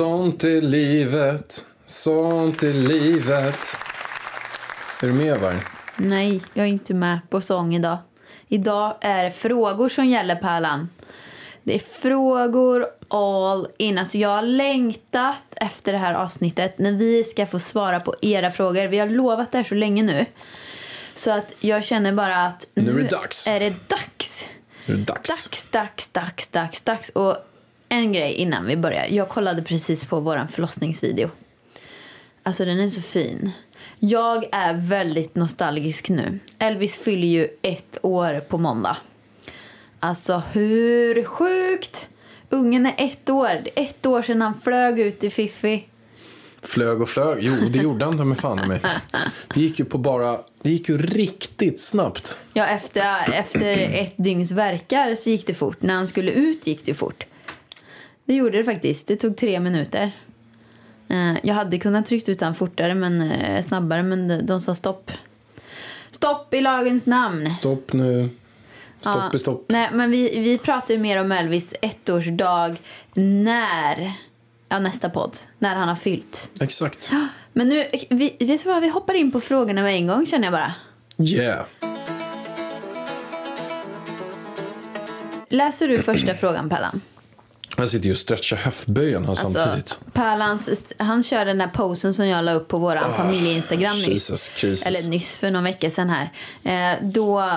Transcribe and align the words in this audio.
Sånt 0.00 0.44
är 0.44 0.60
livet, 0.60 1.66
sånt 1.84 2.62
är 2.62 2.72
livet. 2.72 3.76
Är 5.02 5.06
du 5.06 5.12
med 5.12 5.40
Varg? 5.40 5.56
Nej, 5.96 6.42
jag 6.54 6.66
är 6.66 6.70
inte 6.70 6.94
med 6.94 7.18
på 7.30 7.40
sång 7.40 7.74
idag. 7.74 7.98
Idag 8.48 8.96
är 9.00 9.24
det 9.24 9.30
frågor 9.30 9.88
som 9.88 10.06
gäller 10.06 10.36
Pärlan. 10.36 10.88
Det 11.62 11.74
är 11.74 11.78
frågor 11.78 12.86
all 13.08 13.68
in. 13.78 13.98
Alltså 13.98 14.18
jag 14.18 14.28
har 14.28 14.42
längtat 14.42 15.44
efter 15.56 15.92
det 15.92 15.98
här 15.98 16.14
avsnittet 16.14 16.78
när 16.78 16.92
vi 16.92 17.24
ska 17.24 17.46
få 17.46 17.58
svara 17.58 18.00
på 18.00 18.14
era 18.22 18.50
frågor. 18.50 18.86
Vi 18.86 18.98
har 18.98 19.08
lovat 19.08 19.52
det 19.52 19.58
här 19.58 19.64
så 19.64 19.74
länge 19.74 20.02
nu. 20.02 20.26
Så 21.14 21.30
att 21.30 21.52
jag 21.60 21.84
känner 21.84 22.12
bara 22.12 22.44
att 22.46 22.66
Nu 22.74 22.90
är 22.90 23.02
det 23.02 23.08
dags. 23.10 23.46
är 23.46 23.60
det 23.60 23.74
dags. 23.88 24.46
Nu 24.86 24.94
är 24.94 24.98
det 24.98 25.04
dags. 25.04 25.28
Dags, 25.44 25.66
dags, 25.70 26.08
dags, 26.08 26.48
dags, 26.48 26.82
dags. 26.82 27.08
Och 27.08 27.36
en 27.90 28.12
grej 28.12 28.34
innan 28.34 28.66
vi 28.66 28.76
börjar. 28.76 29.06
Jag 29.10 29.28
kollade 29.28 29.62
precis 29.62 30.06
på 30.06 30.20
vår 30.20 30.46
förlossningsvideo. 30.52 31.30
Alltså 32.42 32.64
den 32.64 32.80
är 32.80 32.90
så 32.90 33.02
fin. 33.02 33.50
Jag 33.98 34.44
är 34.52 34.74
väldigt 34.74 35.34
nostalgisk 35.34 36.08
nu. 36.08 36.38
Elvis 36.58 36.98
fyller 36.98 37.28
ju 37.28 37.48
ett 37.62 37.98
år 38.02 38.40
på 38.40 38.58
måndag. 38.58 38.96
Alltså 40.00 40.42
hur 40.52 41.24
sjukt? 41.24 42.06
Ungen 42.48 42.86
är 42.86 42.94
ett 42.96 43.30
år. 43.30 43.48
Det 43.64 43.80
är 43.80 43.84
ett 43.84 44.06
år 44.06 44.22
sedan 44.22 44.42
han 44.42 44.60
flög 44.60 44.98
ut 44.98 45.24
i 45.24 45.30
Fiffi. 45.30 45.84
Flög 46.62 47.02
och 47.02 47.08
flög. 47.08 47.38
Jo, 47.40 47.54
det 47.68 47.78
gjorde 47.78 48.04
han 48.04 48.28
mig 48.28 48.38
fan 48.38 48.68
mig. 48.68 48.80
Det 49.54 49.60
gick 49.60 49.78
ju 49.78 49.84
på 49.84 49.98
bara... 49.98 50.38
Det 50.62 50.70
gick 50.70 50.88
ju 50.88 50.98
riktigt 50.98 51.80
snabbt. 51.80 52.40
Ja, 52.52 52.66
efter, 52.66 53.32
efter 53.32 53.76
ett 53.76 54.14
dygns 54.16 54.52
verkar 54.52 55.14
så 55.14 55.30
gick 55.30 55.46
det 55.46 55.54
fort. 55.54 55.82
När 55.82 55.94
han 55.94 56.08
skulle 56.08 56.30
ut 56.30 56.66
gick 56.66 56.84
det 56.84 56.94
fort. 56.94 57.26
Det 58.30 58.34
gjorde 58.34 58.58
det 58.58 58.64
faktiskt. 58.64 59.06
Det 59.06 59.16
tog 59.16 59.36
tre 59.36 59.60
minuter. 59.60 60.12
Eh, 61.08 61.34
Jag 61.42 61.54
hade 61.54 61.78
kunnat 61.78 62.06
tryckt 62.06 62.28
ut 62.28 62.40
han 62.40 62.54
fortare, 62.54 62.94
men 62.94 63.20
eh, 63.22 63.62
snabbare, 63.62 64.02
men 64.02 64.46
de 64.46 64.60
sa 64.60 64.74
stopp. 64.74 65.10
Stopp 66.10 66.54
i 66.54 66.60
lagens 66.60 67.06
namn! 67.06 67.50
Stopp 67.50 67.92
nu. 67.92 68.28
Stopp 69.00 69.14
Ja, 69.16 69.30
är 69.34 69.38
stopp. 69.38 69.64
Nej, 69.68 69.88
men 69.92 70.10
vi, 70.10 70.40
vi 70.40 70.58
pratar 70.58 70.94
ju 70.94 71.00
mer 71.00 71.20
om 71.20 71.32
Elvis 71.32 71.74
ettårsdag 71.82 72.76
när, 73.14 74.12
ja 74.68 74.78
nästa 74.78 75.10
podd, 75.10 75.36
när 75.58 75.74
han 75.74 75.88
har 75.88 75.96
fyllt. 75.96 76.50
Exakt. 76.60 77.12
Men 77.52 77.68
nu, 77.68 77.86
vi, 78.10 78.36
vet 78.40 78.64
du 78.64 78.70
vad, 78.70 78.82
vi 78.82 78.88
hoppar 78.88 79.14
in 79.14 79.32
på 79.32 79.40
frågorna 79.40 79.82
med 79.82 79.94
en 79.94 80.06
gång 80.06 80.26
känner 80.26 80.44
jag 80.44 80.52
bara. 80.52 80.74
Yeah. 81.18 81.66
Läser 85.48 85.88
du 85.88 86.02
första 86.02 86.34
frågan 86.34 86.68
Pellan? 86.68 87.00
Jag 87.80 87.88
sitter 87.88 88.06
ju 88.06 88.10
och 88.12 88.18
stretchar 88.18 88.56
höftböjen 88.56 89.24
här 89.24 89.34
samtidigt. 89.34 89.74
Alltså, 89.74 89.98
Pärlans, 90.12 90.68
han 90.96 91.22
kör 91.22 91.44
den 91.44 91.58
där 91.58 91.70
posen 91.74 92.14
som 92.14 92.26
jag 92.26 92.44
la 92.44 92.52
upp 92.52 92.68
på 92.68 92.78
vår 92.78 93.12
familje-instagram 93.16 93.96
nyss. 93.96 94.30
Jesus. 94.62 94.86
Eller 94.86 95.10
nyss, 95.10 95.36
för 95.36 95.50
någon 95.50 95.64
vecka 95.64 95.90
sedan 95.90 96.10
här. 96.10 96.32
Eh, 96.64 96.98
då 97.02 97.50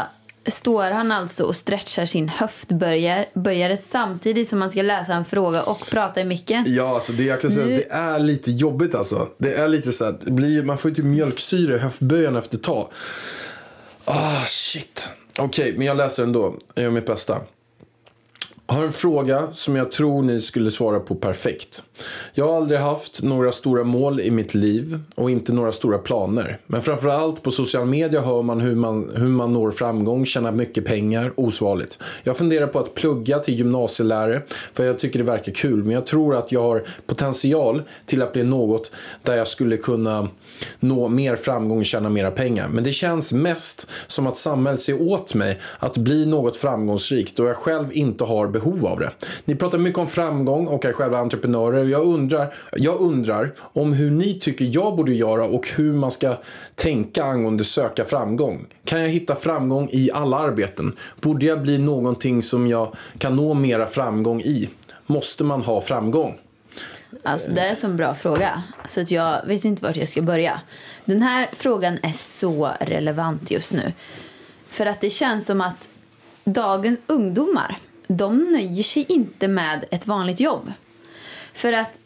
står 0.48 0.84
han 0.92 1.12
alltså 1.12 1.44
och 1.44 1.56
stretchar 1.56 2.06
sin 2.06 2.30
höftböjare 2.30 3.26
böjare 3.34 3.78
samtidigt 3.78 4.50
som 4.50 4.60
man 4.60 4.72
ska 4.72 4.82
läsa 4.82 5.14
en 5.14 5.26
fråga 5.26 5.64
och 5.64 5.88
prata 5.90 6.22
i 6.22 6.26
micken. 6.26 6.64
Ja, 6.68 6.96
alltså 6.96 7.12
det 7.12 7.24
jag 7.24 7.42
kan 7.42 7.52
säga 7.52 7.66
Nu- 7.66 7.76
det 7.76 7.92
är 7.92 8.20
lite 8.20 8.52
jobbigt 8.52 8.96
alltså. 8.96 9.28
Det 9.38 9.54
är 9.54 9.68
lite 9.68 9.92
så 9.92 10.06
att 10.06 10.24
blir, 10.24 10.64
man 10.64 10.78
får 10.78 10.92
ju 10.92 10.96
typ 10.96 11.06
mjölksyra 11.06 11.76
i 11.76 11.80
höftböjen 11.80 12.36
efter 12.36 12.58
ett 12.58 12.64
tag. 12.64 12.88
Ah, 14.06 14.44
shit. 14.46 15.10
Okej, 15.38 15.74
men 15.78 15.88
jag 15.88 15.98
läser 15.98 16.24
ändå. 16.24 16.56
Jag 16.76 16.84
gör 16.84 16.92
mitt 16.92 17.06
bästa 17.06 17.42
har 18.68 18.84
en 18.84 18.94
fråga 18.94 19.48
som 19.52 19.76
jag 19.76 19.92
tror 19.92 20.24
ni 20.24 20.42
skulle 20.42 20.72
svara 20.72 21.00
på 21.00 21.16
perfekt. 21.16 21.84
Jag 22.34 22.48
har 22.48 22.58
aldrig 22.58 22.80
haft 22.80 23.24
några 23.24 23.52
stora 23.52 23.84
mål 23.84 24.22
i 24.22 24.32
mitt 24.32 24.54
liv 24.54 25.00
och 25.16 25.32
inte 25.32 25.54
några 25.54 25.72
stora 25.72 25.98
planer. 25.98 26.60
Men 26.68 26.82
framförallt 26.82 27.44
på 27.44 27.52
social 27.52 27.86
media 27.86 28.22
hör 28.22 28.42
man 28.42 28.62
hur 28.62 28.76
man, 28.76 29.12
hur 29.16 29.28
man 29.28 29.54
når 29.54 29.72
framgång, 29.72 30.26
tjänar 30.26 30.52
mycket 30.52 30.86
pengar, 30.86 31.34
osvarligt. 31.38 32.00
Jag 32.24 32.38
funderar 32.38 32.68
på 32.68 32.80
att 32.80 32.94
plugga 32.94 33.40
till 33.40 33.56
gymnasielärare 33.58 34.42
för 34.74 34.86
jag 34.86 35.00
tycker 35.00 35.20
det 35.20 35.26
verkar 35.26 35.52
kul. 35.52 35.84
Men 35.84 35.92
jag 35.92 36.06
tror 36.06 36.36
att 36.36 36.52
jag 36.52 36.62
har 36.62 36.84
potential 37.08 37.82
till 38.06 38.22
att 38.22 38.34
bli 38.34 38.44
något 38.44 38.92
där 39.24 39.36
jag 39.36 39.48
skulle 39.48 39.78
kunna 39.78 40.30
nå 40.80 41.10
mer 41.10 41.36
framgång 41.36 41.80
och 41.80 41.86
tjäna 41.86 42.10
mera 42.10 42.32
pengar. 42.32 42.68
Men 42.70 42.84
det 42.84 42.92
känns 42.92 43.34
mest 43.34 43.88
som 44.08 44.28
att 44.28 44.38
samhället 44.38 44.82
ser 44.82 45.02
åt 45.02 45.34
mig 45.34 45.60
att 45.80 45.98
bli 45.98 46.26
något 46.26 46.58
framgångsrikt 46.58 47.40
och 47.40 47.46
jag 47.46 47.56
själv 47.56 47.86
inte 47.92 48.24
har 48.24 48.53
behov 48.54 48.86
av 48.86 49.00
det. 49.00 49.12
Ni 49.46 49.56
pratar 49.56 49.78
mycket 49.78 50.00
om 50.00 50.08
framgång 50.08 50.68
och 50.68 50.86
är 50.86 50.94
själva 50.94 51.18
entreprenörer 51.18 51.80
och 51.80 51.90
jag 51.90 52.04
undrar, 52.04 52.54
jag 52.72 53.02
undrar 53.02 53.54
om 53.60 53.94
hur 53.94 54.12
ni 54.12 54.40
tycker 54.40 54.66
jag 54.72 54.96
borde 54.96 55.14
göra 55.14 55.46
och 55.46 55.68
hur 55.76 55.94
man 55.94 56.12
ska 56.12 56.38
tänka 56.76 57.24
angående 57.24 57.64
söka 57.64 58.06
framgång. 58.06 58.66
Kan 58.86 59.02
jag 59.02 59.10
hitta 59.10 59.36
framgång 59.36 59.90
i 59.92 60.12
alla 60.14 60.38
arbeten? 60.38 60.96
Borde 61.22 61.46
jag 61.46 61.62
bli 61.62 61.78
någonting 61.78 62.42
som 62.42 62.68
jag 62.68 62.96
kan 63.18 63.36
nå 63.36 63.54
mera 63.54 63.88
framgång 63.88 64.42
i? 64.42 64.70
Måste 65.06 65.44
man 65.44 65.62
ha 65.62 65.82
framgång? 65.82 66.40
Alltså 67.24 67.52
det 67.52 67.62
är 67.62 67.70
en 67.70 67.76
sån 67.76 67.98
bra 67.98 68.16
fråga. 68.16 68.64
Så 68.90 69.02
att 69.02 69.12
jag 69.12 69.46
vet 69.46 69.66
inte 69.66 69.84
vart 69.84 69.96
jag 69.96 70.10
ska 70.10 70.22
börja. 70.22 70.62
Den 71.06 71.22
här 71.22 71.50
frågan 71.54 71.98
är 72.04 72.12
så 72.12 72.72
relevant 72.80 73.52
just 73.52 73.74
nu. 73.74 73.94
För 74.70 74.86
att 74.86 75.02
det 75.02 75.10
känns 75.10 75.46
som 75.46 75.62
att 75.62 75.90
dagens 76.44 77.00
ungdomar, 77.08 77.78
de 78.08 78.52
nöjer 78.52 78.84
sig 78.84 79.06
inte 79.10 79.48
med 79.48 79.86
ett 79.92 80.08
vanligt 80.08 80.40
jobb. 80.40 80.72
För 81.54 81.74
att, 81.74 82.00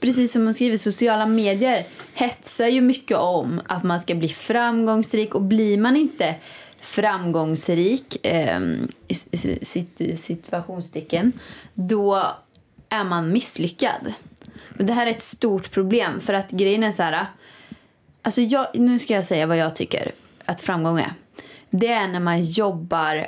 precis 0.00 0.32
som 0.32 0.44
hon 0.44 0.54
skriver, 0.54 0.76
sociala 0.76 1.26
medier 1.26 1.86
hetsar 2.14 2.66
ju 2.66 2.80
mycket 2.80 3.16
om 3.16 3.60
att 3.66 3.84
man 3.84 4.00
ska 4.00 4.14
bli 4.14 4.28
framgångsrik 4.28 5.34
och 5.34 5.42
blir 5.42 5.78
man 5.78 5.96
inte 5.96 6.34
framgångsrik, 6.80 8.26
eh, 8.26 8.60
i 9.08 9.14
sitt, 9.62 10.20
situationstecken, 10.20 11.32
då 11.74 12.26
är 12.88 13.04
man 13.04 13.32
misslyckad. 13.32 14.12
Och 14.78 14.84
det 14.84 14.92
här 14.92 15.06
är 15.06 15.10
ett 15.10 15.22
stort 15.22 15.70
problem 15.70 16.20
för 16.20 16.32
att 16.32 16.50
grejen 16.50 16.82
är 16.82 16.92
så 16.92 17.02
här. 17.02 17.26
Alltså 18.22 18.40
jag, 18.40 18.66
nu 18.74 18.98
ska 18.98 19.14
jag 19.14 19.26
säga 19.26 19.46
vad 19.46 19.56
jag 19.56 19.76
tycker 19.76 20.12
att 20.44 20.60
framgång 20.60 20.98
är. 20.98 21.12
Det 21.70 21.88
är 21.88 22.08
när 22.08 22.20
man 22.20 22.42
jobbar 22.42 23.26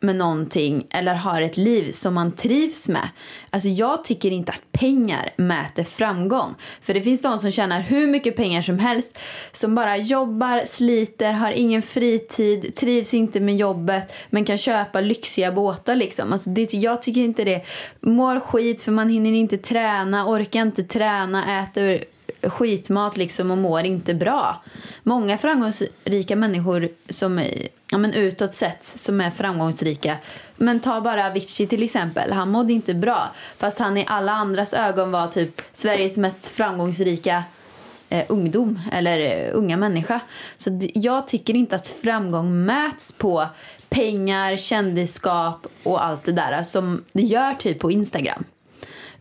med 0.00 0.16
någonting 0.16 0.86
eller 0.90 1.14
har 1.14 1.42
ett 1.42 1.56
liv 1.56 1.92
som 1.92 2.14
man 2.14 2.32
trivs 2.32 2.88
med. 2.88 3.08
Alltså 3.50 3.68
jag 3.68 4.04
tycker 4.04 4.30
inte 4.30 4.52
att 4.52 4.72
pengar 4.72 5.30
mäter 5.36 5.84
framgång. 5.84 6.54
För 6.82 6.94
det 6.94 7.02
finns 7.02 7.22
de 7.22 7.38
som 7.38 7.50
tjänar 7.50 7.80
hur 7.80 8.06
mycket 8.06 8.36
pengar 8.36 8.62
som 8.62 8.78
helst 8.78 9.18
som 9.52 9.74
bara 9.74 9.96
jobbar, 9.96 10.62
sliter, 10.66 11.32
har 11.32 11.52
ingen 11.52 11.82
fritid, 11.82 12.74
trivs 12.74 13.14
inte 13.14 13.40
med 13.40 13.56
jobbet 13.56 14.16
men 14.30 14.44
kan 14.44 14.58
köpa 14.58 15.00
lyxiga 15.00 15.52
båtar 15.52 15.94
liksom. 15.94 16.32
Alltså 16.32 16.50
det, 16.50 16.74
jag 16.74 17.02
tycker 17.02 17.20
inte 17.20 17.44
det. 17.44 17.64
Mår 18.00 18.40
skit 18.40 18.82
för 18.82 18.92
man 18.92 19.08
hinner 19.08 19.32
inte 19.32 19.58
träna, 19.58 20.26
orkar 20.26 20.62
inte 20.62 20.82
träna, 20.82 21.62
äter 21.62 22.04
skitmat 22.50 23.16
liksom 23.16 23.50
och 23.50 23.58
mår 23.58 23.84
inte 23.84 24.14
bra. 24.14 24.62
Många 25.02 25.38
framgångsrika 25.38 26.36
människor 26.36 26.88
som 27.08 27.38
är, 27.38 27.68
ja, 27.90 27.98
men 27.98 28.12
utåt 28.14 28.52
sett 28.52 28.84
som 28.84 29.20
är 29.20 29.30
framgångsrika. 29.30 30.16
Men 30.56 30.80
ta 30.80 31.00
bara 31.00 31.26
Avicii 31.26 31.66
till 31.66 31.82
exempel. 31.82 32.32
Han 32.32 32.50
mådde 32.50 32.72
inte 32.72 32.94
bra. 32.94 33.30
Fast 33.58 33.78
han 33.78 33.96
i 33.96 34.04
alla 34.08 34.32
andras 34.32 34.74
ögon 34.74 35.10
var 35.10 35.26
typ 35.26 35.62
Sveriges 35.72 36.16
mest 36.16 36.46
framgångsrika 36.46 37.44
eh, 38.08 38.24
ungdom 38.28 38.80
eller 38.92 39.18
eh, 39.18 39.50
unga 39.52 39.76
människa. 39.76 40.20
Så 40.56 40.80
jag 40.94 41.28
tycker 41.28 41.54
inte 41.54 41.76
att 41.76 41.88
framgång 41.88 42.64
mäts 42.64 43.12
på 43.12 43.46
pengar, 43.88 44.56
kändisskap 44.56 45.66
och 45.82 46.04
allt 46.04 46.24
det 46.24 46.32
där 46.32 46.62
som 46.62 47.04
det 47.12 47.22
gör 47.22 47.54
typ 47.54 47.78
på 47.78 47.90
Instagram. 47.90 48.44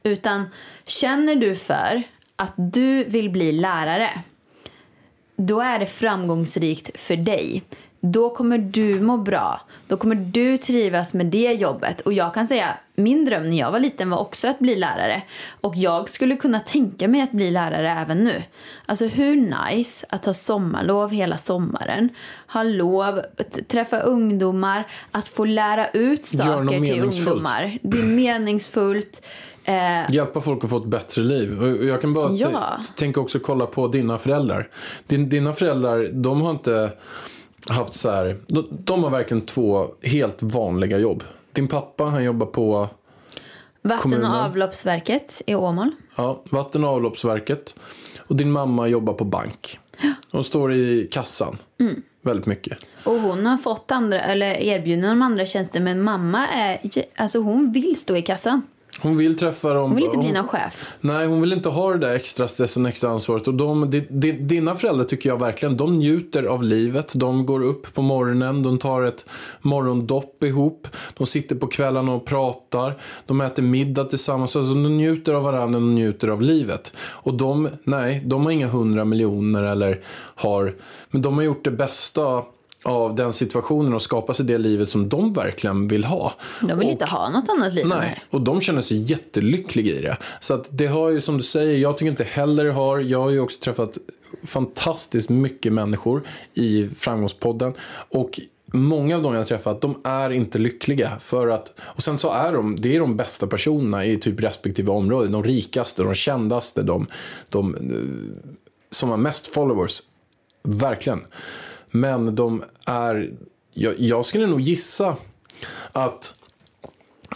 Utan 0.03 0.49
känner 0.85 1.35
du 1.35 1.55
för 1.55 2.03
att 2.35 2.53
du 2.57 3.03
vill 3.03 3.29
bli 3.29 3.51
lärare 3.51 4.09
då 5.37 5.61
är 5.61 5.79
det 5.79 5.85
framgångsrikt 5.85 6.99
för 6.99 7.15
dig 7.15 7.63
då 8.13 8.29
kommer 8.29 8.57
du 8.57 9.01
må 9.01 9.17
bra. 9.17 9.61
Då 9.87 9.97
kommer 9.97 10.15
du 10.15 10.57
trivas 10.57 11.13
med 11.13 11.25
det 11.25 11.51
jobbet. 11.53 12.01
Och 12.01 12.13
jag 12.13 12.33
kan 12.33 12.47
säga, 12.47 12.67
min 12.95 13.25
dröm 13.25 13.49
när 13.49 13.57
jag 13.57 13.71
var 13.71 13.79
liten 13.79 14.09
var 14.09 14.17
också 14.17 14.47
att 14.47 14.59
bli 14.59 14.75
lärare. 14.75 15.21
Och 15.61 15.75
jag 15.75 16.09
skulle 16.09 16.35
kunna 16.35 16.59
tänka 16.59 17.07
mig 17.07 17.21
att 17.21 17.31
bli 17.31 17.51
lärare 17.51 17.91
även 17.91 18.23
nu. 18.23 18.43
Alltså 18.85 19.05
hur 19.05 19.35
nice 19.35 20.05
att 20.09 20.25
ha 20.25 20.33
sommarlov 20.33 21.11
hela 21.11 21.37
sommaren. 21.37 22.09
Ha 22.53 22.63
lov, 22.63 23.19
att 23.37 23.67
träffa 23.67 23.99
ungdomar, 23.99 24.87
att 25.11 25.27
få 25.27 25.45
lära 25.45 25.87
ut 25.89 26.25
saker 26.25 26.85
till 26.85 27.01
ungdomar. 27.01 27.77
Det 27.81 27.99
är 27.99 28.03
meningsfullt. 28.03 29.21
Eh, 29.63 30.11
Hjälpa 30.11 30.41
folk 30.41 30.63
att 30.63 30.69
få 30.69 30.77
ett 30.77 30.85
bättre 30.85 31.21
liv. 31.21 31.63
Och 31.63 31.85
jag 31.85 32.01
kan 32.01 32.13
bara 32.13 32.31
Ja. 32.31 32.79
tänka 32.95 33.19
också 33.19 33.39
kolla 33.39 33.65
på 33.65 33.87
dina 33.87 34.17
föräldrar. 34.17 34.69
Din, 35.07 35.29
dina 35.29 35.53
föräldrar, 35.53 36.09
de 36.13 36.41
har 36.41 36.51
inte 36.51 36.89
haft 37.69 37.93
så 37.93 38.09
här. 38.09 38.37
De, 38.47 38.67
de 38.69 39.03
har 39.03 39.09
verkligen 39.09 39.45
två 39.45 39.85
helt 40.03 40.43
vanliga 40.43 40.97
jobb. 40.97 41.23
Din 41.51 41.67
pappa, 41.67 42.03
han 42.03 42.23
jobbar 42.23 42.45
på 42.45 42.87
vatten 43.81 44.25
och 44.25 44.35
avloppsverket 44.35 45.41
i 45.47 45.55
Åmål. 45.55 45.91
ja, 46.17 46.41
Vatten 46.49 46.83
och 46.83 46.89
avloppsverket. 46.89 47.75
Och 48.27 48.35
din 48.35 48.51
mamma 48.51 48.87
jobbar 48.87 49.13
på 49.13 49.23
bank. 49.23 49.79
De 50.31 50.43
står 50.43 50.73
i 50.73 51.07
kassan. 51.11 51.57
Mm. 51.79 52.01
Väldigt 52.21 52.45
mycket. 52.45 52.77
Och 53.03 53.13
hon 53.13 53.45
har 53.45 53.57
fått 53.57 53.91
andra, 53.91 54.21
eller 54.21 54.63
erbjudanden 54.63 55.11
om 55.11 55.21
andra 55.21 55.45
tjänster 55.45 55.79
men 55.79 56.01
mamma 56.01 56.47
är, 56.47 56.79
alltså 57.15 57.39
hon 57.39 57.71
vill 57.71 57.95
stå 57.99 58.15
i 58.15 58.21
kassan. 58.21 58.61
Hon 58.99 59.17
vill 59.17 59.37
träffa 59.37 59.73
dem. 59.73 59.83
Hon 59.83 59.95
vill 59.95 60.05
inte 60.05 60.17
bli 60.17 60.31
någon 60.31 60.47
chef. 60.47 60.95
Nej, 61.01 61.27
hon 61.27 61.41
vill 61.41 61.53
inte 61.53 61.69
ha 61.69 61.91
det 61.91 61.97
där 61.97 62.15
extra 62.15 62.47
stressen, 62.47 62.85
extra 62.85 63.09
ansvaret. 63.09 63.47
Och 63.47 63.53
de, 63.53 63.89
di, 63.89 64.07
di, 64.09 64.31
dina 64.31 64.75
föräldrar 64.75 65.03
tycker 65.05 65.29
jag 65.29 65.39
verkligen, 65.39 65.77
de 65.77 65.97
njuter 65.97 66.43
av 66.43 66.63
livet. 66.63 67.13
De 67.15 67.45
går 67.45 67.63
upp 67.63 67.93
på 67.93 68.01
morgonen, 68.01 68.63
de 68.63 68.77
tar 68.77 69.03
ett 69.03 69.25
morgondopp 69.61 70.43
ihop. 70.43 70.87
De 71.17 71.27
sitter 71.27 71.55
på 71.55 71.67
kvällarna 71.67 72.13
och 72.13 72.25
pratar. 72.25 72.97
De 73.25 73.41
äter 73.41 73.63
middag 73.63 74.03
tillsammans. 74.03 74.55
Alltså, 74.55 74.73
de 74.73 74.97
njuter 74.97 75.33
av 75.33 75.43
varandra, 75.43 75.79
de 75.79 75.95
njuter 75.95 76.27
av 76.27 76.41
livet. 76.41 76.93
Och 76.97 77.33
de, 77.33 77.69
nej, 77.83 78.21
de 78.25 78.45
har 78.45 78.51
inga 78.51 78.67
hundra 78.67 79.05
miljoner 79.05 79.63
eller 79.63 80.01
har, 80.35 80.75
men 81.11 81.21
de 81.21 81.33
har 81.33 81.43
gjort 81.43 81.65
det 81.65 81.71
bästa 81.71 82.43
av 82.85 83.15
den 83.15 83.33
situationen 83.33 83.93
och 83.93 84.01
skapat 84.01 84.37
sig 84.37 84.45
det 84.45 84.57
livet 84.57 84.89
som 84.89 85.09
de 85.09 85.33
verkligen 85.33 85.87
vill 85.87 86.03
ha. 86.03 86.33
De 86.61 86.67
vill 86.67 86.77
Och- 86.77 86.83
inte 86.83 87.05
ha 87.05 87.29
något 87.29 87.49
annat 87.49 87.73
liv 87.73 87.87
Nej, 87.87 88.23
och 88.29 88.41
de 88.41 88.61
känner 88.61 88.81
sig 88.81 88.97
jättelyckliga 88.97 89.95
i 89.95 90.01
det. 90.01 90.17
Så 90.39 90.53
att 90.53 90.69
det 90.71 90.87
har 90.87 91.09
ju 91.09 91.21
som 91.21 91.37
du 91.37 91.43
säger, 91.43 91.77
jag 91.77 91.97
tycker 91.97 92.09
inte 92.11 92.23
heller 92.23 92.65
har. 92.65 92.99
Jag 92.99 93.21
har 93.21 93.29
ju 93.29 93.39
också 93.39 93.59
träffat 93.59 93.97
fantastiskt 94.43 95.29
mycket 95.29 95.73
människor 95.73 96.23
i 96.53 96.87
Framgångspodden. 96.95 97.73
Och 98.09 98.39
många 98.73 99.15
av 99.15 99.21
dem 99.21 99.33
jag 99.33 99.39
har 99.39 99.45
träffat, 99.45 99.81
de 99.81 100.01
är 100.03 100.29
inte 100.29 100.59
lyckliga. 100.59 101.11
För 101.19 101.47
att, 101.47 101.73
och 101.79 102.03
sen 102.03 102.17
så 102.17 102.31
är 102.31 102.53
de, 102.53 102.81
det 102.81 102.95
är 102.95 102.99
de 102.99 103.15
bästa 103.17 103.47
personerna 103.47 104.05
i 104.05 104.17
typ 104.17 104.43
respektive 104.43 104.91
område. 104.91 105.27
De 105.27 105.43
rikaste, 105.43 106.03
de 106.03 106.13
kändaste, 106.13 106.83
de, 106.83 107.07
de 107.49 107.75
eh, 107.75 108.41
som 108.91 109.09
har 109.09 109.17
mest 109.17 109.47
followers. 109.47 110.01
Verkligen. 110.63 111.19
Men 111.95 112.35
de 112.35 112.63
är, 112.85 113.33
jag, 113.73 113.99
jag 113.99 114.25
skulle 114.25 114.47
nog 114.47 114.61
gissa 114.61 115.15
att 115.91 116.35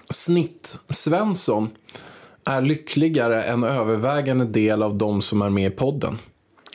snitt-Svensson 0.10 1.70
är 2.46 2.62
lyckligare 2.62 3.44
än 3.44 3.64
övervägande 3.64 4.46
del 4.46 4.84
av 4.84 4.98
de 4.98 5.22
som 5.22 5.42
är 5.42 5.50
med 5.50 5.72
i 5.72 5.76
podden. 5.76 6.18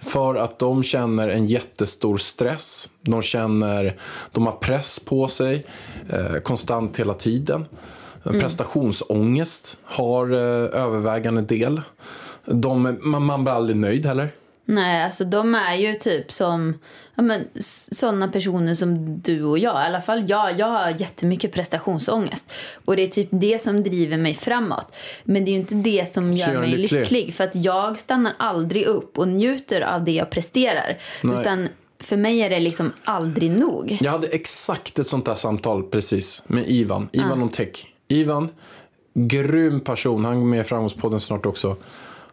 För 0.03 0.35
att 0.35 0.59
de 0.59 0.83
känner 0.83 1.29
en 1.29 1.47
jättestor 1.47 2.17
stress. 2.17 2.89
De 3.01 3.23
känner, 3.23 3.97
de 4.33 4.47
har 4.47 4.53
press 4.53 4.99
på 4.99 5.29
sig 5.29 5.67
eh, 6.09 6.35
konstant 6.43 6.97
hela 6.97 7.15
tiden. 7.15 7.67
En 8.23 8.41
Prestationsångest 8.41 9.79
har 9.85 10.33
eh, 10.33 10.83
övervägande 10.83 11.43
del. 11.43 11.81
De, 12.45 12.99
man, 13.03 13.25
man 13.25 13.45
blir 13.45 13.55
aldrig 13.55 13.77
nöjd 13.77 14.07
heller. 14.07 14.31
Nej, 14.65 15.05
alltså 15.05 15.25
de 15.25 15.55
är 15.55 15.75
ju 15.75 15.95
typ 15.95 16.33
som 16.33 16.75
ja, 17.15 17.23
men, 17.23 17.49
sådana 17.91 18.29
personer 18.29 18.75
som 18.75 19.19
du 19.19 19.45
och 19.45 19.59
jag. 19.59 19.75
I 19.75 19.87
alla 19.87 20.01
fall 20.01 20.31
jag. 20.31 20.59
Jag 20.59 20.67
har 20.67 20.91
jättemycket 21.01 21.53
prestationsångest. 21.53 22.53
Och 22.85 22.97
det 22.97 23.03
är 23.03 23.09
typ 23.09 23.29
det 23.31 23.59
som 23.59 23.83
driver 23.83 24.17
mig 24.17 24.35
framåt. 24.35 24.97
Men 25.25 25.45
det 25.45 25.51
är 25.51 25.53
ju 25.53 25.59
inte 25.59 25.75
det 25.75 26.09
som 26.09 26.35
gör 26.35 26.53
gör 26.53 26.61
mig 26.61 26.71
lycklig. 26.71 27.01
lycklig. 27.01 27.35
För 27.35 27.45
att 27.45 27.55
jag 27.55 27.99
stannar 27.99 28.33
aldrig 28.39 28.87
upp 28.87 29.19
och 29.19 29.29
njuter 29.29 29.81
av 29.81 30.05
det 30.05 30.13
jag 30.13 30.31
presterar. 30.31 30.99
Nej. 31.23 31.41
Utan 31.41 31.69
för 32.01 32.17
mig 32.17 32.41
är 32.41 32.51
det 32.51 32.61
liksom 32.61 32.93
aldrig 33.05 33.51
nog. 33.51 33.99
Jag 34.01 34.13
hade 34.13 34.27
exakt 34.27 34.99
ett 34.99 35.07
sånt 35.07 35.27
där 35.27 35.35
samtal 35.35 35.83
precis 35.83 36.43
med 36.47 36.65
Ivan. 36.67 37.09
Ivan 37.13 37.43
om 37.43 37.49
tech. 37.49 37.87
Ivan, 38.09 38.49
grym 39.15 39.81
person. 39.81 40.25
Han 40.25 40.37
är 40.37 40.45
med 40.45 40.61
i 40.61 40.65
Framgångspodden 40.65 41.21
snart 41.21 41.47
också. 41.47 41.77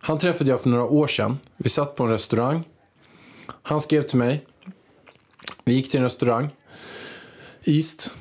Han 0.01 0.17
träffade 0.17 0.49
jag 0.49 0.61
för 0.61 0.69
några 0.69 0.85
år 0.85 1.07
sedan. 1.07 1.37
Vi 1.57 1.69
satt 1.69 1.95
på 1.95 2.03
en 2.03 2.09
restaurang. 2.09 2.63
Han 3.61 3.81
skrev 3.81 4.01
till 4.01 4.17
mig. 4.17 4.45
Vi 5.63 5.73
gick 5.73 5.91
till 5.91 5.97
en 5.97 6.03
restaurang. 6.03 6.49
East. 7.63 8.15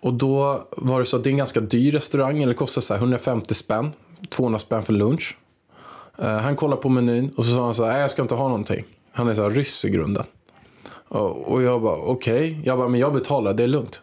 Och 0.00 0.14
då 0.14 0.68
var 0.76 1.00
det 1.00 1.06
så 1.06 1.16
att 1.16 1.24
det 1.24 1.28
är 1.28 1.32
en 1.32 1.36
ganska 1.36 1.60
dyr 1.60 1.92
restaurang. 1.92 2.42
Eller 2.42 2.54
kostar 2.54 2.82
så 2.82 2.94
här 2.94 3.00
150 3.00 3.54
spänn. 3.54 3.90
200 4.28 4.58
spänn 4.58 4.82
för 4.82 4.92
lunch. 4.92 5.36
Eh, 6.18 6.38
han 6.38 6.56
kollade 6.56 6.82
på 6.82 6.88
menyn 6.88 7.30
och 7.36 7.46
så 7.46 7.54
sa 7.54 7.64
han 7.64 7.74
så 7.74 7.84
här, 7.84 8.00
jag 8.00 8.10
ska 8.10 8.22
inte 8.22 8.34
ha 8.34 8.48
någonting. 8.48 8.84
Han 9.12 9.28
är 9.28 9.34
så 9.34 9.42
här 9.42 9.50
ryss 9.50 9.84
i 9.84 9.90
grunden. 9.90 10.24
Och 11.08 11.52
och 11.52 11.62
jag 11.62 11.82
bara, 11.82 11.96
okej. 11.96 12.60
Jag 12.64 12.78
bara, 12.78 12.88
men 12.88 13.00
jag 13.00 13.12
betalar, 13.12 13.54
det 13.54 13.62
är 13.62 13.68
lugnt. 13.68 14.02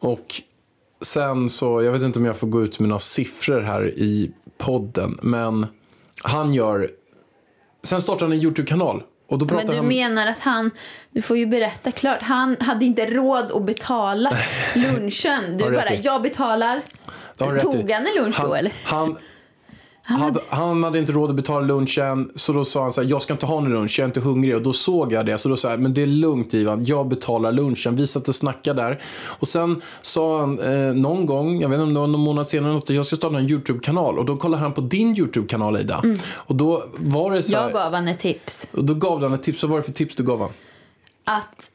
Och 0.00 0.42
sen 1.00 1.48
så, 1.48 1.82
jag 1.82 1.92
vet 1.92 2.02
inte 2.02 2.18
om 2.18 2.24
jag 2.24 2.36
får 2.36 2.46
gå 2.46 2.62
ut 2.62 2.78
med 2.78 2.88
några 2.88 3.00
siffror 3.00 3.60
här 3.60 3.88
i 3.88 4.32
podden. 4.58 5.18
Men 5.22 5.66
han 6.26 6.54
gör, 6.54 6.90
sen 7.82 8.00
startar 8.00 8.26
han 8.26 8.32
en 8.32 8.38
YouTube-kanal. 8.42 9.02
Och 9.28 9.38
då 9.38 9.46
pratar 9.46 9.64
Men 9.64 9.72
du 9.72 9.76
han... 9.76 9.88
menar 9.88 10.26
att 10.26 10.38
han, 10.38 10.70
du 11.10 11.22
får 11.22 11.36
ju 11.36 11.46
berätta 11.46 11.90
klart, 11.92 12.22
han 12.22 12.56
hade 12.60 12.84
inte 12.84 13.06
råd 13.06 13.52
att 13.52 13.64
betala 13.64 14.30
lunchen. 14.74 15.56
Du 15.58 15.70
bara, 15.70 15.94
jag 15.94 16.22
betalar. 16.22 16.82
Tog 17.60 17.90
han 17.90 18.06
en 18.06 18.22
lunch 18.22 18.36
han, 18.38 18.48
då 18.48 18.54
eller? 18.54 18.72
Han, 18.84 19.18
hade, 20.14 20.40
han 20.48 20.84
hade 20.84 20.98
inte 20.98 21.12
råd 21.12 21.30
att 21.30 21.36
betala 21.36 21.66
lunchen, 21.66 22.30
så 22.34 22.52
då 22.52 22.64
sa 22.64 22.82
han 22.82 22.92
så 22.92 23.02
här, 23.02 23.10
jag 23.10 23.22
ska 23.22 23.32
inte 23.32 23.46
ha 23.46 23.60
någon 23.60 23.72
lunch, 23.72 23.98
jag 23.98 24.04
är 24.04 24.08
inte 24.08 24.20
hungrig. 24.20 24.56
Och 24.56 24.62
då 24.62 24.72
såg 24.72 25.12
jag 25.12 25.26
det, 25.26 25.38
så 25.38 25.48
då 25.48 25.56
sa 25.56 25.70
jag, 25.70 25.80
men 25.80 25.94
det 25.94 26.02
är 26.02 26.06
lugnt 26.06 26.54
Ivan, 26.54 26.84
jag 26.84 27.08
betalar 27.08 27.52
lunchen. 27.52 27.96
Vi 27.96 28.06
satt 28.06 28.28
och 28.28 28.34
snackade 28.34 28.82
där. 28.82 29.02
Och 29.26 29.48
sen 29.48 29.82
sa 30.02 30.40
han 30.40 30.58
eh, 30.58 30.94
någon 30.94 31.26
gång, 31.26 31.60
jag 31.60 31.68
vet 31.68 31.74
inte 31.74 31.82
om 31.82 31.94
det 31.94 32.00
var 32.00 32.06
någon 32.06 32.20
månad 32.20 32.48
senare, 32.48 32.72
något, 32.72 32.90
jag 32.90 33.06
ska 33.06 33.16
starta 33.16 33.36
en 33.38 33.50
YouTube-kanal. 33.50 34.18
Och 34.18 34.24
då 34.24 34.36
kollade 34.36 34.62
han 34.62 34.72
på 34.72 34.80
din 34.80 35.18
YouTube-kanal 35.18 35.76
Ida. 35.76 36.02
Och 36.34 36.54
då 36.54 36.84
var 36.96 37.32
det 37.32 37.42
så 37.42 37.56
här, 37.56 37.62
Mm. 37.66 37.74
Jag 37.76 37.84
gav 37.84 37.92
han 37.94 38.08
ett 38.08 38.18
tips. 38.18 38.68
och 38.72 38.84
då 38.84 38.94
gav 38.94 39.22
han 39.22 39.32
ett 39.32 39.42
tips, 39.42 39.62
vad 39.62 39.70
var 39.70 39.78
det 39.78 39.82
för 39.84 39.92
tips 39.92 40.14
du 40.14 40.22
gav 40.22 40.40
han? 40.40 40.50
Att 41.24 41.70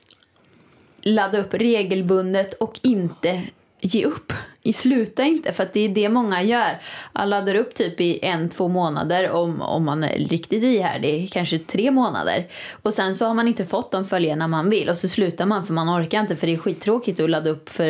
ladda 1.02 1.40
upp 1.40 1.54
regelbundet 1.54 2.54
och 2.54 2.80
inte 2.84 3.42
ge 3.82 4.06
upp. 4.06 4.34
I 4.64 4.74
sluta 4.74 5.24
inte, 5.24 5.54
för 5.54 5.70
det 5.74 5.80
är 5.80 5.90
det 5.90 6.10
många 6.10 6.44
gör. 6.44 6.82
Man 7.14 7.30
laddar 7.30 7.56
upp 7.56 7.76
typ 7.76 8.02
i 8.02 8.20
en, 8.22 8.50
två 8.50 8.68
månader 8.68 9.32
om, 9.32 9.62
om 9.62 9.86
man 9.86 10.04
är 10.04 10.18
riktigt 10.18 10.64
ihärdig, 10.64 11.30
kanske 11.34 11.60
tre 11.60 11.92
månader. 11.92 12.48
Och 12.82 12.94
sen 12.94 13.16
så 13.16 13.26
har 13.26 13.34
man 13.34 13.48
inte 13.48 13.66
fått 13.66 13.92
de 13.92 14.06
följarna 14.06 14.48
man 14.48 14.70
vill 14.70 14.90
och 14.90 14.98
så 14.98 15.08
slutar 15.08 15.46
man 15.46 15.66
för 15.66 15.74
man 15.74 15.90
orkar 15.90 16.20
inte 16.20 16.36
för 16.36 16.48
det 16.48 16.54
är 16.54 16.58
skittråkigt 16.58 17.20
att 17.20 17.30
ladda 17.30 17.50
upp 17.50 17.70
för, 17.70 17.88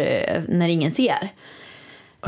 när 0.47 0.67
ingen 0.67 0.91
ser. 0.91 1.31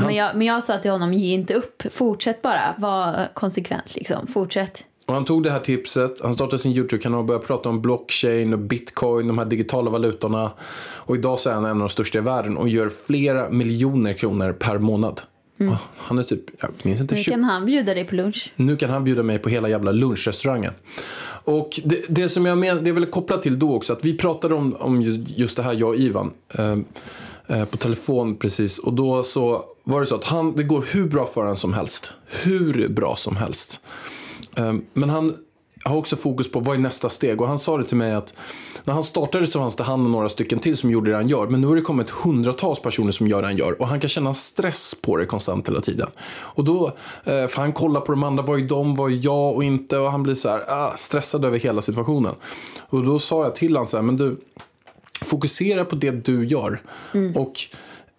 Men 0.00 0.14
jag, 0.14 0.36
men 0.36 0.46
jag 0.46 0.64
sa 0.64 0.78
till 0.78 0.90
honom, 0.90 1.12
ge 1.12 1.34
inte 1.34 1.54
upp. 1.54 1.82
Fortsätt 1.90 2.42
bara, 2.42 2.74
var 2.78 3.28
konsekvent 3.34 3.94
liksom. 3.94 4.26
Fortsätt. 4.26 4.84
Och 5.06 5.14
han 5.14 5.24
tog 5.24 5.42
det 5.42 5.50
här 5.50 5.60
tipset, 5.60 6.20
han 6.22 6.34
startade 6.34 6.58
sin 6.58 6.72
YouTube-kanal 6.72 7.18
och 7.18 7.24
började 7.24 7.46
prata 7.46 7.68
om 7.68 7.82
blockchain 7.82 8.52
och 8.52 8.58
bitcoin, 8.58 9.26
de 9.26 9.38
här 9.38 9.44
digitala 9.44 9.90
valutorna. 9.90 10.50
Och 10.96 11.14
idag 11.16 11.38
så 11.38 11.50
är 11.50 11.54
han 11.54 11.64
en 11.64 11.70
av 11.70 11.78
de 11.78 11.88
största 11.88 12.18
i 12.18 12.20
världen 12.20 12.56
och 12.56 12.68
gör 12.68 12.90
flera 13.06 13.50
miljoner 13.50 14.12
kronor 14.12 14.52
per 14.52 14.78
månad. 14.78 15.20
Ah, 15.60 15.76
Han 15.96 16.18
är 16.18 16.22
typ, 16.22 16.40
jag 16.60 16.70
minns 16.82 17.00
inte, 17.00 17.14
Nu 17.14 17.20
20, 17.20 17.30
kan 17.30 17.44
han 17.44 17.64
bjuda 17.66 17.94
dig 17.94 18.04
på 18.04 18.14
lunch. 18.14 18.52
nu 18.56 18.76
kan 18.76 18.90
han 18.90 19.04
bjuda 19.04 19.22
mig 19.22 19.38
på 19.38 19.48
hela 19.48 19.68
jävla 19.68 19.92
lunchrestaurangen. 19.92 20.72
Och 21.44 21.80
det, 21.84 22.04
det 22.08 22.28
som 22.28 22.46
jag 22.46 22.58
menar, 22.58 22.80
det 22.82 22.90
är 22.90 22.94
väl 22.94 23.06
kopplat 23.06 23.42
till 23.42 23.58
då 23.58 23.74
också, 23.74 23.92
att 23.92 24.04
vi 24.04 24.18
pratade 24.18 24.54
om, 24.54 24.76
om 24.78 25.02
just, 25.02 25.38
just 25.38 25.56
det 25.56 25.62
här, 25.62 25.72
jag 25.72 25.88
och 25.88 25.96
Ivan, 25.96 26.30
eh, 26.58 26.76
eh, 27.46 27.64
på 27.64 27.76
telefon 27.76 28.36
precis. 28.36 28.78
Och 28.78 28.92
då 28.92 29.22
så 29.22 29.64
var 29.84 30.00
det 30.00 30.06
så 30.06 30.14
att 30.14 30.24
han, 30.24 30.56
det 30.56 30.62
går 30.62 30.84
hur 30.90 31.08
bra 31.08 31.26
för 31.26 31.40
honom 31.40 31.56
som 31.56 31.72
helst. 31.72 32.12
Hur 32.42 32.88
bra 32.88 33.16
som 33.16 33.36
helst. 33.36 33.80
Eh, 34.56 34.74
men 34.92 35.10
han 35.10 35.36
har 35.84 35.96
också 35.96 36.16
fokus 36.16 36.50
på 36.50 36.60
vad 36.60 36.76
är 36.76 36.80
nästa 36.80 37.08
steg. 37.08 37.40
Och 37.40 37.48
han 37.48 37.58
sa 37.58 37.78
det 37.78 37.84
till 37.84 37.96
mig 37.96 38.14
att 38.14 38.34
när 38.84 38.94
han 38.94 39.04
startade 39.04 39.46
så 39.46 39.58
fanns 39.58 39.76
det 39.76 39.84
han 39.84 40.04
och 40.04 40.10
några 40.10 40.28
stycken 40.28 40.58
till 40.58 40.76
som 40.76 40.90
gjorde 40.90 41.10
det 41.10 41.16
han 41.16 41.28
gör. 41.28 41.46
Men 41.46 41.60
nu 41.60 41.66
har 41.66 41.76
det 41.76 41.82
kommit 41.82 42.10
hundratals 42.10 42.80
personer 42.80 43.12
som 43.12 43.26
gör 43.26 43.42
det 43.42 43.48
han 43.48 43.56
gör. 43.56 43.80
Och 43.80 43.88
han 43.88 44.00
kan 44.00 44.10
känna 44.10 44.34
stress 44.34 44.94
på 45.02 45.16
det 45.16 45.26
konstant 45.26 45.68
hela 45.68 45.80
tiden. 45.80 46.08
Och 46.28 46.64
då, 46.64 46.86
eh, 47.24 47.46
för 47.46 47.56
han 47.56 47.72
kollar 47.72 48.00
på 48.00 48.12
de 48.12 48.22
andra, 48.22 48.42
vad 48.42 48.60
är 48.60 48.64
de, 48.64 48.94
vad 48.94 49.12
är 49.12 49.24
jag 49.24 49.54
och 49.54 49.64
inte. 49.64 49.98
Och 49.98 50.10
han 50.10 50.22
blir 50.22 50.34
så 50.34 50.48
här 50.48 50.64
ah, 50.68 50.96
stressad 50.96 51.44
över 51.44 51.58
hela 51.58 51.82
situationen. 51.82 52.34
Och 52.80 53.04
då 53.04 53.18
sa 53.18 53.42
jag 53.42 53.54
till 53.54 53.76
honom 53.76 53.86
så 53.86 53.96
här, 53.96 54.02
men 54.02 54.16
du, 54.16 54.36
Fokusera 55.24 55.84
på 55.84 55.96
det 55.96 56.10
du 56.10 56.46
gör. 56.46 56.82
Och 57.34 57.60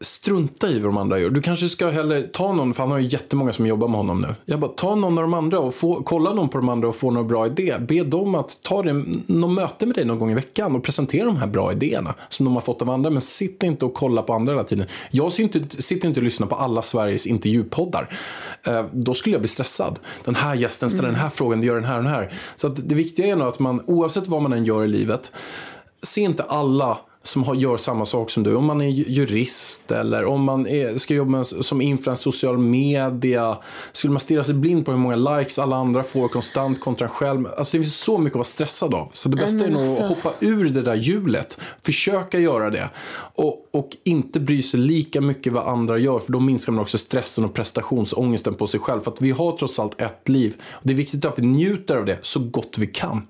strunta 0.02 0.68
i 0.68 0.80
vad 0.80 0.90
de 0.90 0.98
andra 0.98 1.20
gör. 1.20 1.30
Du 1.30 1.42
kanske 1.42 1.70
ska 1.70 1.90
hellre 1.90 2.24
ta 2.24 2.54
någon, 2.54 2.74
för 2.74 2.84
han 2.84 2.92
har 2.92 2.98
ju 2.98 3.08
jättemånga 3.08 3.54
som 3.54 3.68
jobbar 3.68 3.88
med 3.88 3.98
honom 3.98 4.22
nu. 4.22 4.36
Jag 4.46 4.60
bara, 4.60 4.72
ta 4.72 4.96
någon 4.96 5.18
av 5.18 5.22
de 5.22 5.34
andra 5.34 5.60
och 5.60 5.76
få, 5.76 6.04
kolla 6.04 6.34
någon 6.34 6.50
på 6.50 6.58
de 6.58 6.70
andra 6.70 6.88
och 6.88 6.96
få 6.96 7.12
några 7.12 7.28
bra 7.28 7.46
idé. 7.46 7.76
Be 7.80 8.04
dem 8.04 8.36
att 8.36 8.60
ta 8.64 8.84
det, 8.84 8.94
någon 9.26 9.54
möte 9.54 9.86
med 9.86 9.96
dig 9.96 10.06
någon 10.06 10.20
gång 10.20 10.32
i 10.32 10.36
veckan 10.36 10.76
och 10.76 10.84
presentera 10.84 11.26
de 11.26 11.38
här 11.38 11.48
bra 11.48 11.72
idéerna 11.72 12.14
som 12.30 12.46
de 12.46 12.54
har 12.54 12.62
fått 12.62 12.82
av 12.82 12.90
andra. 12.90 13.10
Men 13.10 13.22
sitt 13.22 13.64
inte 13.64 13.86
och 13.86 13.94
kolla 13.94 14.22
på 14.22 14.34
andra 14.34 14.54
hela 14.54 14.64
tiden. 14.64 14.88
Jag 15.12 15.32
sitter 15.32 15.60
inte, 15.60 15.82
sitter 15.82 16.08
inte 16.08 16.20
och 16.20 16.24
lyssnar 16.24 16.48
på 16.48 16.56
alla 16.56 16.82
Sveriges 16.82 17.28
intervjupoddar. 17.28 18.10
Eh, 18.68 18.86
då 18.92 19.14
skulle 19.14 19.36
jag 19.36 19.42
bli 19.42 19.50
stressad. 19.50 20.00
Den 20.24 20.36
här 20.36 20.56
gästen 20.56 20.90
ställer 20.90 21.08
den 21.10 21.20
här 21.20 21.30
frågan, 21.30 21.62
du 21.62 21.68
gör 21.68 21.76
den 21.76 21.86
här 21.86 21.98
och 21.98 22.04
den 22.04 22.14
här. 22.14 22.34
Så 22.56 22.68
det 22.68 22.96
viktiga 22.96 23.28
är 23.28 23.36
nog 23.36 23.48
att 23.48 23.60
man, 23.60 23.82
oavsett 23.88 24.28
vad 24.28 24.42
man 24.42 24.54
än 24.54 24.66
gör 24.66 24.84
i 24.84 24.88
livet, 24.88 25.32
se 26.02 26.22
inte 26.22 26.44
alla 26.44 26.98
som 27.26 27.44
har, 27.44 27.56
gör 27.56 27.78
samma 27.78 28.06
sak 28.06 28.30
som 28.30 28.44
du. 28.44 28.56
Om 28.56 28.66
man 28.66 28.82
är 28.82 28.90
ju- 28.90 29.04
jurist 29.08 29.92
eller 29.92 30.26
om 30.26 30.44
man 30.44 30.68
är, 30.68 30.98
ska 30.98 31.14
jobba 31.14 31.44
som 31.44 31.82
influencer 31.82 32.24
social 32.32 32.58
media. 32.58 33.58
Skulle 33.92 34.12
man 34.14 34.20
stirra 34.20 34.44
sig 34.44 34.54
blind 34.56 34.86
på 34.86 34.92
hur 34.92 35.00
många 35.00 35.16
likes 35.16 35.60
alla 35.60 35.76
andra 35.76 36.04
får 36.04 36.28
konstant 36.28 36.80
kontra 36.82 37.08
en 37.08 37.14
själv. 37.14 37.48
Alltså 37.58 37.78
det 37.78 37.84
finns 37.84 37.98
så 37.98 38.18
mycket 38.18 38.36
att 38.36 38.40
vara 38.40 38.44
stressad 38.46 38.94
av. 38.94 39.10
Så 39.14 39.30
det 39.30 39.38
bästa 39.38 39.66
är 39.66 39.70
nog 39.72 39.82
alltså- 39.82 40.02
att 40.04 40.10
hoppa 40.10 40.34
ur 40.40 40.70
det 40.70 40.82
där 40.82 40.96
hjulet. 40.96 41.58
Försöka 41.82 42.40
göra 42.40 42.70
det. 42.70 42.90
Och, 43.36 43.68
och 43.72 43.90
inte 44.04 44.40
bry 44.40 44.62
sig 44.64 44.80
lika 44.80 45.22
mycket 45.22 45.54
vad 45.54 45.68
andra 45.68 45.98
gör. 45.98 46.20
För 46.20 46.32
då 46.32 46.40
minskar 46.40 46.72
man 46.74 46.82
också 46.82 46.98
stressen 46.98 47.46
och 47.46 47.54
prestationsångesten 47.54 48.54
på 48.54 48.68
sig 48.68 48.80
själv. 48.80 49.02
För 49.02 49.12
att 49.12 49.22
vi 49.22 49.32
har 49.32 49.52
trots 49.58 49.80
allt 49.80 50.02
ett 50.02 50.30
liv. 50.30 50.56
Och 50.72 50.82
det 50.84 50.94
är 50.94 50.98
viktigt 50.98 51.26
att 51.26 51.40
vi 51.40 51.46
njuter 51.46 51.98
av 51.98 52.06
det 52.06 52.18
så 52.22 52.40
gott 52.40 52.78
vi 52.80 52.88
kan. 52.88 53.22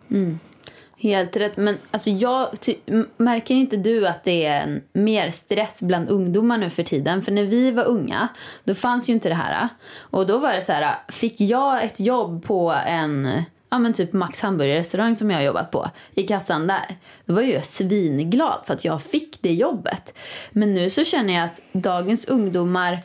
Helt 1.06 1.38
rätt. 1.38 1.58
Men 1.58 1.78
alltså 1.92 2.10
jag, 2.10 2.62
ty, 2.62 2.76
märker 3.18 3.56
inte 3.56 3.78
du 3.78 4.08
att 4.08 4.24
det 4.24 4.46
är 4.46 4.62
en 4.62 4.82
mer 4.94 5.32
stress 5.32 5.82
bland 5.82 6.10
ungdomar 6.10 6.58
nu 6.58 6.70
för 6.70 6.84
tiden? 6.84 7.22
För 7.22 7.32
när 7.32 7.44
vi 7.44 7.72
var 7.72 7.84
unga, 7.84 8.28
då 8.64 8.76
fanns 8.76 9.10
ju 9.10 9.14
inte 9.14 9.30
det 9.30 9.36
här. 9.36 9.70
Och 9.98 10.28
då 10.28 10.38
var 10.38 10.54
det 10.54 10.62
så 10.62 10.72
här, 10.72 10.96
fick 11.08 11.42
jag 11.42 11.84
ett 11.84 12.00
jobb 12.00 12.46
på 12.46 12.76
en 12.88 13.44
ja 13.70 13.80
men 13.80 13.94
typ 13.94 14.14
Max 14.14 14.42
hamburgerrestaurang 14.42 15.16
som 15.16 15.32
jag 15.32 15.38
har 15.38 15.44
jobbat 15.44 15.72
på 15.72 15.90
i 16.14 16.24
kassan 16.24 16.68
där. 16.68 16.98
Då 17.26 17.34
var 17.34 17.42
jag 17.42 17.66
svinglad 17.66 18.62
för 18.66 18.74
att 18.74 18.86
jag 18.86 19.04
fick 19.04 19.42
det 19.42 19.54
jobbet. 19.54 20.14
Men 20.52 20.74
nu 20.74 20.90
så 20.90 21.04
känner 21.04 21.34
jag 21.34 21.44
att 21.44 21.62
dagens 21.72 22.26
ungdomar 22.26 23.00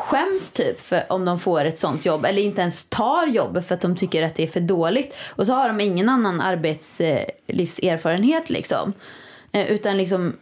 skäms 0.00 0.52
typ 0.52 0.80
för 0.80 1.12
om 1.12 1.24
de 1.24 1.38
får 1.38 1.64
ett 1.64 1.78
sånt 1.78 2.06
jobb 2.06 2.24
eller 2.24 2.42
inte 2.42 2.60
ens 2.60 2.88
tar 2.88 3.26
jobbet 3.26 3.68
för 3.68 3.74
att 3.74 3.80
de 3.80 3.96
tycker 3.96 4.22
att 4.22 4.34
det 4.34 4.42
är 4.42 4.46
för 4.46 4.60
dåligt. 4.60 5.16
Och 5.28 5.46
så 5.46 5.52
har 5.52 5.68
de 5.68 5.80
ingen 5.80 6.08
annan 6.08 6.40
arbetslivserfarenhet 6.40 8.50
liksom. 8.50 8.92
Eh, 9.52 9.70
utan 9.70 9.96
liksom 9.96 10.36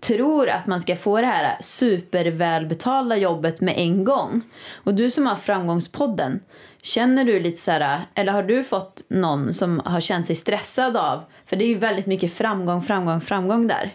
tror 0.00 0.48
att 0.48 0.66
man 0.66 0.80
ska 0.80 0.96
få 0.96 1.20
det 1.20 1.26
här 1.26 1.56
supervälbetalda 1.60 3.16
jobbet 3.16 3.60
med 3.60 3.74
en 3.76 4.04
gång. 4.04 4.42
Och 4.74 4.94
du 4.94 5.10
som 5.10 5.26
har 5.26 5.36
framgångspodden, 5.36 6.40
känner 6.82 7.24
du 7.24 7.40
lite 7.40 7.60
så 7.60 7.70
här, 7.70 8.00
eller 8.14 8.32
har 8.32 8.42
du 8.42 8.64
fått 8.64 9.02
någon 9.08 9.54
som 9.54 9.82
har 9.84 10.00
känt 10.00 10.26
sig 10.26 10.36
stressad 10.36 10.96
av, 10.96 11.24
för 11.46 11.56
det 11.56 11.64
är 11.64 11.68
ju 11.68 11.78
väldigt 11.78 12.06
mycket 12.06 12.32
framgång, 12.32 12.82
framgång, 12.82 13.20
framgång 13.20 13.66
där. 13.66 13.90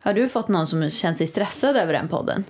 Har 0.00 0.14
du 0.14 0.28
fått 0.28 0.48
någon 0.48 0.66
som 0.66 0.90
känt 0.90 1.16
sig 1.16 1.26
stressad 1.26 1.76
över 1.76 1.92
den 1.92 2.08
podden? 2.08 2.44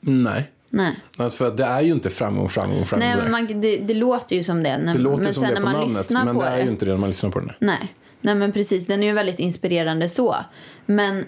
Nej. 0.00 0.50
Nej. 0.72 0.96
För 1.30 1.50
det 1.56 1.64
är 1.64 1.80
ju 1.80 1.92
inte 1.92 2.10
framgång, 2.10 2.48
framgång, 2.48 2.86
framgång. 2.86 3.08
Nej, 3.08 3.18
men 3.22 3.30
man, 3.30 3.60
det, 3.60 3.76
det 3.76 3.94
låter 3.94 4.36
ju 4.36 4.44
som 4.44 4.62
det. 4.62 4.78
När, 4.78 4.92
det 4.92 4.98
låter 4.98 5.24
men 5.24 5.34
som 5.34 5.44
det 5.44 5.54
på 5.54 5.60
man 5.60 5.72
namnet, 5.72 5.88
lyssnar 5.88 6.24
men 6.24 6.34
på 6.34 6.42
det 6.42 6.48
är 6.48 6.62
ju 6.62 6.68
inte 6.68 6.84
det 6.84 6.90
när 6.90 6.98
man 6.98 7.10
lyssnar 7.10 7.30
på 7.30 7.40
den. 7.40 7.52
Nej. 7.58 7.94
Nej, 8.20 8.34
men 8.34 8.52
precis. 8.52 8.86
Den 8.86 9.02
är 9.02 9.06
ju 9.06 9.12
väldigt 9.12 9.38
inspirerande 9.38 10.08
så. 10.08 10.36
Men 10.86 11.24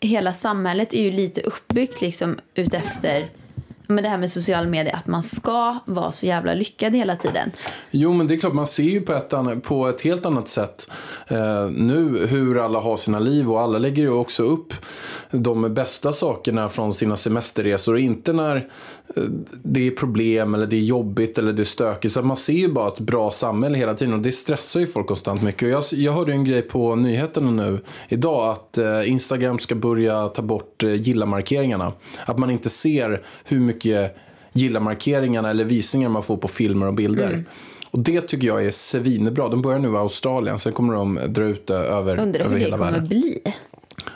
hela 0.00 0.32
samhället 0.32 0.94
är 0.94 1.02
ju 1.02 1.10
lite 1.10 1.40
uppbyggt 1.40 2.00
liksom 2.00 2.38
utefter 2.54 3.24
men 3.90 4.04
det 4.04 4.10
här 4.10 4.18
med 4.18 4.30
social 4.30 4.66
media, 4.66 4.96
att 4.96 5.06
man 5.06 5.22
ska 5.22 5.78
vara 5.84 6.12
så 6.12 6.26
jävla 6.26 6.54
lyckad 6.54 6.96
hela 6.96 7.16
tiden. 7.16 7.50
Jo, 7.90 8.12
men 8.12 8.26
det 8.26 8.34
är 8.34 8.38
klart, 8.38 8.52
man 8.52 8.66
ser 8.66 8.82
ju 8.82 9.00
på 9.00 9.12
ett, 9.12 9.32
annat, 9.32 9.62
på 9.62 9.88
ett 9.88 10.00
helt 10.00 10.26
annat 10.26 10.48
sätt 10.48 10.90
eh, 11.28 11.66
nu 11.70 12.26
hur 12.26 12.64
alla 12.64 12.80
har 12.80 12.96
sina 12.96 13.18
liv 13.18 13.50
och 13.50 13.60
alla 13.60 13.78
lägger 13.78 14.02
ju 14.02 14.10
också 14.10 14.42
upp 14.42 14.74
de 15.30 15.74
bästa 15.74 16.12
sakerna 16.12 16.68
från 16.68 16.94
sina 16.94 17.16
semesterresor 17.16 17.94
och 17.94 18.00
inte 18.00 18.32
när 18.32 18.56
eh, 18.56 19.22
det 19.62 19.86
är 19.86 19.90
problem 19.90 20.54
eller 20.54 20.66
det 20.66 20.76
är 20.76 20.80
jobbigt 20.84 21.38
eller 21.38 21.52
det 21.52 21.62
är 21.62 21.64
stökigt. 21.64 22.14
Så 22.14 22.20
att 22.20 22.26
man 22.26 22.36
ser 22.36 22.52
ju 22.52 22.72
bara 22.72 22.88
ett 22.88 23.00
bra 23.00 23.30
samhälle 23.30 23.78
hela 23.78 23.94
tiden 23.94 24.14
och 24.14 24.20
det 24.20 24.32
stressar 24.32 24.80
ju 24.80 24.86
folk 24.86 25.06
konstant 25.06 25.42
mycket. 25.42 25.62
Och 25.62 25.68
jag, 25.68 25.84
jag 25.90 26.12
hörde 26.12 26.32
en 26.32 26.44
grej 26.44 26.62
på 26.62 26.94
nyheterna 26.94 27.50
nu 27.50 27.80
idag 28.08 28.48
att 28.48 28.78
eh, 28.78 29.10
Instagram 29.10 29.58
ska 29.58 29.74
börja 29.74 30.28
ta 30.28 30.42
bort 30.42 30.82
eh, 30.82 30.94
gilla-markeringarna. 30.94 31.92
Att 32.24 32.38
man 32.38 32.50
inte 32.50 32.70
ser 32.70 33.22
hur 33.44 33.60
mycket 33.60 33.79
gilla-markeringarna 34.52 35.50
eller 35.50 35.64
visningar 35.64 36.08
man 36.08 36.22
får 36.22 36.36
på 36.36 36.48
filmer 36.48 36.86
och 36.86 36.94
bilder. 36.94 37.26
Mm. 37.28 37.44
Och 37.90 37.98
det 37.98 38.20
tycker 38.20 38.46
jag 38.46 38.64
är 38.66 38.70
svinbra. 38.70 39.48
De 39.48 39.62
börjar 39.62 39.78
nu 39.78 39.92
i 39.92 39.96
Australien, 39.96 40.58
sen 40.58 40.72
kommer 40.72 40.94
de 40.94 41.18
dra 41.28 41.44
ut 41.44 41.66
det 41.66 41.74
över, 41.74 42.18
Undrar 42.18 42.40
över 42.40 42.58
hur 42.58 42.64
det 42.64 42.70
kommer 42.70 42.84
världen. 42.84 43.08
bli. 43.08 43.40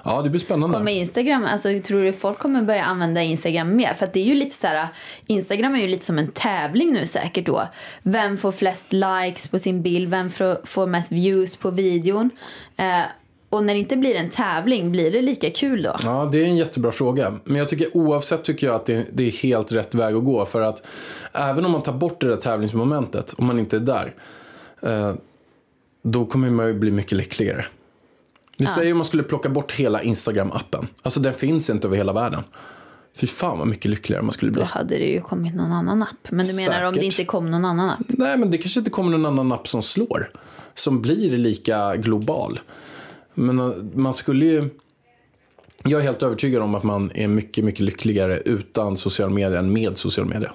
Ja, 0.04 0.22
det 0.22 0.30
blir 0.30 0.40
spännande. 0.40 0.78
Kommer 0.78 0.92
Instagram, 0.92 1.44
alltså 1.44 1.68
tror 1.84 2.02
du 2.02 2.12
folk 2.12 2.38
kommer 2.38 2.62
börja 2.62 2.84
använda 2.84 3.22
Instagram 3.22 3.76
mer? 3.76 3.94
För 3.94 4.06
att 4.06 4.12
det 4.12 4.20
är 4.20 4.24
ju 4.24 4.34
lite 4.34 4.54
så 4.54 4.66
här, 4.66 4.88
Instagram 5.26 5.74
är 5.74 5.78
ju 5.78 5.88
lite 5.88 6.04
som 6.04 6.18
en 6.18 6.28
tävling 6.28 6.92
nu 6.92 7.06
säkert 7.06 7.46
då. 7.46 7.68
Vem 8.02 8.36
får 8.36 8.52
flest 8.52 8.92
likes 8.92 9.48
på 9.48 9.58
sin 9.58 9.82
bild? 9.82 10.10
Vem 10.10 10.30
får, 10.30 10.66
får 10.66 10.86
mest 10.86 11.12
views 11.12 11.56
på 11.56 11.70
videon? 11.70 12.30
Eh, 12.76 13.00
och 13.54 13.64
när 13.64 13.74
det 13.74 13.80
inte 13.80 13.96
blir 13.96 14.14
en 14.14 14.30
tävling, 14.30 14.92
blir 14.92 15.10
det 15.10 15.22
lika 15.22 15.50
kul 15.50 15.82
då? 15.82 15.96
Ja, 16.02 16.28
det 16.32 16.42
är 16.42 16.44
en 16.44 16.56
jättebra 16.56 16.92
fråga. 16.92 17.32
Men 17.44 17.56
jag 17.56 17.68
tycker 17.68 17.96
oavsett 17.96 18.44
tycker 18.44 18.66
jag 18.66 18.76
att 18.76 18.86
det, 18.86 19.06
det 19.12 19.26
är 19.26 19.30
helt 19.30 19.72
rätt 19.72 19.94
väg 19.94 20.14
att 20.14 20.24
gå. 20.24 20.44
För 20.44 20.60
att 20.60 20.86
även 21.32 21.64
om 21.64 21.72
man 21.72 21.82
tar 21.82 21.92
bort 21.92 22.20
det 22.20 22.28
där 22.28 22.36
tävlingsmomentet, 22.36 23.34
om 23.38 23.46
man 23.46 23.58
inte 23.58 23.76
är 23.76 23.80
där, 23.80 24.14
eh, 24.82 25.14
då 26.02 26.26
kommer 26.26 26.50
man 26.50 26.66
ju 26.66 26.74
bli 26.74 26.90
mycket 26.90 27.12
lyckligare. 27.12 27.66
Vi 28.56 28.66
säger 28.66 28.92
om 28.92 28.98
man 28.98 29.04
skulle 29.04 29.22
plocka 29.22 29.48
bort 29.48 29.72
hela 29.72 30.02
Instagram-appen. 30.02 30.86
Alltså 31.02 31.20
den 31.20 31.34
finns 31.34 31.70
inte 31.70 31.86
över 31.86 31.96
hela 31.96 32.12
världen. 32.12 32.42
Fy 33.16 33.26
fan 33.26 33.58
vad 33.58 33.68
mycket 33.68 33.90
lyckligare 33.90 34.22
man 34.22 34.32
skulle 34.32 34.52
bli. 34.52 34.62
Då 34.62 34.66
hade 34.66 34.98
det 34.98 35.06
ju 35.06 35.20
kommit 35.20 35.54
någon 35.54 35.72
annan 35.72 36.02
app. 36.02 36.30
Men 36.30 36.46
du 36.46 36.54
menar 36.56 36.86
om 36.86 36.92
det 36.92 37.00
Säkert. 37.00 37.18
inte 37.18 37.24
kom 37.24 37.50
någon 37.50 37.64
annan 37.64 37.90
app? 37.90 38.06
Nej, 38.08 38.38
men 38.38 38.50
det 38.50 38.58
kanske 38.58 38.80
inte 38.80 38.90
kommer 38.90 39.10
någon 39.10 39.26
annan 39.26 39.52
app 39.52 39.68
som 39.68 39.82
slår. 39.82 40.30
Som 40.74 41.02
blir 41.02 41.38
lika 41.38 41.96
global. 41.96 42.58
Men 43.34 43.58
eh, 43.58 43.72
man 43.94 44.14
skulle 44.14 44.44
ju... 44.44 44.68
Jag 45.84 46.00
är 46.00 46.04
helt 46.04 46.22
övertygad 46.22 46.62
om 46.62 46.74
att 46.74 46.82
man 46.82 47.10
är 47.14 47.28
mycket, 47.28 47.64
mycket 47.64 47.80
lyckligare 47.80 48.38
utan 48.44 48.96
social 48.96 49.30
media 49.30 49.58
än 49.58 49.72
med 49.72 49.98
social 49.98 50.26
media. 50.26 50.52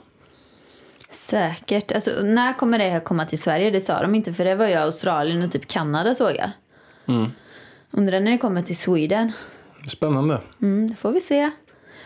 Säkert. 1.09 1.91
Alltså, 1.91 2.11
när 2.23 2.53
kommer 2.53 2.77
det 2.77 2.89
här 2.89 2.99
komma 2.99 3.25
till 3.25 3.39
Sverige? 3.41 3.71
Det 3.71 3.81
sa 3.81 4.01
de 4.01 4.15
inte 4.15 4.33
för 4.33 4.45
det 4.45 4.55
var 4.55 4.67
ju 4.67 4.73
Australien 4.73 5.43
och 5.43 5.51
typ 5.51 5.67
Kanada 5.67 6.15
såg 6.15 6.31
jag. 6.35 6.51
Undrar 7.91 8.19
när 8.19 8.31
det 8.31 8.37
kommer 8.37 8.61
till 8.61 8.77
Sweden. 8.77 9.31
Spännande. 9.87 10.41
Mm, 10.61 10.89
det 10.89 10.95
får 10.95 11.11
vi 11.11 11.21
se. 11.21 11.51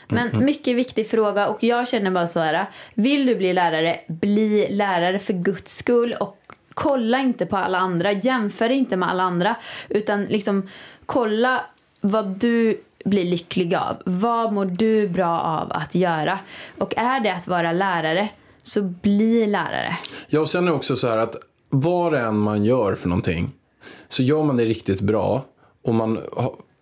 Men 0.07 0.45
mycket 0.45 0.75
viktig 0.75 1.09
fråga 1.09 1.47
och 1.47 1.63
jag 1.63 1.87
känner 1.87 2.11
bara 2.11 2.27
så 2.27 2.39
här. 2.39 2.65
Vill 2.93 3.25
du 3.25 3.35
bli 3.35 3.53
lärare, 3.53 3.99
bli 4.07 4.67
lärare 4.69 5.19
för 5.19 5.33
guds 5.33 5.75
skull 5.75 6.15
och 6.19 6.37
kolla 6.73 7.19
inte 7.19 7.45
på 7.45 7.57
alla 7.57 7.77
andra. 7.77 8.11
Jämför 8.11 8.69
inte 8.69 8.97
med 8.97 9.09
alla 9.09 9.23
andra 9.23 9.55
utan 9.89 10.25
liksom 10.25 10.69
kolla 11.05 11.65
vad 12.01 12.27
du 12.27 12.81
blir 13.05 13.25
lycklig 13.25 13.75
av. 13.75 14.01
Vad 14.05 14.53
mår 14.53 14.65
du 14.65 15.07
bra 15.07 15.39
av 15.39 15.71
att 15.71 15.95
göra? 15.95 16.39
Och 16.79 16.97
är 16.97 17.19
det 17.19 17.33
att 17.33 17.47
vara 17.47 17.71
lärare 17.71 18.29
så 18.63 18.81
bli 18.81 19.47
lärare. 19.47 19.97
Ja, 20.27 20.39
och 20.39 20.49
sen 20.49 20.63
är 20.63 20.67
det 20.67 20.75
också 20.75 20.95
så 20.95 21.07
här 21.07 21.17
att 21.17 21.35
vad 21.69 22.11
det 22.11 22.19
än 22.19 22.37
man 22.37 22.63
gör 22.63 22.95
för 22.95 23.09
någonting 23.09 23.51
så 24.07 24.23
gör 24.23 24.43
man 24.43 24.57
det 24.57 24.65
riktigt 24.65 25.01
bra 25.01 25.45
och 25.83 25.93
man, 25.93 26.19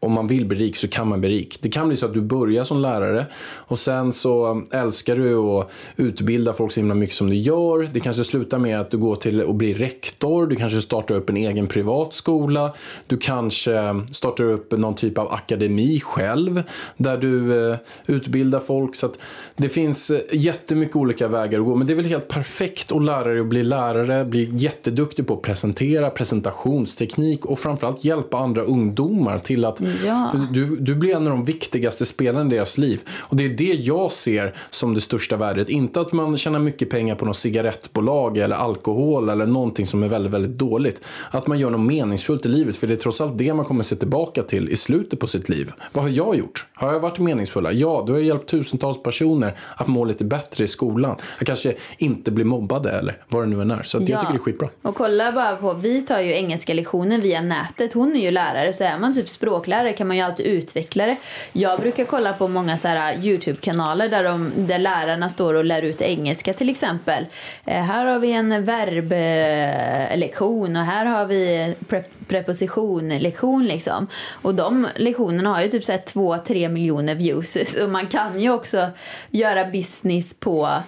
om 0.04 0.12
man 0.12 0.28
vill 0.28 0.46
bli 0.46 0.60
rik 0.60 0.76
så 0.76 0.88
kan 0.88 1.08
man 1.08 1.22
bli 1.22 1.30
rik. 1.30 1.58
Det 1.62 1.70
kan 1.70 1.88
bli 1.88 1.98
så 1.98 2.06
att 2.06 2.14
du 2.14 2.22
börjar 2.22 2.64
som 2.64 2.80
lärare 2.82 3.26
och 3.58 3.80
sen 3.80 4.12
så 4.12 4.64
älskar 4.72 5.16
du 5.16 5.36
att 5.36 5.72
utbilda 5.96 6.54
folk 6.54 6.72
så 6.72 6.80
himla 6.80 6.96
mycket 6.96 7.16
som 7.16 7.30
du 7.30 7.36
gör. 7.36 7.90
Det 7.94 8.00
kanske 8.00 8.24
slutar 8.24 8.60
med 8.60 8.80
att 8.80 8.92
du 8.92 8.98
går 8.98 9.16
till 9.16 9.42
att 9.42 9.56
bli 9.56 9.74
rektor, 9.74 10.48
du 10.48 10.56
kanske 10.56 10.82
startar 10.82 11.16
upp 11.16 11.30
en 11.30 11.38
egen 11.38 11.68
privat 11.68 12.14
skola, 12.14 12.74
du 13.08 13.18
kanske 13.18 14.02
startar 14.12 14.44
upp 14.44 14.72
någon 14.72 14.96
typ 14.96 15.18
av 15.18 15.28
akademi 15.32 16.00
själv 16.00 16.64
där 16.98 17.18
du 17.18 17.70
eh, 17.72 17.78
utbildar 18.06 18.60
folk. 18.60 18.96
Så 18.96 19.06
att 19.06 19.18
det 19.56 19.70
finns 19.70 20.10
eh, 20.10 20.20
jättemycket 20.32 20.96
olika 20.96 21.28
vägar 21.28 21.60
att 21.60 21.66
gå 21.66 21.76
men 21.76 21.88
det 21.88 21.94
är 21.94 21.98
väl 21.98 22.06
helt 22.06 22.28
perfekt 22.28 22.92
att 22.92 23.04
lära 23.04 23.24
dig 23.24 23.40
att 23.40 23.46
bli 23.46 23.64
lärare, 23.64 24.26
bli 24.26 24.50
jätteduktig 24.52 25.28
på 25.28 25.34
att 25.34 25.42
presentera, 25.42 26.10
presentationsteknik 26.10 27.46
och 27.46 27.60
framförallt 27.60 28.06
hjälpa 28.06 28.38
andra 28.38 28.62
ungdomar 28.62 29.40
till 29.40 29.66
att 29.66 29.82
Ja. 30.06 30.36
Du, 30.52 30.76
du 30.76 30.96
blir 30.96 31.16
en 31.16 31.28
av 31.28 31.34
de 31.34 31.46
viktigaste 31.46 32.06
spelarna 32.06 32.54
i 32.54 32.56
deras 32.56 32.78
liv. 32.78 33.02
Och 33.20 33.36
det 33.36 33.46
är 33.46 33.50
det 33.50 33.74
jag 33.74 34.12
ser 34.12 34.56
som 34.70 34.94
det 34.94 35.02
största 35.02 35.38
värdet. 35.38 35.70
Inte 35.70 36.02
att 36.02 36.14
man 36.14 36.38
tjänar 36.38 36.60
mycket 36.60 36.90
pengar 36.90 37.16
på 37.16 37.26
något 37.26 37.38
cigarettbolag 37.38 38.38
eller 38.38 38.56
alkohol 38.56 39.30
eller 39.30 39.46
någonting 39.46 39.88
som 39.88 40.04
är 40.04 40.08
väldigt, 40.08 40.34
väldigt 40.34 40.58
dåligt. 40.58 41.02
Att 41.32 41.48
man 41.48 41.60
gör 41.60 41.70
något 41.70 41.82
meningsfullt 41.82 42.46
i 42.46 42.50
livet. 42.50 42.78
För 42.78 42.88
det 42.88 42.94
är 42.94 42.98
trots 42.98 43.22
allt 43.22 43.38
det 43.38 43.54
man 43.54 43.66
kommer 43.66 43.84
se 43.84 43.96
tillbaka 43.96 44.44
till 44.44 44.70
i 44.70 44.76
slutet 44.76 45.20
på 45.20 45.28
sitt 45.28 45.50
liv. 45.50 45.72
Vad 45.94 46.04
har 46.04 46.12
jag 46.12 46.36
gjort? 46.36 46.66
Har 46.74 46.94
jag 46.94 47.00
varit 47.00 47.20
meningsfulla? 47.20 47.72
Ja, 47.72 48.04
då 48.08 48.14
har 48.14 48.20
jag 48.20 48.28
hjälpt 48.28 48.50
tusentals 48.50 49.04
personer 49.04 49.58
att 49.76 49.88
må 49.88 50.06
lite 50.06 50.26
bättre 50.26 50.64
i 50.64 50.68
skolan. 50.68 51.16
Jag 51.38 51.48
kanske 51.48 51.74
inte 51.98 52.32
blir 52.32 52.46
mobbade 52.46 52.92
eller 52.92 53.18
vad 53.30 53.44
det 53.44 53.48
nu 53.48 53.62
än 53.62 53.72
är. 53.72 53.84
Så 53.84 53.98
att 53.98 54.10
jag 54.10 54.20
tycker 54.20 54.34
det 54.34 54.38
är 54.38 54.42
skitbra. 54.42 54.70
Och 54.82 54.96
kolla 54.96 55.32
bara 55.32 55.56
på, 55.56 55.74
vi 55.74 56.02
tar 56.02 56.20
ju 56.20 56.32
engelska 56.34 56.74
lektioner 56.74 57.20
via 57.20 57.42
nätet. 57.42 57.94
Hon 57.94 58.16
är 58.16 58.22
ju 58.22 58.32
lärare, 58.32 58.74
så 58.74 58.84
är 58.84 59.00
man 59.00 59.14
typ 59.14 59.30
språklärare 59.30 59.81
kan 59.92 60.08
man 60.08 60.18
ju 60.18 60.24
alltid 60.24 60.46
utveckla 60.46 61.06
det. 61.06 61.16
Jag 61.54 61.80
brukar 61.80 62.04
kolla 62.04 62.34
på 62.34 62.48
många 62.48 62.78
så 62.78 62.88
här 62.88 63.14
uh, 63.14 63.26
Youtube-kanaler 63.26 64.10
där, 64.10 64.24
de, 64.24 64.52
där 64.56 64.80
lärarna 64.80 65.30
står 65.30 65.54
och 65.54 65.66
lär 65.66 65.82
ut 65.82 66.02
engelska 66.02 66.54
till 66.54 66.70
exempel. 66.70 67.26
Eh, 67.66 67.84
här 67.84 68.06
har 68.06 68.20
vi 68.20 68.32
en 68.32 68.66
verblektion 68.66 70.76
eh, 70.76 70.82
och 70.82 70.88
här 70.88 71.06
har 71.06 71.26
vi 71.26 71.64
eh, 71.64 71.70
pre 71.88 72.04
prepositionlektion 72.28 73.66
liksom. 73.66 74.08
Och 74.32 74.56
de 74.56 74.88
lektionerna 74.96 75.50
har 75.50 75.62
ju 75.62 75.70
typ 75.70 75.84
så 75.84 75.92
här 75.92 76.00
2-3 76.00 76.70
miljoner 76.70 77.16
views. 77.16 77.58
Så 77.68 77.88
man 77.88 78.08
kan 78.08 78.42
ju 78.42 78.52
också 78.52 78.88
göra 79.30 79.66
business 79.66 80.34
på 80.34 80.84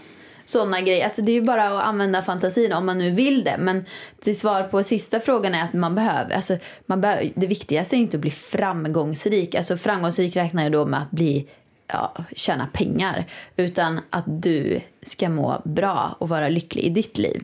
sådana 0.46 0.82
grejer. 0.82 1.04
Alltså 1.04 1.22
det 1.22 1.32
är 1.32 1.34
ju 1.34 1.46
bara 1.46 1.64
att 1.64 1.84
använda 1.84 2.22
fantasin 2.22 2.74
om 2.74 2.86
man 2.86 2.98
nu 2.98 3.12
vill 3.12 3.44
det. 3.44 3.56
Men 3.60 3.86
till 4.22 4.40
svar 4.40 4.64
på 4.64 4.84
sista 4.84 5.20
frågan 5.20 5.56
är 5.56 5.64
att 5.64 5.74
man 5.74 5.96
behöver, 5.96 6.36
alltså 6.36 6.58
man 6.86 7.02
behöver, 7.02 7.32
det 7.36 7.48
viktigaste 7.48 7.96
är 7.96 7.98
inte 7.98 8.18
att 8.18 8.22
bli 8.22 8.32
framgångsrik. 8.32 9.56
Alltså 9.56 9.78
framgångsrik 9.78 10.36
räknar 10.36 10.64
jag 10.64 10.72
då 10.72 10.86
med 10.86 11.02
att 11.02 11.12
bli 11.12 11.48
ja, 11.88 12.14
tjäna 12.36 12.68
pengar. 12.74 13.26
Utan 13.58 14.00
att 14.10 14.26
du 14.28 14.82
ska 15.02 15.30
må 15.30 15.62
bra 15.66 16.16
och 16.20 16.30
vara 16.30 16.50
lycklig 16.50 16.84
i 16.84 16.90
ditt 16.90 17.18
liv. 17.18 17.44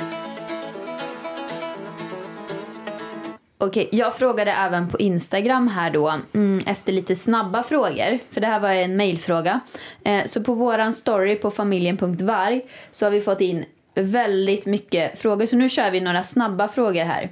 Okej, 3.63 3.89
jag 3.91 4.15
frågade 4.15 4.51
även 4.51 4.89
på 4.89 4.99
Instagram 4.99 5.67
här 5.67 5.91
då 5.91 6.13
mm, 6.33 6.63
efter 6.65 6.93
lite 6.93 7.15
snabba 7.15 7.63
frågor. 7.63 8.19
För 8.31 8.41
det 8.41 8.47
här 8.47 8.59
var 8.59 8.69
en 8.69 8.97
mailfråga. 8.97 9.59
Eh, 10.03 10.25
så 10.25 10.43
på 10.43 10.53
våran 10.53 10.93
story 10.93 11.35
på 11.35 11.51
familjen.varg 11.51 12.61
så 12.91 13.05
har 13.05 13.11
vi 13.11 13.21
fått 13.21 13.41
in 13.41 13.65
väldigt 13.95 14.65
mycket 14.65 15.19
frågor. 15.19 15.45
Så 15.45 15.55
nu 15.55 15.69
kör 15.69 15.91
vi 15.91 16.01
några 16.01 16.23
snabba 16.23 16.67
frågor 16.67 17.03
här. 17.03 17.31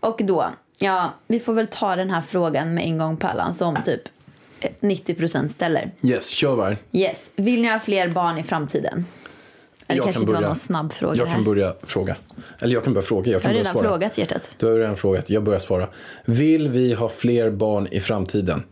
Och 0.00 0.20
då, 0.24 0.50
ja, 0.78 1.10
vi 1.26 1.40
får 1.40 1.54
väl 1.54 1.66
ta 1.66 1.96
den 1.96 2.10
här 2.10 2.22
frågan 2.22 2.74
med 2.74 2.84
en 2.84 2.98
gång 2.98 3.16
Pallan 3.16 3.54
som 3.54 3.76
typ 3.84 4.02
eh, 4.60 4.70
90% 4.80 5.48
ställer. 5.48 5.90
Yes, 6.02 6.28
kör 6.28 6.56
varg. 6.56 6.76
Yes, 6.92 7.30
vill 7.36 7.62
ni 7.62 7.68
ha 7.68 7.80
fler 7.80 8.08
barn 8.08 8.38
i 8.38 8.42
framtiden? 8.42 9.04
Eller 9.90 9.96
Jag 9.96 10.04
kanske 10.04 10.12
kan 10.18 10.22
inte 10.22 10.32
var 10.32 10.38
börja. 10.40 10.48
någon 10.48 10.56
snabb 10.56 10.92
fråga 10.92 11.16
Jag 11.16 11.26
här. 11.26 11.34
kan 11.34 11.44
börja 11.44 11.74
fråga. 11.82 12.16
Eller 12.58 12.74
jag 12.74 12.84
kan 12.84 12.94
börja 12.94 13.04
fråga. 13.06 13.26
Jag 13.30 13.34
Jag 13.34 13.42
kan 13.42 13.48
har 13.48 13.52
börja 13.54 13.60
redan 13.64 13.72
svara. 13.72 13.88
frågat 13.88 14.18
hjärtat. 14.18 14.56
Du 14.58 14.66
har 14.66 14.78
redan 14.78 14.96
frågat. 14.96 15.30
Jag 15.30 15.42
börjar 15.44 15.58
svara. 15.60 15.86
Vill 16.24 16.68
vi 16.68 16.94
ha 16.94 17.08
fler 17.08 17.50
barn 17.50 17.86
i 17.90 18.00
framtiden? 18.00 18.62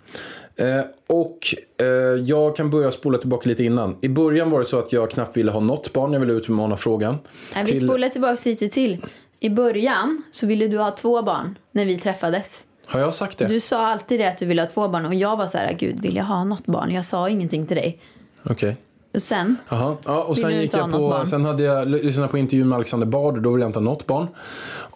Eh, 0.56 0.66
och 1.06 1.38
eh, 1.80 1.86
jag 2.24 2.56
kan 2.56 2.70
börja 2.70 2.90
spola 2.90 3.18
tillbaka 3.18 3.48
lite 3.48 3.64
innan. 3.64 3.96
I 4.00 4.08
början 4.08 4.50
var 4.50 4.58
det 4.58 4.64
så 4.64 4.78
att 4.78 4.92
jag 4.92 5.10
knappt 5.10 5.36
ville 5.36 5.50
ha 5.50 5.60
något 5.60 5.92
barn. 5.92 6.12
Jag 6.12 6.20
ville 6.20 6.32
utmana 6.32 6.76
frågan. 6.76 7.18
Nej, 7.54 7.64
vi 7.72 7.80
spolar 7.80 8.08
tillbaka 8.08 8.40
lite 8.44 8.68
till. 8.68 9.06
I 9.40 9.50
början 9.50 10.22
så 10.32 10.46
ville 10.46 10.68
du 10.68 10.78
ha 10.78 10.90
två 10.90 11.22
barn 11.22 11.58
när 11.72 11.86
vi 11.86 11.98
träffades. 11.98 12.64
Har 12.86 13.00
jag 13.00 13.14
sagt 13.14 13.38
det? 13.38 13.46
Du 13.46 13.60
sa 13.60 13.86
alltid 13.86 14.20
det 14.20 14.28
att 14.28 14.38
du 14.38 14.46
ville 14.46 14.62
ha 14.62 14.68
två 14.68 14.88
barn 14.88 15.06
och 15.06 15.14
jag 15.14 15.36
var 15.36 15.46
så 15.46 15.58
här, 15.58 15.72
gud 15.72 16.00
vill 16.02 16.16
jag 16.16 16.24
ha 16.24 16.44
något 16.44 16.66
barn? 16.66 16.90
Jag 16.90 17.04
sa 17.04 17.28
ingenting 17.28 17.66
till 17.66 17.76
dig. 17.76 17.98
Okej. 18.42 18.70
Och 18.70 18.76
sen, 19.20 19.56
Jaha. 19.68 19.96
Ja, 20.04 20.22
och 20.22 20.38
sen 20.38 20.60
gick 20.60 20.74
jag 20.74 20.92
på, 20.92 21.22
sen 21.26 21.44
hade 21.44 21.62
jag 21.62 21.88
lyssnat 21.88 22.30
på 22.30 22.38
intervjun 22.38 22.68
med 22.68 22.76
Alexander 22.76 23.06
Bard 23.06 23.36
och 23.36 23.42
då 23.42 23.52
ville 23.52 23.64
jag 23.64 23.68
inte 23.68 23.78
ha 23.78 23.84
något 23.84 24.06
barn. 24.06 24.28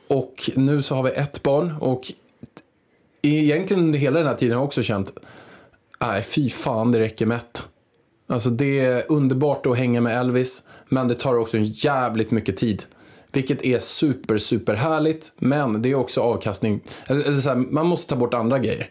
Och 0.08 0.50
nu 0.56 0.82
så 0.82 0.94
har 0.94 1.02
vi 1.02 1.10
ett 1.10 1.42
barn 1.42 1.76
och 1.80 2.12
egentligen 3.22 3.82
under 3.82 3.98
hela 3.98 4.18
den 4.18 4.28
här 4.28 4.34
tiden 4.34 4.54
har 4.54 4.60
jag 4.60 4.66
också 4.66 4.82
känt, 4.82 5.12
nej 6.00 6.22
fy 6.22 6.50
fan 6.50 6.92
det 6.92 6.98
räcker 6.98 7.26
med 7.26 7.36
ett. 7.36 7.64
Alltså 8.26 8.50
det 8.50 8.80
är 8.80 9.02
underbart 9.08 9.66
att 9.66 9.78
hänga 9.78 10.00
med 10.00 10.20
Elvis 10.20 10.62
men 10.88 11.08
det 11.08 11.14
tar 11.14 11.38
också 11.38 11.56
en 11.56 11.64
jävligt 11.64 12.30
mycket 12.30 12.56
tid. 12.56 12.82
Vilket 13.32 13.64
är 13.64 13.78
super, 13.78 14.38
super 14.38 14.74
härligt. 14.74 15.32
Men 15.36 15.82
det 15.82 15.90
är 15.90 15.94
också 15.94 16.20
avkastning. 16.20 16.80
Eller, 17.06 17.24
eller 17.24 17.40
så 17.40 17.48
här, 17.48 17.56
man 17.56 17.86
måste 17.86 18.08
ta 18.08 18.16
bort 18.16 18.34
andra 18.34 18.58
grejer. 18.58 18.90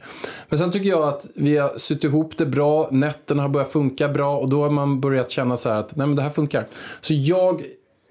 Men 0.50 0.60
sen 0.60 0.72
tycker 0.72 0.90
jag 0.90 1.04
att 1.04 1.28
vi 1.36 1.58
har 1.58 1.78
sytt 1.78 2.04
ihop 2.04 2.38
det 2.38 2.46
bra. 2.46 2.88
Nätterna 2.92 3.42
har 3.42 3.50
börjat 3.50 3.72
funka 3.72 4.10
bra. 4.10 4.38
Och 4.38 4.50
då 4.50 4.64
har 4.64 4.70
man 4.70 5.02
börjat 5.02 5.32
känna 5.32 5.58
så 5.58 5.70
här 5.70 5.76
att 5.76 5.96
nej 5.96 6.08
men 6.08 6.16
det 6.16 6.22
här 6.22 6.30
funkar. 6.30 6.68
Så 7.02 7.14
jag 7.14 7.62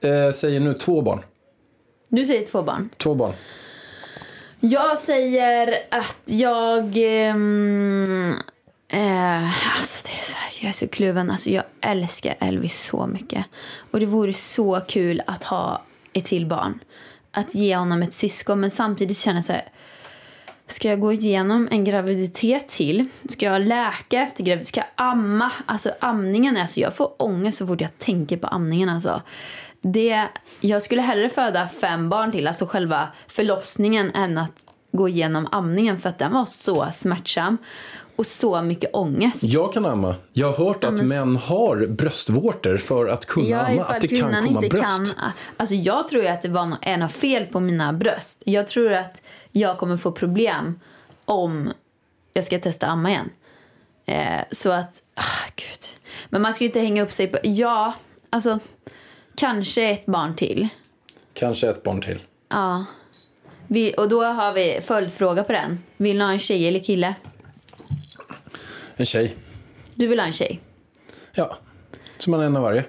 eh, 0.04 0.32
säger 0.32 0.60
nu 0.60 0.74
två 0.74 1.02
barn. 1.02 1.20
du 2.08 2.24
säger 2.24 2.46
två 2.46 2.62
barn. 2.62 2.90
Två 2.96 3.14
barn. 3.14 3.32
Jag 4.60 4.98
säger 4.98 5.74
att 5.90 6.22
jag... 6.24 6.96
ehm, 6.96 8.34
eh, 8.88 9.76
alltså 9.78 10.06
det 10.06 10.12
är 10.12 10.24
så 10.24 10.36
här, 10.36 10.52
jag 10.60 10.68
är 10.68 10.72
så 10.72 10.88
kluven. 10.88 11.30
Alltså 11.30 11.50
jag 11.50 11.64
älskar 11.80 12.36
Elvis 12.40 12.82
så 12.82 13.06
mycket. 13.06 13.44
Och 13.90 14.00
det 14.00 14.06
vore 14.06 14.32
så 14.32 14.80
kul 14.88 15.22
att 15.26 15.44
ha 15.44 15.82
ett 16.12 16.24
till 16.24 16.46
barn. 16.46 16.78
Att 17.32 17.54
ge 17.54 17.76
honom 17.76 18.02
ett 18.02 18.14
syskon. 18.14 18.60
Men 18.60 18.70
samtidigt 18.70 19.16
känner 19.16 19.36
jag 19.36 19.44
så 19.44 19.52
här. 19.52 19.68
Ska 20.66 20.88
jag 20.88 21.00
gå 21.00 21.12
igenom 21.12 21.68
en 21.70 21.84
graviditet 21.84 22.68
till? 22.68 23.06
Ska 23.28 23.46
jag 23.46 23.62
läka 23.62 24.20
efter 24.20 24.44
graviditet? 24.44 24.68
Ska 24.68 24.80
jag 24.80 24.88
amma? 24.94 25.52
Alltså 25.66 25.92
amningen, 26.00 26.56
alltså 26.56 26.80
jag 26.80 26.96
får 26.96 27.22
ångest 27.22 27.58
så 27.58 27.66
fort 27.66 27.80
jag 27.80 27.98
tänker 27.98 28.36
på 28.36 28.46
amningen 28.46 28.88
alltså. 28.88 29.22
Det, 29.80 30.28
jag 30.60 30.82
skulle 30.82 31.02
hellre 31.02 31.30
föda 31.30 31.68
fem 31.68 32.08
barn 32.08 32.32
till, 32.32 32.46
alltså 32.46 32.66
själva 32.66 33.08
förlossningen, 33.26 34.10
än 34.14 34.38
att 34.38 34.64
gå 34.92 35.08
igenom 35.08 35.48
amningen 35.52 36.00
för 36.00 36.08
att 36.08 36.18
den 36.18 36.32
var 36.32 36.44
så 36.44 36.88
smärtsam. 36.92 37.58
Och 38.20 38.26
så 38.26 38.62
mycket 38.62 38.90
ångest. 38.94 39.42
Jag 39.42 39.72
kan 39.72 39.86
amma. 39.86 40.14
Jag 40.32 40.52
har 40.52 40.64
hört 40.66 40.84
att 40.84 41.02
män 41.02 41.36
har 41.36 41.86
bröstvårtor 41.86 42.76
för 42.76 43.08
att 43.08 43.26
kunna 43.26 43.48
Ja, 43.48 43.66
amma. 43.66 43.82
Att 43.82 44.00
det 44.00 44.08
kan 44.08 44.30
komma 44.46 44.60
inte 44.62 44.68
bröst. 44.68 45.16
kan. 45.16 45.30
Alltså 45.56 45.74
jag 45.74 46.08
tror 46.08 46.26
att 46.26 46.42
det 46.42 46.48
var 46.48 46.76
är 46.82 46.96
något 46.96 47.12
fel 47.12 47.46
på 47.46 47.60
mina 47.60 47.92
bröst. 47.92 48.42
Jag 48.46 48.66
tror 48.66 48.92
att 48.92 49.22
jag 49.52 49.78
kommer 49.78 49.96
få 49.96 50.12
problem 50.12 50.80
om 51.24 51.70
jag 52.32 52.44
ska 52.44 52.58
testa 52.58 52.86
amma 52.86 53.10
igen. 53.10 53.30
Eh, 54.06 54.40
så 54.50 54.70
att, 54.70 55.02
ah, 55.14 55.50
gud. 55.56 55.84
Men 56.28 56.42
man 56.42 56.54
ska 56.54 56.64
ju 56.64 56.68
inte 56.68 56.80
hänga 56.80 57.02
upp 57.02 57.12
sig 57.12 57.26
på, 57.26 57.38
ja, 57.42 57.94
alltså 58.30 58.58
kanske 59.36 59.90
ett 59.90 60.06
barn 60.06 60.36
till. 60.36 60.68
Kanske 61.34 61.68
ett 61.68 61.82
barn 61.82 62.00
till. 62.00 62.18
Ja. 62.48 62.84
Vi, 63.66 63.94
och 63.98 64.08
då 64.08 64.24
har 64.24 64.52
vi 64.52 64.80
följdfråga 64.82 65.42
på 65.42 65.52
den. 65.52 65.78
Vill 65.96 66.18
ni 66.18 66.24
ha 66.24 66.32
en 66.32 66.38
tjej 66.38 66.68
eller 66.68 66.80
kille? 66.80 67.14
En 69.00 69.06
tjej. 69.06 69.36
Du 69.94 70.06
vill 70.06 70.18
ha 70.18 70.26
en 70.26 70.32
tjej? 70.32 70.60
Ja. 71.34 71.58
Så 72.18 72.30
man 72.30 72.40
är 72.40 72.44
en 72.44 72.56
av 72.56 72.62
varje. 72.62 72.84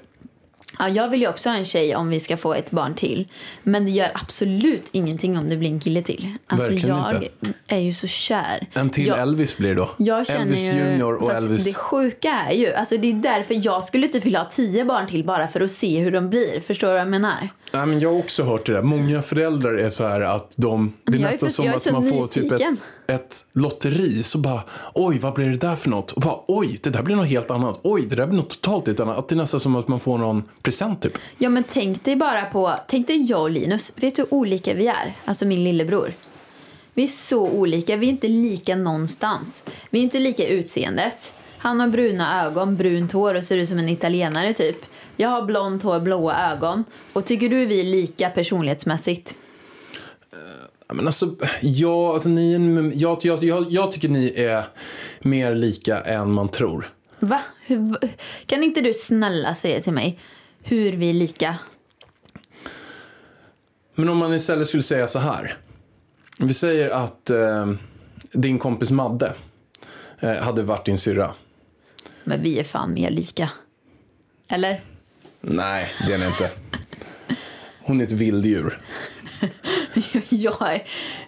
Ja, 0.79 0.89
jag 0.89 1.09
vill 1.09 1.21
ju 1.21 1.27
också 1.27 1.49
ha 1.49 1.55
en 1.55 1.65
tjej 1.65 1.95
om 1.95 2.09
vi 2.09 2.19
ska 2.19 2.37
få 2.37 2.53
ett 2.53 2.71
barn 2.71 2.95
till. 2.95 3.27
Men 3.63 3.85
det 3.85 3.91
gör 3.91 4.11
absolut 4.13 4.89
ingenting 4.91 5.37
om 5.37 5.49
det 5.49 5.57
blir 5.57 5.69
en 5.69 5.79
kille 5.79 6.01
till. 6.01 6.31
Alltså 6.47 6.71
Verkligen 6.71 6.97
jag 6.97 7.15
inte. 7.15 7.29
är 7.67 7.79
ju 7.79 7.93
så 7.93 8.07
kär. 8.07 8.67
En 8.73 8.89
till 8.89 9.07
jag, 9.07 9.19
Elvis 9.19 9.57
blir 9.57 9.75
då. 9.75 9.89
jag 9.97 10.27
känner 10.27 10.41
Elvis 10.41 10.73
ju, 10.73 10.77
Junior 10.77 11.15
och 11.15 11.31
Elvis... 11.31 11.65
Det 11.65 11.73
sjuka 11.79 12.29
är 12.49 12.53
ju, 12.53 12.73
alltså 12.73 12.97
det 12.97 13.07
är 13.07 13.13
därför 13.13 13.65
jag 13.65 13.83
skulle 13.83 14.07
typ 14.07 14.25
vilja 14.25 14.39
ha 14.39 14.49
tio 14.49 14.85
barn 14.85 15.07
till 15.07 15.23
bara 15.23 15.47
för 15.47 15.61
att 15.61 15.71
se 15.71 15.99
hur 15.99 16.11
de 16.11 16.29
blir. 16.29 16.59
Förstår 16.59 16.87
du 16.87 16.93
vad 16.93 17.01
jag 17.01 17.07
menar? 17.07 17.49
Nej, 17.71 17.85
men 17.85 17.99
jag 17.99 18.09
har 18.09 18.19
också 18.19 18.43
hört 18.43 18.65
det 18.65 18.73
där. 18.73 18.81
Många 18.81 19.21
föräldrar 19.21 19.75
är 19.75 19.89
så 19.89 20.07
här 20.07 20.21
att 20.21 20.53
de... 20.55 20.93
Det 21.03 21.17
är 21.17 21.21
nästan 21.21 21.49
som 21.49 21.69
att 21.69 21.91
man 21.91 22.09
får 22.09 22.27
typ 22.27 22.51
ett, 22.51 22.83
ett 23.11 23.45
lotteri. 23.53 24.23
Så 24.23 24.37
bara, 24.37 24.63
oj, 24.93 25.19
vad 25.19 25.33
blir 25.33 25.49
det 25.49 25.57
där 25.57 25.75
för 25.75 25.89
något? 25.89 26.11
Och 26.11 26.21
bara, 26.21 26.39
oj, 26.47 26.79
det 26.83 26.89
där 26.89 27.03
blir 27.03 27.15
något 27.15 27.27
helt 27.27 27.51
annat. 27.51 27.79
Oj, 27.83 28.05
det 28.05 28.15
där 28.15 28.27
blir 28.27 28.37
något 28.37 28.49
totalt 28.49 28.87
helt 28.87 28.99
annat. 28.99 29.17
Att 29.17 29.29
det 29.29 29.35
är 29.35 29.37
nästan 29.37 29.59
som 29.59 29.75
att 29.75 29.87
man 29.87 29.99
får 29.99 30.17
någon 30.17 30.43
present 30.61 31.01
typ. 31.01 31.17
Ja 31.37 31.49
men 31.49 31.63
tänk 31.63 32.03
dig 32.03 32.15
bara 32.15 32.45
på, 32.45 32.75
tänk 32.87 33.07
dig 33.07 33.25
jag 33.29 33.41
och 33.41 33.49
Linus. 33.49 33.91
Vet 33.95 34.15
du 34.15 34.21
hur 34.21 34.33
olika 34.33 34.73
vi 34.73 34.87
är? 34.87 35.13
Alltså 35.25 35.45
min 35.45 35.63
lillebror. 35.63 36.13
Vi 36.93 37.03
är 37.03 37.07
så 37.07 37.49
olika. 37.49 37.95
Vi 37.95 38.05
är 38.07 38.11
inte 38.11 38.27
lika 38.27 38.75
någonstans. 38.75 39.63
Vi 39.89 39.99
är 39.99 40.03
inte 40.03 40.19
lika 40.19 40.47
utseendet. 40.47 41.33
Han 41.57 41.79
har 41.79 41.87
bruna 41.87 42.45
ögon, 42.45 42.77
brunt 42.77 43.11
hår 43.11 43.35
och 43.35 43.45
ser 43.45 43.57
ut 43.57 43.69
som 43.69 43.79
en 43.79 43.89
italienare 43.89 44.53
typ. 44.53 44.77
Jag 45.17 45.29
har 45.29 45.41
blont 45.41 45.83
hår, 45.83 45.99
blåa 45.99 46.51
ögon. 46.51 46.83
Och 47.13 47.25
tycker 47.25 47.49
du 47.49 47.65
vi 47.65 47.79
är 47.79 47.83
lika 47.83 48.29
personlighetsmässigt? 48.29 49.35
Ja, 50.91 50.95
Men 50.95 51.07
alltså, 51.07 51.35
ja, 51.61 52.13
alltså 52.13 52.29
ni, 52.29 52.53
är 52.53 52.91
jag, 52.95 53.17
jag, 53.21 53.43
jag, 53.43 53.71
jag 53.71 53.91
tycker 53.91 54.09
ni 54.09 54.33
är 54.41 54.63
mer 55.21 55.55
lika 55.55 56.01
än 56.01 56.31
man 56.31 56.47
tror. 56.47 56.89
Va? 57.19 57.41
Hur, 57.65 57.97
kan 58.45 58.63
inte 58.63 58.81
du 58.81 58.93
snälla 58.93 59.55
säga 59.55 59.81
till 59.81 59.93
mig 59.93 60.19
hur 60.63 60.91
vi 60.91 61.09
är 61.09 61.13
lika? 61.13 61.57
Men 63.95 64.09
om 64.09 64.17
man 64.17 64.33
istället 64.33 64.67
skulle 64.67 64.83
säga 64.83 65.07
så 65.07 65.19
här. 65.19 65.57
Vi 66.41 66.53
säger 66.53 66.89
att 66.89 67.29
eh, 67.29 67.71
din 68.31 68.59
kompis 68.59 68.91
Madde 68.91 69.33
eh, 70.19 70.33
hade 70.33 70.63
varit 70.63 70.85
din 70.85 70.97
syrra. 70.97 71.31
Men 72.23 72.41
vi 72.41 72.59
är 72.59 72.63
fan 72.63 72.93
mer 72.93 73.09
lika. 73.09 73.49
Eller? 74.47 74.83
Nej, 75.41 75.87
det 76.07 76.13
är 76.13 76.17
ni 76.17 76.25
inte. 76.25 76.49
Hon 77.79 78.01
är 78.01 78.05
ett 78.05 78.11
vilddjur. 78.11 78.81
jag, 80.29 80.61
är, 80.73 80.83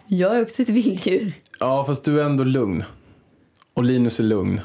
jag 0.08 0.36
är 0.36 0.42
också 0.42 0.62
ett 0.62 0.70
vilddjur. 0.70 1.34
Ja, 1.60 1.86
fast 1.86 2.04
du 2.04 2.22
är 2.22 2.26
ändå 2.26 2.44
lugn. 2.44 2.84
Och 3.74 3.84
Linus 3.84 4.20
är 4.20 4.24
lugn. 4.24 4.62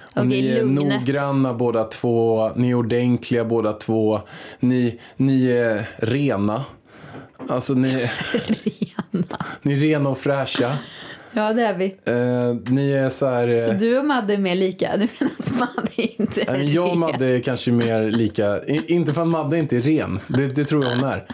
Och 0.00 0.16
Okej, 0.16 0.26
ni 0.42 0.48
är 0.48 0.56
lugnet. 0.64 1.00
noggranna 1.00 1.54
båda 1.54 1.84
två. 1.84 2.50
Ni 2.56 2.70
är 2.70 2.74
ordentliga 2.74 3.44
båda 3.44 3.72
två. 3.72 4.20
Ni, 4.60 5.00
ni 5.16 5.50
är 5.50 5.88
rena. 5.98 6.64
Alltså 7.48 7.74
ni, 7.74 7.88
Rena. 9.12 9.36
ni 9.62 9.72
är 9.72 9.76
rena 9.76 10.08
och 10.08 10.18
fräscha. 10.18 10.78
Ja, 11.36 11.52
det 11.52 11.62
är 11.62 11.74
vi. 11.74 11.84
Eh, 12.04 12.72
ni 12.74 12.92
är 12.92 13.10
så 13.10 13.26
här... 13.26 13.48
Eh, 13.48 13.56
Så 13.58 13.72
du 13.72 13.98
och 13.98 14.04
Madde 14.04 14.34
är 14.34 14.38
mer 14.38 14.54
lika? 14.54 14.90
Du 14.96 15.08
menar 15.18 15.32
att 15.38 15.58
Madde 15.58 15.90
inte 16.18 16.40
är 16.42 16.46
Nej, 16.46 16.58
men 16.58 16.72
jag 16.72 16.84
och 16.84 16.90
ren? 16.90 16.98
Madde 16.98 17.26
är 17.26 17.40
kanske 17.40 17.70
mer 17.72 18.10
lika. 18.10 18.62
I- 18.64 18.84
Inte 18.92 19.12
för 19.14 19.22
att 19.22 19.28
Madde 19.28 19.58
inte 19.58 19.76
är 19.76 19.80
ren. 19.80 20.20
Det, 20.28 20.46
det 20.46 20.64
tror 20.64 20.84
jag 20.84 20.90
hon 20.96 21.04
är. 21.04 21.26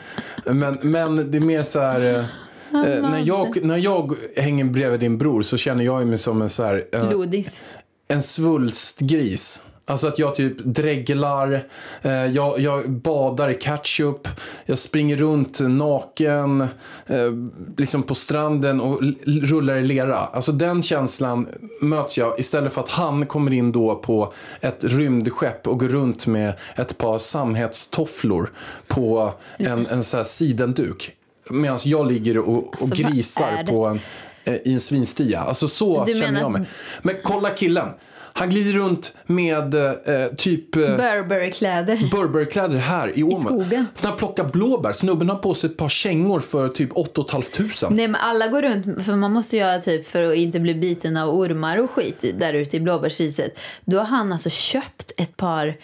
Men, 0.55 0.79
men 0.83 1.31
det 1.31 1.39
är 1.39 1.43
mer 1.43 1.63
så 1.63 1.81
här. 1.81 2.01
eh, 2.01 2.19
eh, 2.19 3.11
när, 3.11 3.23
jag, 3.27 3.65
när 3.65 3.77
jag 3.77 4.13
hänger 4.37 4.65
bredvid 4.65 5.01
din 5.01 5.19
bror 5.19 5.43
så 5.43 5.57
känner 5.57 5.85
jag 5.85 6.07
mig 6.07 6.19
som 6.19 6.43
en 6.43 6.49
så 6.49 6.63
här. 6.65 6.85
eh, 6.93 7.09
Blodis. 7.09 7.63
en 8.09 8.23
svulstgris. 8.23 9.63
Alltså 9.87 10.09
att 10.09 10.19
jag 10.19 10.35
typ 10.35 10.59
dreglar, 10.59 11.65
eh, 12.03 12.27
jag, 12.27 12.59
jag 12.59 12.91
badar 12.91 13.49
i 13.49 13.55
ketchup, 13.55 14.29
jag 14.67 14.79
springer 14.79 15.17
runt 15.17 15.61
naken 15.61 16.61
eh, 17.07 17.33
liksom 17.77 18.03
på 18.03 18.15
stranden 18.15 18.81
och 18.81 19.01
rullar 19.27 19.77
i 19.77 19.83
lera. 19.83 20.17
Alltså 20.17 20.53
den 20.53 20.83
känslan 20.83 21.49
möts 21.81 22.19
jag 22.19 22.41
istället 22.41 22.73
för 22.73 22.81
att 22.81 22.89
han 22.89 23.27
kommer 23.27 23.53
in 23.53 23.73
då 23.73 23.95
på 23.95 24.33
ett 24.61 24.85
rymdskepp 24.85 25.67
och 25.67 25.81
går 25.81 25.89
runt 25.89 26.27
med 26.27 26.53
ett 26.77 26.99
par 26.99 27.19
samhetstofflor 27.19 28.53
på 28.87 29.33
en, 29.59 29.87
en 29.87 30.05
så 30.05 30.17
här 30.17 30.25
sidenduk. 30.25 31.13
Medan 31.51 31.79
jag 31.85 32.13
ligger 32.13 32.39
och, 32.39 32.49
och 32.49 32.75
Alltså, 32.81 33.03
grisar 33.03 33.65
på 33.67 33.87
en, 33.87 34.01
eh, 34.45 34.55
i 34.55 34.73
en 34.73 34.81
svinstia. 34.81 35.41
Alltså 35.41 35.69
så 35.69 36.05
Du 36.05 36.15
känner 36.15 36.27
menar 36.27 36.41
jag 36.41 36.53
mig. 36.53 36.63
Men 37.03 37.15
kolla 37.23 37.51
killen. 37.51 37.89
Han 38.35 38.51
glider 38.51 38.73
runt 38.79 39.15
med 39.27 39.75
eh, 39.75 40.27
typ 40.37 40.77
eh, 40.77 40.81
Burberry-kläder. 40.97 42.09
Burberry-kläder 42.13 42.79
här 42.79 43.19
i 43.19 43.23
Åmål. 43.23 43.43
skogen. 43.45 43.87
Han 44.03 44.17
plockar 44.17 44.45
blåbär. 44.45 44.93
Snubben 44.93 45.29
har 45.29 45.37
på 45.37 45.55
sig 45.55 45.71
ett 45.71 45.77
par 45.77 45.89
kängor 45.89 46.41
för 46.41 46.69
typ 46.69 46.91
8 46.95 47.23
500. 47.31 47.47
Nej 47.91 48.09
men 48.09 48.15
alla 48.15 48.49
går 48.49 48.63
runt, 48.63 49.05
för 49.07 49.17
man 49.17 49.33
måste 49.33 49.57
göra 49.57 49.81
typ 49.81 50.09
för 50.09 50.23
att 50.23 50.35
inte 50.37 50.61
bli 50.61 50.75
biten 50.75 51.17
av 51.17 51.31
ormar 51.39 51.77
och 51.79 51.91
skit 51.91 52.25
i- 52.25 52.33
där 52.33 52.53
ute 52.55 52.77
i 52.77 52.81
blåbärsriset. 52.81 53.59
Då 53.85 53.99
har 53.99 54.05
han 54.05 54.33
alltså 54.33 54.51
köpt 54.51 55.13
ett 55.17 55.37
par 55.37 55.77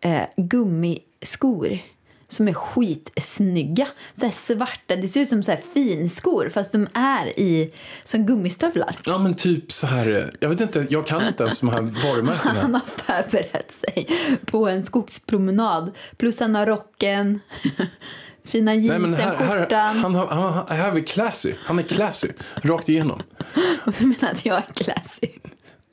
eh, 0.00 0.20
gummiskor 0.36 1.78
som 2.28 2.48
är 2.48 2.52
skitsnygga. 2.52 3.86
Så 4.14 4.24
här 4.26 4.32
svarta, 4.32 4.96
det 4.96 5.08
ser 5.08 5.20
ut 5.20 5.28
som 5.28 5.42
så 5.42 5.50
här 5.50 5.60
finskor 5.74 6.48
fast 6.48 6.72
de 6.72 6.88
är 6.94 7.26
i 7.40 7.72
som 8.04 8.26
gummistövlar. 8.26 8.98
Ja 9.04 9.18
men 9.18 9.34
typ 9.34 9.72
så 9.72 9.86
här. 9.86 10.36
Jag 10.40 10.48
vet 10.48 10.60
inte, 10.60 10.86
jag 10.90 11.06
kan 11.06 11.26
inte 11.26 11.42
ens 11.42 11.60
de 11.60 11.68
här 11.68 11.80
varumärkena. 12.04 12.60
Han 12.60 12.74
har 12.74 12.80
förberett 12.86 13.72
sig 13.72 14.08
på 14.46 14.68
en 14.68 14.82
skogspromenad. 14.82 15.90
Plus 16.16 16.40
han 16.40 16.54
har 16.54 16.66
rocken, 16.66 17.40
fina 18.44 18.74
jeansen, 18.74 19.02
men 19.10 19.14
här, 19.20 19.34
här, 19.36 19.58
skjortan. 19.60 19.98
han, 19.98 20.14
har- 20.14 20.26
han, 20.26 20.52
han, 20.52 20.76
här 20.76 20.96
är 20.96 21.00
classy. 21.00 21.54
Han 21.64 21.78
är 21.78 21.82
classy. 21.82 22.28
Rakt 22.54 22.88
igenom. 22.88 23.22
Och 23.84 23.92
du 23.98 24.06
menar 24.06 24.30
att 24.30 24.46
jag 24.46 24.56
är 24.56 24.84
classy? 24.84 25.28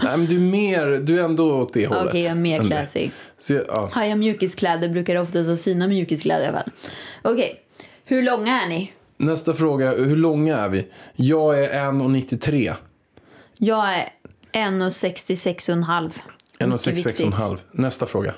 Nej 0.03 0.17
men 0.17 0.25
du 0.25 0.35
är 0.35 0.39
mer, 0.39 0.85
du 0.85 1.19
är 1.19 1.23
ändå 1.23 1.61
åt 1.61 1.73
det 1.73 1.87
Okej, 1.87 1.99
hållet. 1.99 2.13
jag 2.13 2.23
är 2.25 2.35
mer 2.35 2.61
classy. 2.61 3.09
Så, 3.39 3.53
ja. 3.53 3.89
Har 3.93 4.03
jag 4.03 4.19
mjukiskläder 4.19 4.89
brukar 4.89 5.13
det 5.13 5.21
ofta 5.21 5.43
vara 5.43 5.57
fina 5.57 5.87
mjukiskläder 5.87 6.45
i 6.45 6.47
alla 6.47 6.57
fall. 6.57 6.71
Okej, 7.21 7.59
hur 8.05 8.23
långa 8.23 8.61
är 8.61 8.67
ni? 8.67 8.91
Nästa 9.17 9.53
fråga, 9.53 9.91
hur 9.91 10.15
långa 10.15 10.57
är 10.57 10.69
vi? 10.69 10.87
Jag 11.15 11.63
är 11.63 11.69
1,93. 11.91 12.73
Jag 13.57 13.93
är 13.95 14.09
1,66,5. 14.53 16.11
Mycket 16.67 16.87
viktigt. 16.87 17.25
1,66,5. 17.25 17.59
Nästa 17.71 18.05
fråga. 18.05 18.33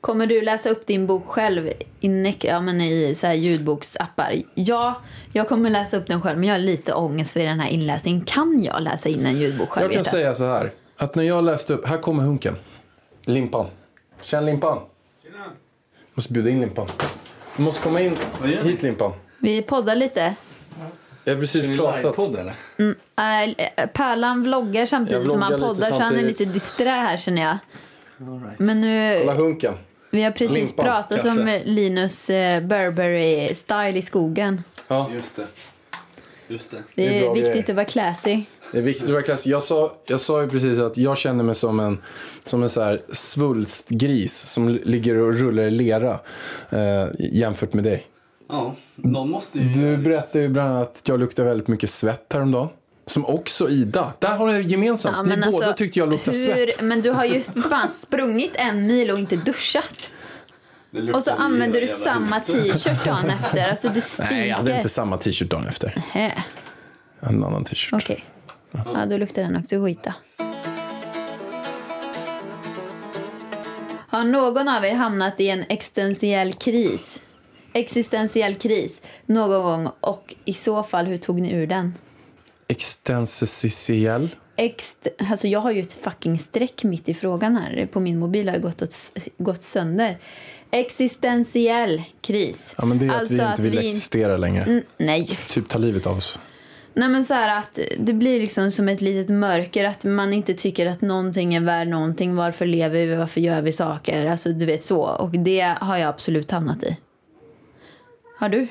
Kommer 0.00 0.26
du 0.26 0.42
läsa 0.42 0.70
upp 0.70 0.86
din 0.86 1.06
bok 1.06 1.26
själv 1.26 1.66
i, 2.00 2.34
ja, 2.40 2.60
men 2.60 2.80
i 2.80 3.14
så 3.14 3.26
här 3.26 3.34
ljudboksappar? 3.34 4.34
Ja, 4.54 5.02
jag 5.32 5.48
kommer 5.48 5.70
läsa 5.70 5.96
upp 5.96 6.06
den 6.06 6.22
själv, 6.22 6.38
men 6.38 6.48
jag 6.48 6.54
har 6.54 6.60
lite 6.60 6.92
ångest 6.92 7.32
för 7.32 7.40
den 7.40 7.60
här 7.60 7.68
inläsningen. 7.68 8.24
Kan 8.24 8.62
jag 8.62 8.82
läsa 8.82 9.08
in 9.08 9.26
en 9.26 9.38
ljudbok 9.38 9.68
själv? 9.68 9.84
Jag 9.84 9.92
kan 9.92 10.04
säga 10.04 10.34
så 10.34 10.44
här. 10.44 10.72
Att 10.98 11.14
när 11.14 11.22
jag 11.24 11.44
läste 11.44 11.72
upp, 11.72 11.86
här 11.86 11.98
kommer 11.98 12.22
Hunken. 12.24 12.56
Limpan. 13.24 13.66
Känn 14.22 14.46
Limpan. 14.46 14.78
Måste 16.14 16.32
bjuda 16.32 16.50
in 16.50 16.60
Limpan. 16.60 16.86
Du 17.56 17.62
måste 17.62 17.82
komma 17.82 18.00
in 18.00 18.16
hit 18.62 18.82
Limpan. 18.82 19.12
Vi 19.38 19.62
poddar 19.62 19.96
lite. 19.96 20.34
Jag 21.24 21.34
har 21.34 21.40
precis 21.40 21.78
pratat. 21.78 22.02
livepodd 22.02 22.36
eller? 22.36 22.54
Äh, 23.76 23.86
Pärlan 23.86 24.42
vloggar 24.42 24.86
samtidigt 24.86 25.22
Jag 25.22 25.30
som 25.32 25.42
han 25.42 25.52
vloggar 25.56 25.68
poddar, 25.74 25.88
så 25.88 25.94
han 25.94 26.16
är 26.18 26.22
lite 26.22 26.44
disträ 26.44 26.88
här 26.90 27.16
känner 27.16 27.42
jag. 27.42 27.58
All 28.28 28.40
right. 28.44 28.58
Men 28.58 28.80
nu, 28.80 29.18
Kolla 29.20 29.34
Hunken. 29.34 29.74
vi 30.10 30.22
har 30.22 30.30
precis 30.30 30.56
Limpan, 30.56 30.84
pratat 30.84 31.16
kaffe. 31.22 31.28
om 31.30 31.60
Linus 31.64 32.30
eh, 32.30 32.60
Burberry-style 32.60 33.96
i 33.96 34.02
skogen. 34.02 34.62
Ja, 34.88 35.10
Just 35.14 35.36
det. 35.36 35.46
Just 36.48 36.70
det. 36.70 36.76
Det 36.76 36.82
Det 36.94 37.08
är 37.18 37.20
är, 37.20 37.24
bra 37.24 37.32
viktigt 37.34 37.52
grejer. 37.52 37.70
att 37.70 37.76
vara 37.76 37.84
classy. 37.86 38.44
Det 38.72 38.78
är 38.78 38.82
viktigt 38.82 39.04
att 39.04 39.12
vara 39.12 39.22
klassisk. 39.22 39.46
Jag 39.46 39.62
sa, 39.62 39.92
jag 40.06 40.20
sa 40.20 40.42
ju 40.42 40.48
precis 40.48 40.78
att 40.78 40.96
jag 40.96 41.18
känner 41.18 41.44
mig 41.44 41.54
som 41.54 41.80
en, 41.80 41.98
som 42.44 42.62
en 42.62 42.68
så 42.68 42.82
här 42.82 43.02
svulstgris 43.12 44.38
som 44.38 44.68
ligger 44.68 45.14
och 45.16 45.34
rullar 45.34 45.62
i 45.62 45.70
lera 45.70 46.18
eh, 46.70 47.06
jämfört 47.18 47.72
med 47.72 47.84
dig. 47.84 48.06
Ja, 48.48 48.76
någon 48.96 49.30
måste 49.30 49.58
ju... 49.58 49.68
Du 49.68 49.96
berättade 49.96 50.44
ju 50.44 50.48
bland 50.48 50.76
annat 50.76 50.96
att 50.98 51.08
jag 51.08 51.20
luktar 51.20 51.44
väldigt 51.44 51.68
mycket 51.68 51.90
svett 51.90 52.32
häromdagen. 52.32 52.68
Som 53.06 53.26
också 53.26 53.68
Ida. 53.68 54.12
Där 54.18 54.36
har 54.36 54.52
ni 54.52 54.60
gemensamt. 54.60 55.16
Ja, 55.16 55.22
ni 55.22 55.28
men 55.28 55.50
båda 55.50 55.66
alltså, 55.66 55.78
tyckte 55.78 55.98
jag 55.98 56.10
luktade 56.10 56.38
hur, 56.38 56.54
svett. 56.54 56.82
Men 56.82 57.02
du 57.02 57.10
har 57.10 57.24
ju 57.24 57.42
för 57.42 57.60
fan 57.60 57.88
sprungit 57.88 58.52
en 58.54 58.86
mil 58.86 59.10
och 59.10 59.18
inte 59.18 59.36
duschat. 59.36 60.10
Och 61.14 61.22
så 61.22 61.30
använder 61.30 61.80
du 61.80 61.88
samma 61.88 62.40
t-shirt 62.40 63.04
dagen 63.04 63.30
efter. 63.30 63.70
Alltså 63.70 63.88
du 63.88 64.00
stinker. 64.00 64.34
Nej, 64.34 64.48
jag 64.48 64.56
hade 64.56 64.76
inte 64.76 64.88
samma 64.88 65.16
t-shirt 65.16 65.50
dagen 65.50 65.66
efter. 65.66 66.02
Hä, 66.10 66.32
En 67.20 67.44
annan 67.44 67.64
t-shirt. 67.64 68.02
Okej. 68.02 68.24
Ja, 68.72 69.06
då 69.10 69.16
luktar 69.16 69.42
den 69.42 69.56
också 69.56 69.84
skita. 69.84 70.14
Har 74.10 74.24
någon 74.24 74.68
av 74.68 74.84
er 74.84 74.94
hamnat 74.94 75.40
i 75.40 75.48
en 75.48 75.64
existentiell 75.68 76.52
kris? 76.52 77.20
Existentiell 77.72 78.54
kris 78.54 79.00
någon 79.26 79.62
gång 79.62 79.88
och 80.00 80.34
i 80.44 80.52
så 80.54 80.82
fall 80.82 81.06
hur 81.06 81.16
tog 81.16 81.40
ni 81.40 81.52
ur 81.52 81.66
den? 81.66 81.94
Extensiciell. 82.68 84.28
Ext 84.56 85.06
alltså 85.30 85.48
jag 85.48 85.60
har 85.60 85.70
ju 85.70 85.80
ett 85.80 85.92
fucking 85.92 86.38
streck 86.38 86.84
mitt 86.84 87.08
i 87.08 87.14
frågan 87.14 87.56
här. 87.56 87.86
På 87.92 88.00
min 88.00 88.18
mobil 88.18 88.48
har 88.48 88.54
det 88.56 88.60
gått, 88.62 88.82
åt, 88.82 88.94
gått 89.38 89.62
sönder. 89.62 90.18
Existentiell 90.70 92.02
kris. 92.20 92.74
Ja, 92.78 92.84
men 92.84 92.98
det 92.98 93.06
är 93.06 93.10
Alltså 93.10 93.34
att 93.34 93.40
vi 93.40 93.50
inte 93.50 93.62
vill 93.62 93.70
vi- 93.80 93.86
existera 93.86 94.36
längre. 94.36 94.62
Mm, 94.64 94.82
nej. 94.96 95.26
Typ 95.26 95.68
ta 95.68 95.78
livet 95.78 96.06
av 96.06 96.16
oss. 96.16 96.40
Nej 96.98 97.08
men 97.08 97.24
så 97.24 97.34
här 97.34 97.58
att 97.58 97.78
det 97.98 98.12
blir 98.12 98.40
liksom 98.40 98.70
som 98.70 98.88
ett 98.88 99.00
litet 99.00 99.28
mörker 99.28 99.84
att 99.84 100.04
man 100.04 100.32
inte 100.32 100.54
tycker 100.54 100.86
att 100.86 101.00
någonting 101.00 101.54
är 101.54 101.60
värd 101.60 101.88
någonting. 101.88 102.34
Varför 102.34 102.66
lever 102.66 103.06
vi? 103.06 103.16
Varför 103.16 103.40
gör 103.40 103.62
vi 103.62 103.72
saker? 103.72 104.26
Alltså 104.26 104.52
du 104.52 104.66
vet 104.66 104.84
så. 104.84 105.02
Och 105.02 105.30
det 105.30 105.74
har 105.80 105.96
jag 105.96 106.08
absolut 106.08 106.50
hamnat 106.50 106.82
i. 106.82 106.98
Har 108.38 108.48
du? 108.48 108.66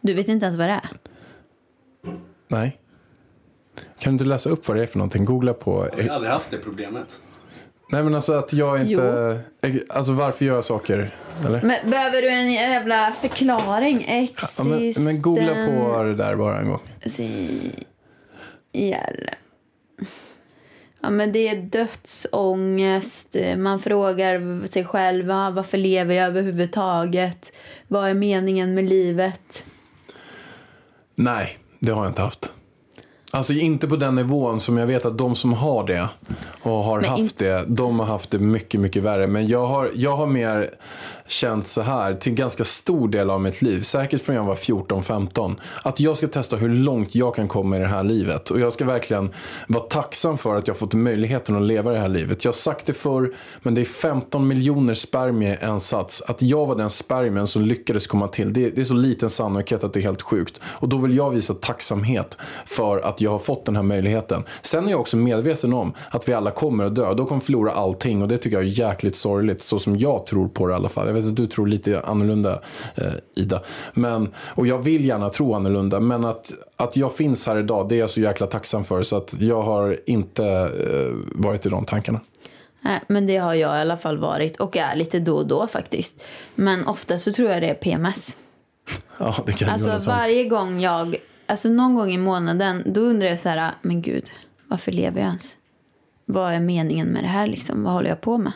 Du 0.00 0.14
vet 0.14 0.28
inte 0.28 0.46
ens 0.46 0.58
vad 0.58 0.68
det 0.68 0.72
är? 0.72 0.90
Nej. 2.48 2.78
Kan 3.98 4.10
du 4.10 4.10
inte 4.10 4.24
läsa 4.24 4.50
upp 4.50 4.68
vad 4.68 4.76
det 4.76 4.82
är 4.82 4.86
för 4.86 4.98
någonting? 4.98 5.24
Googla 5.24 5.54
på... 5.54 5.88
Jag 5.96 6.04
har 6.04 6.14
aldrig 6.14 6.32
haft 6.32 6.50
det 6.50 6.58
problemet. 6.58 7.08
Nej 7.92 8.02
men 8.02 8.14
alltså 8.14 8.32
att 8.32 8.52
jag 8.52 8.80
inte... 8.86 9.40
Alltså 9.88 10.12
varför 10.12 10.44
gör 10.44 10.54
jag 10.54 10.64
saker? 10.64 11.10
Eller? 11.46 11.62
Men 11.62 11.90
behöver 11.90 12.22
du 12.22 12.28
en 12.28 12.52
jävla 12.52 13.12
förklaring? 13.20 14.28
Ja, 14.58 14.64
men, 14.64 14.92
men 15.04 15.22
googla 15.22 15.54
på 15.66 16.02
det 16.02 16.14
där 16.14 16.36
bara 16.36 16.58
en 16.60 16.68
gång. 16.68 16.80
IR. 18.72 19.34
Ja, 21.00 21.10
men 21.10 21.32
det 21.32 21.48
är 21.48 21.56
dödsångest. 21.56 23.36
Man 23.56 23.80
frågar 23.80 24.66
sig 24.66 24.84
själv 24.84 25.30
"Ah, 25.30 25.50
varför 25.50 25.78
lever 25.78 26.14
jag 26.14 26.26
överhuvudtaget? 26.26 27.52
Vad 27.88 28.08
är 28.08 28.14
meningen 28.14 28.74
med 28.74 28.84
livet? 28.84 29.64
Nej, 31.14 31.58
det 31.78 31.90
har 31.92 32.02
jag 32.04 32.10
inte 32.10 32.22
haft. 32.22 32.52
Alltså 33.34 33.52
inte 33.52 33.88
på 33.88 33.96
den 33.96 34.14
nivån 34.14 34.60
som 34.60 34.78
jag 34.78 34.86
vet 34.86 35.04
att 35.04 35.18
de 35.18 35.36
som 35.36 35.52
har 35.52 35.86
det 35.86 36.08
och 36.62 36.72
har 36.72 37.00
Men 37.00 37.10
haft 37.10 37.20
inte- 37.20 37.44
det, 37.44 37.64
de 37.68 37.98
har 37.98 38.06
haft 38.06 38.30
det 38.30 38.38
mycket, 38.38 38.80
mycket 38.80 39.02
värre. 39.02 39.26
Men 39.26 39.46
jag 39.48 39.66
har, 39.66 39.90
jag 39.94 40.16
har 40.16 40.26
mer 40.26 40.70
känt 41.32 41.66
så 41.66 41.80
här 41.80 42.14
till 42.14 42.34
ganska 42.34 42.64
stor 42.64 43.08
del 43.08 43.30
av 43.30 43.40
mitt 43.40 43.62
liv, 43.62 43.82
säkert 43.82 44.22
från 44.22 44.36
jag 44.36 44.44
var 44.44 44.54
14-15, 44.54 45.54
att 45.82 46.00
jag 46.00 46.16
ska 46.16 46.28
testa 46.28 46.56
hur 46.56 46.68
långt 46.68 47.14
jag 47.14 47.34
kan 47.34 47.48
komma 47.48 47.76
i 47.76 47.78
det 47.78 47.86
här 47.86 48.04
livet. 48.04 48.50
Och 48.50 48.60
jag 48.60 48.72
ska 48.72 48.84
verkligen 48.84 49.30
vara 49.68 49.82
tacksam 49.82 50.38
för 50.38 50.56
att 50.56 50.68
jag 50.68 50.76
fått 50.76 50.94
möjligheten 50.94 51.56
att 51.56 51.62
leva 51.62 51.92
det 51.92 51.98
här 51.98 52.08
livet. 52.08 52.44
Jag 52.44 52.52
har 52.52 52.54
sagt 52.54 52.86
det 52.86 52.92
förr, 52.92 53.34
men 53.62 53.74
det 53.74 53.80
är 53.80 53.84
15 53.84 54.48
miljoner 54.48 54.94
spermier 54.94 55.52
i 55.52 55.64
en 55.64 55.80
sats. 55.80 56.22
Att 56.22 56.42
jag 56.42 56.66
var 56.66 56.76
den 56.76 56.90
spermien 56.90 57.46
som 57.46 57.62
lyckades 57.62 58.06
komma 58.06 58.28
till, 58.28 58.52
det, 58.52 58.70
det 58.70 58.80
är 58.80 58.84
så 58.84 58.94
liten 58.94 59.30
sannolikhet 59.30 59.84
att 59.84 59.92
det 59.92 60.00
är 60.00 60.02
helt 60.02 60.22
sjukt. 60.22 60.60
Och 60.64 60.88
då 60.88 60.98
vill 60.98 61.16
jag 61.16 61.30
visa 61.30 61.54
tacksamhet 61.54 62.38
för 62.66 63.00
att 63.00 63.20
jag 63.20 63.30
har 63.30 63.38
fått 63.38 63.66
den 63.66 63.76
här 63.76 63.82
möjligheten. 63.82 64.44
Sen 64.62 64.86
är 64.86 64.90
jag 64.90 65.00
också 65.00 65.16
medveten 65.16 65.72
om 65.72 65.92
att 66.10 66.28
vi 66.28 66.32
alla 66.32 66.50
kommer 66.50 66.84
att 66.84 66.94
dö. 66.94 67.14
Då 67.14 67.24
kommer 67.24 67.40
vi 67.40 67.44
förlora 67.44 67.72
allting 67.72 68.22
och 68.22 68.28
det 68.28 68.38
tycker 68.38 68.56
jag 68.56 68.64
är 68.64 68.78
jäkligt 68.78 69.16
sorgligt. 69.16 69.62
Så 69.62 69.78
som 69.78 69.98
jag 69.98 70.26
tror 70.26 70.48
på 70.48 70.66
det 70.66 70.72
i 70.72 70.76
alla 70.76 70.88
fall. 70.88 71.08
Vet 71.22 71.30
att 71.30 71.36
du 71.36 71.46
tror 71.46 71.66
lite 71.66 72.00
annorlunda 72.00 72.60
eh, 72.94 73.12
Ida. 73.36 73.62
Men, 73.94 74.28
och 74.54 74.66
jag 74.66 74.78
vill 74.78 75.04
gärna 75.04 75.28
tro 75.28 75.54
annorlunda. 75.54 76.00
Men 76.00 76.24
att, 76.24 76.52
att 76.76 76.96
jag 76.96 77.14
finns 77.14 77.46
här 77.46 77.56
idag 77.56 77.88
det 77.88 77.94
är 77.94 77.98
jag 77.98 78.10
så 78.10 78.20
jäkla 78.20 78.46
tacksam 78.46 78.84
för. 78.84 79.02
Så 79.02 79.16
att 79.16 79.34
jag 79.40 79.62
har 79.62 79.98
inte 80.06 80.44
eh, 80.46 81.16
varit 81.34 81.66
i 81.66 81.68
de 81.68 81.84
tankarna. 81.84 82.20
Nej, 82.80 83.00
men 83.08 83.26
det 83.26 83.36
har 83.36 83.54
jag 83.54 83.76
i 83.78 83.80
alla 83.80 83.96
fall 83.96 84.18
varit 84.18 84.56
och 84.56 84.76
är 84.76 84.96
lite 84.96 85.18
då 85.20 85.36
och 85.36 85.46
då 85.46 85.66
faktiskt. 85.66 86.22
Men 86.54 86.86
ofta 86.86 87.18
så 87.18 87.32
tror 87.32 87.50
jag 87.50 87.62
det 87.62 87.68
är 87.68 87.74
PMS. 87.74 88.36
Ja, 89.18 89.34
det 89.46 89.52
kan 89.52 89.58
ju 89.78 89.84
vara 89.84 89.92
Alltså 89.92 90.10
varje 90.10 90.44
gång 90.44 90.80
jag, 90.80 91.16
alltså 91.46 91.68
någon 91.68 91.94
gång 91.94 92.12
i 92.12 92.18
månaden, 92.18 92.82
då 92.86 93.00
undrar 93.00 93.28
jag 93.28 93.38
så 93.38 93.48
här, 93.48 93.72
men 93.82 94.02
gud, 94.02 94.24
varför 94.68 94.92
lever 94.92 95.20
jag 95.20 95.26
ens? 95.26 95.56
Vad 96.24 96.52
är 96.52 96.60
meningen 96.60 97.06
med 97.08 97.24
det 97.24 97.28
här 97.28 97.46
liksom? 97.46 97.84
Vad 97.84 97.92
håller 97.92 98.08
jag 98.08 98.20
på 98.20 98.38
med? 98.38 98.52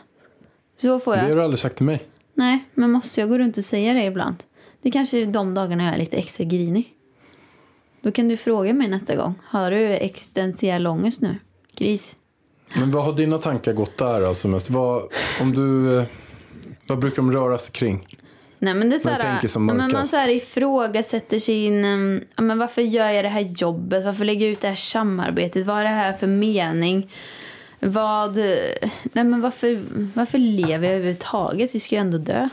Så 0.83 1.01
får 1.01 1.13
Det 1.13 1.23
jag. 1.23 1.29
har 1.29 1.37
du 1.37 1.43
aldrig 1.43 1.59
sagt 1.59 1.77
till 1.77 1.87
mig. 1.87 2.03
Nej, 2.37 2.65
men 2.75 2.91
måste 2.91 3.21
jag 3.21 3.29
gå 3.29 3.39
runt 3.39 3.57
och 3.59 3.65
säga 3.65 3.93
det 3.93 4.05
ibland? 4.05 4.37
Det 4.83 4.91
kanske 4.91 5.19
är 5.19 5.27
de 5.27 5.55
dagarna 5.55 5.85
jag 5.85 5.95
är 5.95 5.99
lite 5.99 6.17
extra 6.17 6.45
grinig. 6.45 6.93
Då 8.01 8.13
kan 8.13 8.29
du 8.29 8.37
fråga 8.37 8.75
mig 8.75 8.89
nästa 8.89 9.17
gång. 9.17 9.35
Har 9.45 9.71
du 9.71 9.87
existentiell 9.87 10.87
ångest 10.87 11.23
nu? 11.23 11.39
Gris? 11.77 12.17
Men 12.75 12.91
vad 12.91 13.05
har 13.05 13.13
dina 13.13 13.39
tankar 13.39 13.73
gått 13.73 13.97
där 13.97 14.23
alltså 14.23 14.49
mest? 14.49 14.71
Vad, 14.71 15.03
om 15.41 15.55
du, 15.55 15.99
eh, 15.99 16.05
vad 16.87 16.99
brukar 16.99 17.17
de 17.17 17.33
röra 17.33 17.59
sig 17.59 17.73
kring? 17.73 18.19
Nej 18.59 18.75
men 18.75 18.91
det 18.91 18.97
är 18.97 18.99
såhär, 18.99 19.21
tänker 19.21 19.49
som 19.49 19.69
ja, 19.69 19.75
men 19.75 19.77
man 19.77 19.93
mörkast. 19.93 20.11
så 20.11 20.17
här 20.17 20.29
ifrågasätter 20.29 21.39
sin, 21.39 21.85
um, 21.85 22.21
ja, 22.37 22.43
men 22.43 22.59
varför 22.59 22.83
gör 22.83 23.11
jag 23.11 23.25
det 23.25 23.29
här 23.29 23.41
jobbet? 23.57 24.05
Varför 24.05 24.25
lägger 24.25 24.47
jag 24.47 24.53
ut 24.53 24.61
det 24.61 24.69
här 24.69 24.77
samarbetet? 24.77 25.67
Vad 25.67 25.79
är 25.79 25.85
det 25.85 25.89
här 25.89 26.13
för 26.13 26.27
mening? 26.27 27.11
Vad, 27.81 28.37
nej 28.37 29.25
men 29.25 29.41
varför, 29.41 29.83
varför 30.15 30.39
lever 30.39 30.89
jag 30.89 30.97
överhuvudtaget? 30.97 31.75
Vi 31.75 31.81
ska 31.81 31.95
ju 31.95 32.01
ändå 32.01 32.19
dö. 32.19 32.49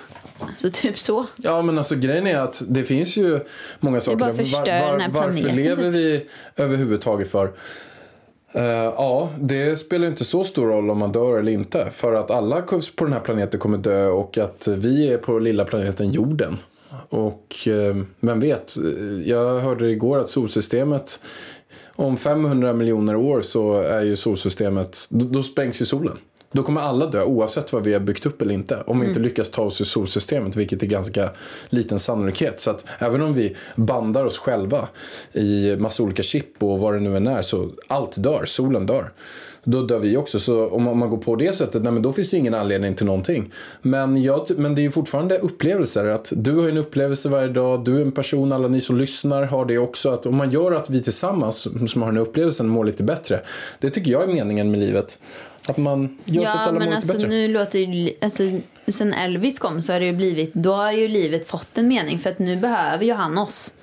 Så 0.57 0.69
typ 0.69 0.99
så. 0.99 1.25
Ja 1.35 1.61
men 1.61 1.77
alltså 1.77 1.95
grejen 1.95 2.27
är 2.27 2.39
att 2.39 2.63
det 2.67 2.83
finns 2.83 3.17
ju 3.17 3.39
många 3.79 3.99
saker. 3.99 4.17
bara 4.17 4.33
den 4.33 5.01
här 5.01 5.09
varför 5.09 5.51
lever 5.51 5.89
vi 5.89 6.25
överhuvudtaget 6.55 7.31
för? 7.31 7.51
Eh, 8.55 8.63
ja, 8.97 9.29
det 9.39 9.77
spelar 9.77 10.07
inte 10.07 10.25
så 10.25 10.43
stor 10.43 10.67
roll 10.67 10.89
om 10.89 10.97
man 10.97 11.11
dör 11.11 11.39
eller 11.39 11.51
inte. 11.51 11.87
För 11.91 12.13
att 12.13 12.31
alla 12.31 12.61
på 12.95 13.03
den 13.03 13.13
här 13.13 13.19
planeten 13.19 13.59
kommer 13.59 13.77
dö 13.77 14.07
och 14.07 14.37
att 14.37 14.67
vi 14.67 15.13
är 15.13 15.17
på 15.17 15.39
lilla 15.39 15.65
planeten 15.65 16.11
jorden. 16.11 16.57
Och 17.09 17.67
eh, 17.67 17.95
vem 18.19 18.39
vet, 18.39 18.75
jag 19.25 19.59
hörde 19.59 19.89
igår 19.89 20.17
att 20.17 20.27
solsystemet 20.27 21.19
om 21.95 22.17
500 22.17 22.73
miljoner 22.73 23.15
år 23.15 23.41
så 23.41 23.81
är 23.81 24.01
ju 24.01 24.15
solsystemet, 24.15 25.07
då, 25.09 25.25
då 25.25 25.43
sprängs 25.43 25.81
ju 25.81 25.85
solen. 25.85 26.17
Då 26.55 26.63
kommer 26.63 26.81
alla 26.81 27.05
dö 27.05 27.23
oavsett 27.23 27.73
vad 27.73 27.83
vi 27.83 27.93
har 27.93 27.99
byggt 27.99 28.25
upp 28.25 28.41
eller 28.41 28.53
inte. 28.53 28.83
Om 28.87 28.99
vi 28.99 29.07
inte 29.07 29.19
lyckas 29.19 29.49
ta 29.49 29.61
oss 29.61 29.81
ur 29.81 29.85
solsystemet, 29.85 30.55
vilket 30.55 30.83
är 30.83 30.87
ganska 30.87 31.29
liten 31.69 31.99
sannolikhet. 31.99 32.61
Så 32.61 32.69
att 32.69 32.85
även 32.99 33.21
om 33.21 33.33
vi 33.33 33.55
bandar 33.75 34.25
oss 34.25 34.37
själva 34.37 34.87
i 35.33 35.75
massa 35.79 36.03
olika 36.03 36.23
chip 36.23 36.63
och 36.63 36.79
vad 36.79 36.93
det 36.93 36.99
nu 36.99 37.17
än 37.17 37.27
är, 37.27 37.41
så 37.41 37.69
allt 37.87 38.23
dör. 38.23 38.45
Solen 38.45 38.85
dör. 38.85 39.11
Då 39.65 39.81
dör 39.81 39.99
vi 39.99 40.17
också. 40.17 40.39
Så 40.39 40.67
om 40.67 40.83
man- 40.83 41.09
går 41.09 41.17
på 41.17 41.35
det 41.35 41.55
sättet, 41.55 41.83
nej, 41.83 41.91
men 41.91 42.01
då 42.01 42.13
finns 42.13 42.29
det 42.29 42.37
ingen 42.37 42.53
anledning 42.53 42.93
till 42.95 43.05
någonting. 43.05 43.51
Men, 43.81 44.23
jag, 44.23 44.45
men 44.57 44.75
det 44.75 44.81
är 44.81 44.83
ju 44.83 44.91
fortfarande 44.91 45.37
upplevelser. 45.39 46.05
Att 46.05 46.31
du 46.35 46.51
har 46.55 46.69
en 46.69 46.77
upplevelse 46.77 47.29
varje 47.29 47.47
dag, 47.47 47.83
du 47.85 47.97
är 47.97 48.01
en 48.01 48.11
person, 48.11 48.51
alla 48.51 48.67
ni 48.67 48.81
som 48.81 48.97
lyssnar 48.97 49.43
har 49.43 49.65
det 49.65 49.77
också. 49.77 50.09
Att 50.09 50.25
om 50.25 50.35
man 50.35 50.51
gör 50.51 50.71
att 50.71 50.89
vi 50.89 51.03
tillsammans 51.03 51.67
som 51.91 52.01
har 52.01 52.09
den 52.09 52.17
här 52.17 52.23
upplevelsen 52.23 52.67
mår 52.67 52.85
lite 52.85 53.03
bättre. 53.03 53.41
Det 53.79 53.89
tycker 53.89 54.11
jag 54.11 54.23
är 54.23 54.27
meningen 54.27 54.71
med 54.71 54.79
livet. 54.79 55.17
Att 55.67 55.77
man 55.77 56.17
gör 56.25 56.45
så 56.45 56.47
att 56.47 56.55
Ja 56.55 56.59
alla 56.59 56.85
mår 56.85 56.93
alltså 56.93 57.13
bättre. 57.13 57.27
nu 57.27 57.47
låter 57.47 57.79
ju, 57.79 58.13
alltså 58.21 58.43
sen 58.87 59.13
Elvis 59.13 59.59
kom 59.59 59.81
så 59.81 59.93
har 59.93 59.99
det 59.99 60.05
ju 60.05 60.13
blivit, 60.13 60.53
då 60.53 60.73
har 60.73 60.91
ju 60.91 61.07
livet 61.07 61.47
fått 61.47 61.77
en 61.77 61.87
mening 61.87 62.19
för 62.19 62.29
att 62.29 62.39
nu 62.39 62.55
behöver 62.55 63.05
ju 63.05 63.13
han 63.13 63.37
oss. 63.37 63.73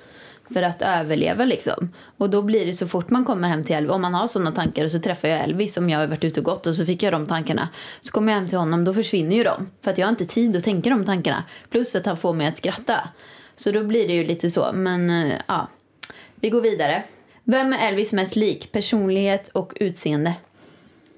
För 0.53 0.63
att 0.63 0.81
överleva 0.81 1.45
liksom. 1.45 1.89
Och 2.17 2.29
då 2.29 2.41
blir 2.41 2.65
det 2.65 2.73
så 2.73 2.87
fort 2.87 3.09
man 3.09 3.25
kommer 3.25 3.47
hem 3.47 3.63
till 3.63 3.75
Elvis, 3.75 3.91
om 3.91 4.01
man 4.01 4.13
har 4.13 4.27
sådana 4.27 4.51
tankar 4.51 4.85
och 4.85 4.91
så 4.91 4.99
träffar 4.99 5.27
jag 5.27 5.39
Elvis 5.39 5.77
om 5.77 5.89
jag 5.89 5.99
har 5.99 6.07
varit 6.07 6.23
ute 6.23 6.39
och 6.39 6.45
gått 6.45 6.67
och 6.67 6.75
så 6.75 6.85
fick 6.85 7.03
jag 7.03 7.13
de 7.13 7.27
tankarna. 7.27 7.69
Så 8.01 8.11
kommer 8.11 8.31
jag 8.33 8.39
hem 8.39 8.49
till 8.49 8.57
honom, 8.57 8.83
då 8.83 8.93
försvinner 8.93 9.35
ju 9.35 9.43
de. 9.43 9.69
För 9.81 9.91
att 9.91 9.97
jag 9.97 10.05
har 10.05 10.09
inte 10.09 10.25
tid 10.25 10.55
att 10.55 10.63
tänka 10.63 10.89
de 10.89 11.05
tankarna. 11.05 11.43
Plus 11.69 11.95
att 11.95 12.05
han 12.05 12.17
får 12.17 12.33
mig 12.33 12.47
att 12.47 12.57
skratta. 12.57 13.09
Så 13.55 13.71
då 13.71 13.83
blir 13.83 14.07
det 14.07 14.13
ju 14.13 14.23
lite 14.23 14.49
så. 14.49 14.71
Men 14.73 15.09
eh, 15.09 15.33
ja, 15.47 15.67
vi 16.35 16.49
går 16.49 16.61
vidare. 16.61 17.03
Vem 17.43 17.73
är 17.73 17.87
Elvis 17.87 18.13
mest 18.13 18.35
lik? 18.35 18.71
Personlighet 18.71 19.47
och 19.47 19.73
utseende? 19.75 20.33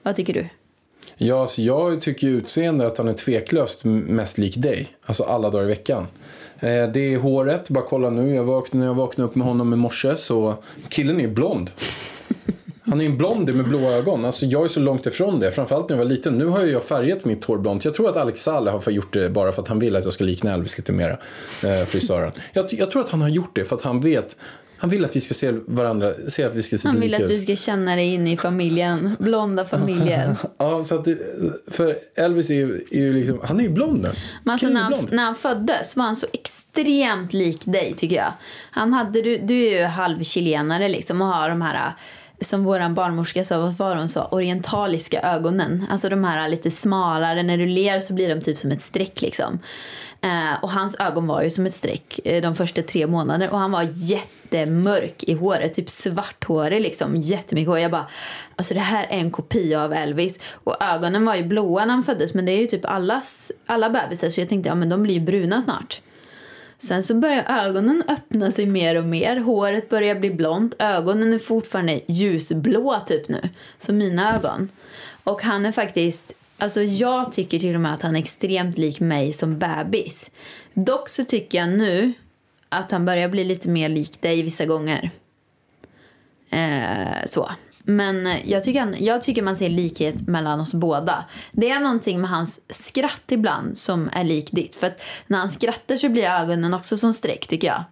Vad 0.04 0.16
tycker 0.16 0.34
du? 0.34 0.50
Ja, 1.18 1.42
alltså 1.42 1.62
jag 1.62 2.02
tycker 2.02 2.28
utseende 2.28 2.88
att 2.88 2.98
han 2.98 3.08
är 3.08 3.14
tveklöst 3.14 3.86
mest 3.86 4.38
lik 4.38 4.58
dig. 4.58 4.88
Alltså 5.06 5.24
alla 5.24 5.50
dagar 5.50 5.66
i 5.66 5.68
veckan. 5.68 6.08
Eh, 6.60 6.88
det 6.94 7.14
är 7.14 7.18
håret, 7.18 7.70
bara 7.70 7.84
kolla 7.84 8.10
nu. 8.10 8.36
Jag 8.36 8.44
vaknade, 8.44 8.80
när 8.80 8.88
jag 8.88 8.96
vaknade 8.96 9.30
upp 9.30 9.36
med 9.36 9.48
honom 9.48 9.74
i 9.74 9.76
morse 9.76 10.18
så 10.18 10.56
killen 10.90 11.18
är 11.18 11.22
ju 11.22 11.28
blond. 11.28 11.72
Han 12.86 13.02
är 13.02 13.06
en 13.06 13.18
blondie 13.18 13.56
med 13.56 13.66
blåa 13.66 13.92
ögon. 13.92 14.26
Alltså 14.26 14.46
jag 14.46 14.64
är 14.64 14.68
så 14.68 14.80
långt 14.80 15.06
ifrån 15.06 15.40
det. 15.40 15.52
Framförallt 15.52 15.90
när 15.90 15.96
jag 15.96 16.04
var 16.04 16.10
liten. 16.10 16.38
Nu 16.38 16.46
har 16.46 16.64
jag 16.66 16.84
färgat 16.84 17.26
mitt 17.26 17.46
hår 17.46 17.58
blont. 17.58 17.86
Jag 17.86 17.94
tror 17.94 18.10
att 18.10 18.18
Alex 18.18 18.42
Saleh 18.42 18.74
har 18.86 18.92
gjort 18.92 19.14
det 19.14 19.30
bara 19.30 19.52
för 19.52 19.62
att 19.62 19.68
han 19.68 19.80
vill 19.80 19.96
att 19.96 20.04
jag 20.04 20.14
ska 20.14 20.24
likna 20.24 20.54
Elvis 20.54 20.78
lite 20.78 20.92
mera. 20.92 21.18
Eh, 21.64 21.86
frisören. 21.86 22.32
Jag, 22.54 22.66
jag 22.70 22.92
tror 22.92 23.02
att 23.02 23.10
han 23.10 23.22
har 23.22 23.30
gjort 23.30 23.56
det 23.56 23.66
för 23.66 23.76
att 23.76 23.82
han 23.82 24.02
vet. 24.02 24.36
Han 24.84 24.90
vill 24.90 25.06
att 25.06 25.16
vi 25.16 25.22
ska 25.22 25.34
se 25.34 25.52
varandra, 25.52 26.14
se 26.28 26.44
att 26.44 26.56
vi 26.56 26.64
ska 26.64 26.78
se 26.78 26.90
Han 26.90 27.00
vill 27.00 27.16
att 27.16 27.22
ut. 27.22 27.28
du 27.28 27.42
ska 27.42 27.56
känna 27.56 27.96
dig 27.96 28.14
in 28.14 28.28
i 28.28 28.38
familjen. 28.38 29.16
Blonda 29.20 29.66
familjen. 29.66 30.36
Ja, 30.58 30.84
så 30.84 30.96
att 30.96 31.06
det, 31.06 31.18
för 31.68 31.98
Elvis 32.16 32.50
är 32.50 32.54
ju, 32.54 32.84
är 32.92 33.00
ju 33.00 33.14
liksom, 33.14 33.40
han 33.44 33.60
är 33.60 33.64
ju 33.64 33.70
blond 33.70 34.02
nu. 34.02 34.12
Men 34.44 34.52
alltså 34.52 34.68
när, 34.68 34.92
är 34.92 34.96
han, 34.96 35.08
när 35.12 35.24
han 35.24 35.36
föddes 35.36 35.96
var 35.96 36.06
han 36.06 36.16
så 36.16 36.28
extremt 36.34 37.34
lik 37.34 37.62
dig 37.66 37.94
tycker 37.98 38.16
jag. 38.16 38.34
Han 38.72 38.94
hade, 38.94 39.22
du, 39.22 39.38
du 39.38 39.66
är 39.66 39.80
ju 39.80 39.86
halvchilenare 39.86 40.90
liksom 40.90 41.22
och 41.22 41.28
har 41.28 41.50
de 41.50 41.62
här 41.62 41.94
som 42.42 42.64
våran 42.64 42.96
barnmorska 42.96 43.44
sa, 43.44 43.60
vad 43.60 43.74
var 43.74 43.96
hon 43.96 44.10
sa, 44.10 44.26
orientaliska 44.26 45.22
ögonen. 45.22 45.86
Alltså 45.90 46.10
de 46.10 46.24
här 46.24 46.50
lite 46.50 46.72
smalare, 46.72 47.44
när 47.44 47.58
du 47.58 47.66
ler 47.66 48.00
så 48.00 48.14
blir 48.14 48.36
de 48.36 48.42
typ 48.42 48.58
som 48.58 48.72
ett 48.72 48.82
streck 48.82 49.22
liksom. 49.22 49.60
Eh, 50.22 50.64
och 50.64 50.72
hans 50.72 50.96
ögon 50.96 51.28
var 51.28 51.42
ju 51.42 51.50
som 51.50 51.66
ett 51.66 51.74
streck 51.74 52.20
eh, 52.24 52.42
de 52.42 52.56
första 52.56 52.82
tre 52.82 53.08
månaderna 53.08 53.52
och 53.52 53.60
han 53.60 53.72
var 53.72 53.84
jättemörk 54.54 55.24
i 55.24 55.34
håret, 55.34 55.74
typ 55.74 55.90
svarthårig 55.90 56.82
liksom, 56.82 57.16
jättemycket 57.16 57.68
hår. 57.68 57.80
Jag 57.80 57.92
bara, 57.92 58.08
alltså 58.56 58.74
det 58.74 58.80
här 58.80 59.04
är 59.04 59.18
en 59.18 59.32
kopia 59.32 59.84
av 59.84 59.94
Elvis. 59.94 60.40
Och 60.64 60.84
ögonen 60.84 61.26
var 61.26 61.36
ju 61.36 61.44
blåa 61.44 61.86
när 61.86 61.94
han 61.94 62.04
föddes 62.04 62.34
men 62.34 62.46
det 62.46 62.52
är 62.52 62.60
ju 62.60 62.68
typ 62.68 62.86
allas, 62.86 63.52
alla 63.66 63.90
bebisar 63.90 64.30
så 64.30 64.42
jag 64.42 64.50
tänkte, 64.50 64.70
ja 64.70 64.76
men 64.76 64.90
de 64.90 65.04
blir 65.04 65.14
ju 65.14 65.20
bruna 65.20 65.62
snart. 65.62 66.02
Sen 66.78 67.04
så 67.04 67.16
börjar 67.16 67.44
ögonen 67.48 68.04
öppna 68.08 68.52
sig 68.52 68.66
mer 68.66 68.96
och 68.96 69.04
mer. 69.04 69.38
Håret 69.38 69.90
börjar 69.90 70.16
bli 70.16 70.32
blont. 70.32 70.76
Ögonen 70.80 71.34
är 71.34 71.40
fortfarande 71.40 72.02
ljusblå 72.08 73.02
typ 73.06 73.30
nu. 73.30 73.50
Så 73.78 73.94
mina 73.94 74.36
ögon. 74.36 74.70
Och 75.24 75.42
han 75.44 75.66
är 75.66 75.72
faktiskt... 75.72 76.34
Alltså 76.58 76.82
jag 76.82 77.32
tycker 77.32 77.60
till 77.60 77.76
och 77.76 77.82
med 77.82 77.94
att 77.94 78.02
han 78.02 78.16
är 78.16 78.20
extremt 78.20 78.78
lik 78.78 79.00
mig 79.00 79.34
som 79.34 79.60
bebis. 79.60 80.32
Dock 80.74 81.10
så 81.10 81.26
tycker 81.26 81.58
jag 81.58 81.70
nu 81.70 82.14
att 82.74 82.92
han 82.92 83.06
börjar 83.06 83.30
bli 83.30 83.44
lite 83.44 83.70
mer 83.70 83.90
lik 83.90 84.22
dig 84.22 84.44
vissa 84.44 84.66
gånger. 84.66 85.12
Eh, 86.50 87.26
så. 87.26 87.52
Men 87.86 88.38
jag 88.46 88.64
tycker, 88.64 88.80
han, 88.80 88.96
jag 89.00 89.22
tycker 89.22 89.42
man 89.42 89.56
ser 89.56 89.70
likhet 89.70 90.28
mellan 90.28 90.62
oss 90.62 90.74
båda. 90.74 91.26
Det 91.52 91.70
är 91.70 91.80
någonting 91.80 92.22
med 92.22 92.30
hans 92.30 92.62
skratt 92.70 93.24
ibland 93.28 93.78
som 93.78 94.10
är 94.14 94.24
lik 94.24 94.52
ditt. 94.52 94.76
För 94.76 94.94
när 95.28 95.38
han 95.38 95.50
skrattar 95.50 95.96
så 95.96 96.10
blir 96.10 96.24
ögonen 96.24 96.74
också 96.74 96.98
som 96.98 97.14
streck 97.14 97.48
tycker 97.48 97.68
jag. 97.68 97.84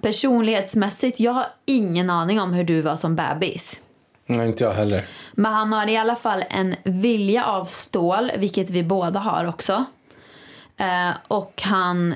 Personlighetsmässigt, 0.00 1.20
jag 1.20 1.32
har 1.32 1.46
ingen 1.66 2.10
aning 2.10 2.40
om 2.40 2.52
hur 2.52 2.64
du 2.64 2.80
var 2.80 2.96
som 2.96 3.16
bebis. 3.16 3.80
Nej, 4.26 4.46
inte 4.46 4.64
jag 4.64 4.72
heller. 4.72 5.04
Men 5.32 5.52
han 5.52 5.72
har 5.72 5.86
i 5.88 5.96
alla 5.96 6.16
fall 6.16 6.44
en 6.50 6.74
vilja 6.84 7.44
av 7.44 7.64
stål, 7.64 8.32
vilket 8.36 8.70
vi 8.70 8.82
båda 8.82 9.20
har 9.20 9.44
också. 9.44 9.84
Eh, 10.76 11.10
och 11.28 11.62
han 11.64 12.14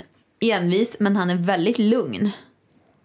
envis, 0.51 0.97
men 0.99 1.17
han 1.17 1.31
är 1.31 1.37
väldigt 1.37 1.79
lugn. 1.79 2.31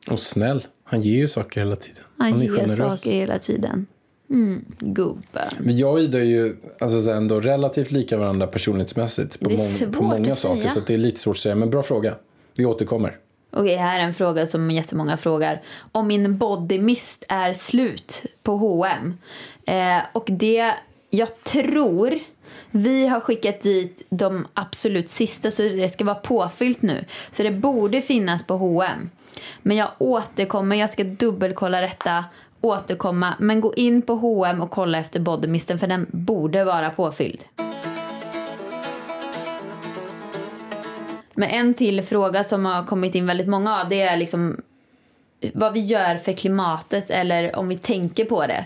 Och 0.09 0.19
snäll. 0.19 0.63
Han 0.83 1.01
ger 1.01 1.17
ju 1.17 1.27
saker 1.27 1.61
hela 1.61 1.75
tiden. 1.75 2.03
Han, 2.17 2.33
är 2.33 2.39
ger 2.41 2.49
generös. 2.49 2.77
saker 2.77 3.11
hela 3.11 3.39
tiden. 3.39 3.87
Mm, 4.29 4.65
gubben. 4.79 5.49
Men 5.57 5.77
jag 5.77 5.93
och 5.93 5.99
Ida 5.99 6.19
är 6.19 6.23
ju 6.23 6.55
alltså, 6.79 7.11
ändå 7.11 7.39
relativt 7.39 7.91
lika 7.91 8.17
varandra 8.17 8.47
personlighetsmässigt 8.47 9.39
på, 9.39 9.49
svårt 9.49 9.91
på 9.91 10.03
många 10.03 10.35
saker. 10.35 10.67
Så 10.67 10.79
det 10.79 10.93
är 10.93 10.97
lite 10.97 11.19
svårt 11.19 11.35
att 11.35 11.39
säga. 11.39 11.55
Men 11.55 11.69
bra 11.69 11.83
fråga. 11.83 12.15
Vi 12.57 12.65
återkommer. 12.65 13.17
Okej, 13.51 13.75
här 13.75 13.99
är 13.99 14.03
en 14.03 14.13
fråga 14.13 14.47
som 14.47 14.71
jättemånga 14.71 15.17
frågar. 15.17 15.63
Om 15.91 16.07
min 16.07 16.37
body 16.37 16.79
mist 16.79 17.25
är 17.27 17.53
slut 17.53 18.25
på 18.43 18.57
H&M. 18.57 19.17
Eh, 19.65 20.03
och 20.13 20.25
det, 20.27 20.73
jag 21.09 21.43
tror, 21.43 22.19
vi 22.71 23.07
har 23.07 23.19
skickat 23.19 23.61
dit 23.61 24.05
de 24.09 24.47
absolut 24.53 25.09
sista 25.09 25.51
så 25.51 25.61
det 25.61 25.89
ska 25.89 26.05
vara 26.05 26.15
påfyllt 26.15 26.81
nu. 26.81 27.05
Så 27.31 27.43
det 27.43 27.51
borde 27.51 28.01
finnas 28.01 28.47
på 28.47 28.57
H&M. 28.57 29.09
Men 29.61 29.77
jag 29.77 29.89
återkommer, 29.97 30.75
jag 30.75 30.89
ska 30.89 31.03
dubbelkolla 31.03 31.81
detta, 31.81 32.25
återkomma. 32.61 33.33
Men 33.39 33.61
gå 33.61 33.73
in 33.73 34.01
på 34.01 34.13
H&M 34.13 34.61
och 34.61 34.71
kolla 34.71 34.97
efter 34.97 35.19
bodymisten 35.19 35.79
för 35.79 35.87
den 35.87 36.07
borde 36.11 36.63
vara 36.63 36.89
påfylld. 36.89 37.43
Men 41.33 41.49
en 41.49 41.73
till 41.73 42.01
fråga 42.01 42.43
som 42.43 42.65
har 42.65 42.83
kommit 42.83 43.15
in 43.15 43.25
väldigt 43.25 43.47
många 43.47 43.81
av 43.81 43.89
det 43.89 44.01
är 44.01 44.17
liksom 44.17 44.61
vad 45.53 45.73
vi 45.73 45.79
gör 45.79 46.15
för 46.15 46.33
klimatet 46.33 47.09
eller 47.09 47.55
om 47.55 47.67
vi 47.67 47.77
tänker 47.77 48.25
på 48.25 48.45
det. 48.45 48.65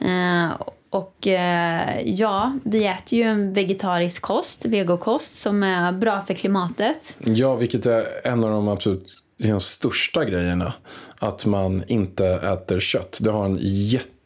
Eh, 0.00 0.50
och 0.96 1.26
eh, 1.26 2.00
ja, 2.04 2.58
vi 2.64 2.86
äter 2.86 3.18
ju 3.18 3.24
en 3.24 3.52
vegetarisk 3.52 4.22
kost, 4.22 4.64
vegokost, 4.64 5.38
som 5.38 5.62
är 5.62 5.92
bra 5.92 6.22
för 6.26 6.34
klimatet. 6.34 7.18
Ja, 7.24 7.56
vilket 7.56 7.86
är 7.86 8.04
en 8.24 8.44
av 8.44 8.50
de 8.50 8.68
absolut 8.68 9.22
de 9.38 9.60
största 9.60 10.24
grejerna. 10.24 10.72
Att 11.18 11.46
man 11.46 11.84
inte 11.86 12.26
äter 12.26 12.80
kött. 12.80 13.18
Det 13.22 13.30
har 13.30 13.44
en 13.44 13.58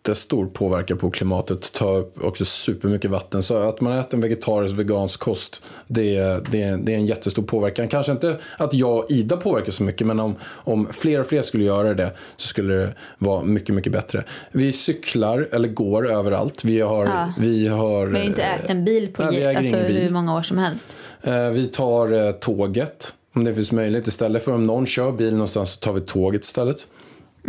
jättestor 0.00 0.46
påverkan 0.46 0.98
på 0.98 1.10
klimatet. 1.10 1.72
Tar 1.72 1.96
upp 1.96 2.24
också 2.24 2.44
supermycket 2.44 3.10
vatten. 3.10 3.42
Så 3.42 3.58
att 3.58 3.80
man 3.80 3.92
äter 3.92 4.14
en 4.14 4.20
vegetarisk, 4.20 4.74
vegansk 4.74 5.20
kost. 5.20 5.62
Det 5.86 6.16
är, 6.16 6.42
det, 6.50 6.62
är, 6.62 6.76
det 6.76 6.92
är 6.92 6.96
en 6.96 7.06
jättestor 7.06 7.42
påverkan. 7.42 7.88
Kanske 7.88 8.12
inte 8.12 8.36
att 8.58 8.74
jag 8.74 8.96
och 8.98 9.06
Ida 9.10 9.36
påverkar 9.36 9.72
så 9.72 9.82
mycket. 9.82 10.06
Men 10.06 10.20
om, 10.20 10.36
om 10.44 10.88
fler 10.92 11.20
och 11.20 11.26
fler 11.26 11.42
skulle 11.42 11.64
göra 11.64 11.94
det 11.94 12.12
så 12.36 12.46
skulle 12.48 12.74
det 12.74 12.94
vara 13.18 13.42
mycket, 13.42 13.74
mycket 13.74 13.92
bättre. 13.92 14.24
Vi 14.52 14.72
cyklar 14.72 15.48
eller 15.52 15.68
går 15.68 16.10
överallt. 16.10 16.64
Vi 16.64 16.80
har... 16.80 17.04
Ja. 17.06 17.32
Vi 17.38 17.68
har, 17.68 18.06
Vi 18.06 18.18
har 18.18 18.24
inte 18.24 18.42
ägt 18.42 18.70
en 18.70 18.84
bil 18.84 19.08
på 19.12 19.22
Nej, 19.22 19.30
vi 19.30 19.44
äger 19.44 19.58
alltså, 19.58 19.76
ingen 19.76 19.86
bil. 19.86 20.02
hur 20.02 20.10
många 20.10 20.36
år 20.38 20.42
som 20.42 20.58
helst. 20.58 20.86
Eh, 21.22 21.50
Vi 21.50 21.66
tar 21.66 22.26
eh, 22.26 22.32
tåget 22.32 23.14
om 23.34 23.44
det 23.44 23.54
finns 23.54 23.72
möjlighet. 23.72 24.06
Istället 24.06 24.44
för 24.44 24.52
om 24.52 24.66
någon 24.66 24.86
kör 24.86 25.12
bil 25.12 25.32
någonstans 25.32 25.72
så 25.72 25.80
tar 25.80 25.92
vi 25.92 26.00
tåget 26.00 26.44
istället. 26.44 26.86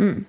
Mm. 0.00 0.24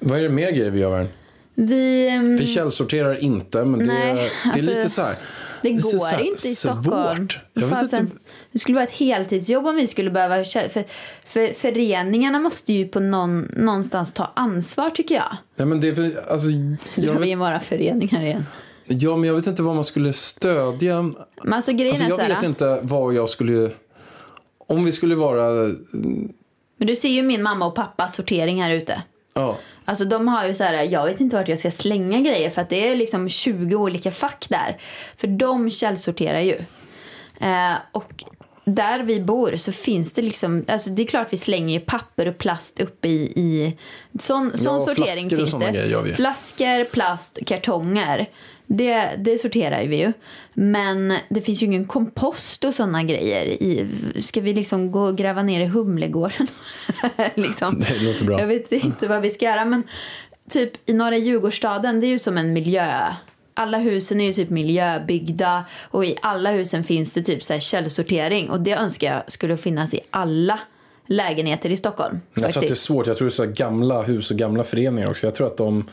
Vad 0.00 0.18
är 0.18 0.22
det 0.22 0.28
mer 0.28 0.50
grejer 0.50 0.70
vi 0.70 0.80
gör? 0.80 0.90
Värn? 0.90 1.08
Vi, 1.54 2.08
ehm, 2.08 2.36
Vi 2.36 2.46
källsorterar 2.46 3.22
inte, 3.24 3.64
men 3.64 3.80
det, 3.80 3.86
Nej, 3.86 4.10
är, 4.10 4.14
det 4.14 4.20
är 4.22 4.52
alltså, 4.52 4.70
lite 4.70 4.88
så 4.88 5.02
här. 5.02 5.16
det 5.62 5.68
är 5.68 5.78
så 5.78 5.98
går 5.98 6.06
här 6.06 6.20
inte 6.20 6.48
i 6.48 6.54
svårt. 6.54 6.82
Stockholm. 6.82 7.28
Jag 7.52 7.66
vet 7.66 7.70
Fasen, 7.70 8.00
inte. 8.00 8.16
Det 8.52 8.58
skulle 8.58 8.74
vara 8.74 8.84
ett 8.86 8.92
heltidsjobb 8.92 9.66
om 9.66 9.76
vi 9.76 9.86
skulle 9.86 10.10
behöva... 10.10 10.44
För, 10.44 10.84
för 11.26 11.52
föreningarna 11.54 12.38
måste 12.38 12.72
ju 12.72 12.88
på 12.88 13.00
någon, 13.00 13.40
någonstans 13.40 14.12
ta 14.12 14.32
ansvar 14.36 14.90
tycker 14.90 15.14
jag. 15.14 15.36
Nej, 15.56 15.66
men 15.66 15.80
det 15.80 15.88
är 15.88 15.94
för, 15.94 16.30
alltså, 16.32 16.48
jag, 16.94 17.12
vi 17.12 17.18
vet, 17.18 17.28
ju 17.28 17.36
våra 17.36 17.60
föreningar 17.60 18.22
igen. 18.22 18.46
ja, 18.86 19.16
men 19.16 19.28
jag 19.28 19.34
vet 19.34 19.46
inte 19.46 19.62
vad 19.62 19.74
man 19.74 19.84
skulle 19.84 20.12
stödja. 20.12 21.02
Men 21.02 21.52
alltså 21.52 21.72
grejen 21.72 21.90
Alltså, 21.90 22.04
är 22.04 22.08
jag 22.08 22.18
så 22.18 22.22
här, 22.24 22.34
vet 22.34 22.44
inte 22.44 22.78
vad 22.82 23.14
jag 23.14 23.28
skulle... 23.28 23.70
Om 24.66 24.84
vi 24.84 24.92
skulle 24.92 25.14
vara... 25.14 25.74
Men 26.76 26.86
du 26.86 26.96
ser 26.96 27.08
ju 27.08 27.22
min 27.22 27.42
mamma 27.42 27.66
och 27.66 27.74
pappas 27.74 28.14
sortering 28.14 28.62
här 28.62 28.70
ute. 28.70 29.02
Ja, 29.34 29.58
Alltså 29.90 30.04
de 30.04 30.28
har 30.28 30.46
ju 30.46 30.54
så 30.54 30.64
här, 30.64 30.82
jag 30.82 31.06
vet 31.06 31.20
inte 31.20 31.36
vart 31.36 31.48
jag 31.48 31.58
ska 31.58 31.70
slänga 31.70 32.20
grejer 32.20 32.50
för 32.50 32.62
att 32.62 32.68
det 32.68 32.88
är 32.88 32.96
liksom 32.96 33.28
20 33.28 33.76
olika 33.76 34.12
fack 34.12 34.46
där. 34.48 34.80
För 35.16 35.26
de 35.26 35.70
källsorterar 35.70 36.40
ju. 36.40 36.56
Eh, 37.40 37.74
och 37.92 38.24
där 38.64 39.02
vi 39.02 39.20
bor 39.20 39.56
så 39.56 39.72
finns 39.72 40.12
det 40.12 40.22
liksom, 40.22 40.64
alltså 40.68 40.90
det 40.90 41.02
är 41.02 41.06
klart 41.06 41.26
vi 41.30 41.36
slänger 41.36 41.74
ju 41.74 41.80
papper 41.80 42.28
och 42.28 42.38
plast 42.38 42.80
uppe 42.80 43.08
i, 43.08 43.32
i 43.36 43.76
sån, 44.18 44.58
sån 44.58 44.74
och 44.74 44.82
sortering 44.82 45.30
finns 45.30 45.52
det. 45.52 45.70
grejer. 45.70 46.14
Flaskor, 46.14 46.84
plast, 46.84 47.38
kartonger. 47.46 48.26
Det, 48.72 49.16
det 49.18 49.38
sorterar 49.38 49.86
vi 49.86 49.96
ju. 49.96 50.12
Men 50.54 51.14
det 51.28 51.40
finns 51.40 51.62
ju 51.62 51.66
ingen 51.66 51.84
kompost 51.84 52.64
och 52.64 52.74
såna 52.74 53.02
grejer. 53.02 53.46
I, 53.46 53.86
ska 54.18 54.40
vi 54.40 54.52
liksom 54.52 54.92
gå 54.92 55.02
och 55.02 55.16
gräva 55.16 55.42
ner 55.42 55.60
i 55.60 55.66
Humlegården? 55.66 56.46
liksom. 57.34 57.80
det 57.88 58.02
låter 58.02 58.24
bra. 58.24 58.40
Jag 58.40 58.46
vet 58.46 58.72
inte 58.72 59.08
vad 59.08 59.22
vi 59.22 59.30
ska 59.30 59.44
göra 59.44 59.64
men 59.64 59.82
typ 60.50 60.90
i 60.90 60.92
norra 60.92 61.16
Djurgårdsstaden 61.16 62.00
det 62.00 62.06
är 62.06 62.08
ju 62.08 62.18
som 62.18 62.38
en 62.38 62.52
miljö. 62.52 63.14
Alla 63.54 63.78
husen 63.78 64.20
är 64.20 64.24
ju 64.24 64.32
typ 64.32 64.50
miljöbyggda 64.50 65.64
och 65.82 66.04
i 66.04 66.16
alla 66.22 66.50
husen 66.50 66.84
finns 66.84 67.12
det 67.12 67.22
typ 67.22 67.44
så 67.44 67.52
här 67.52 67.60
källsortering 67.60 68.50
och 68.50 68.60
det 68.60 68.72
önskar 68.72 69.14
jag 69.14 69.32
skulle 69.32 69.56
finnas 69.56 69.94
i 69.94 70.00
alla 70.10 70.60
lägenheter 71.06 71.70
i 71.70 71.76
Stockholm. 71.76 72.20
Jag 72.34 72.34
tror 72.34 72.48
att 72.48 72.54
det 72.54 72.58
är 72.58 72.60
faktiskt. 72.60 72.82
svårt. 72.82 73.06
Jag 73.06 73.16
tror 73.16 73.30
så 73.30 73.46
gamla 73.46 74.02
hus 74.02 74.30
och 74.30 74.36
gamla 74.36 74.64
föreningar 74.64 75.10
också. 75.10 75.26
Jag 75.26 75.34
tror 75.34 75.46
att 75.46 75.56
de 75.56 75.84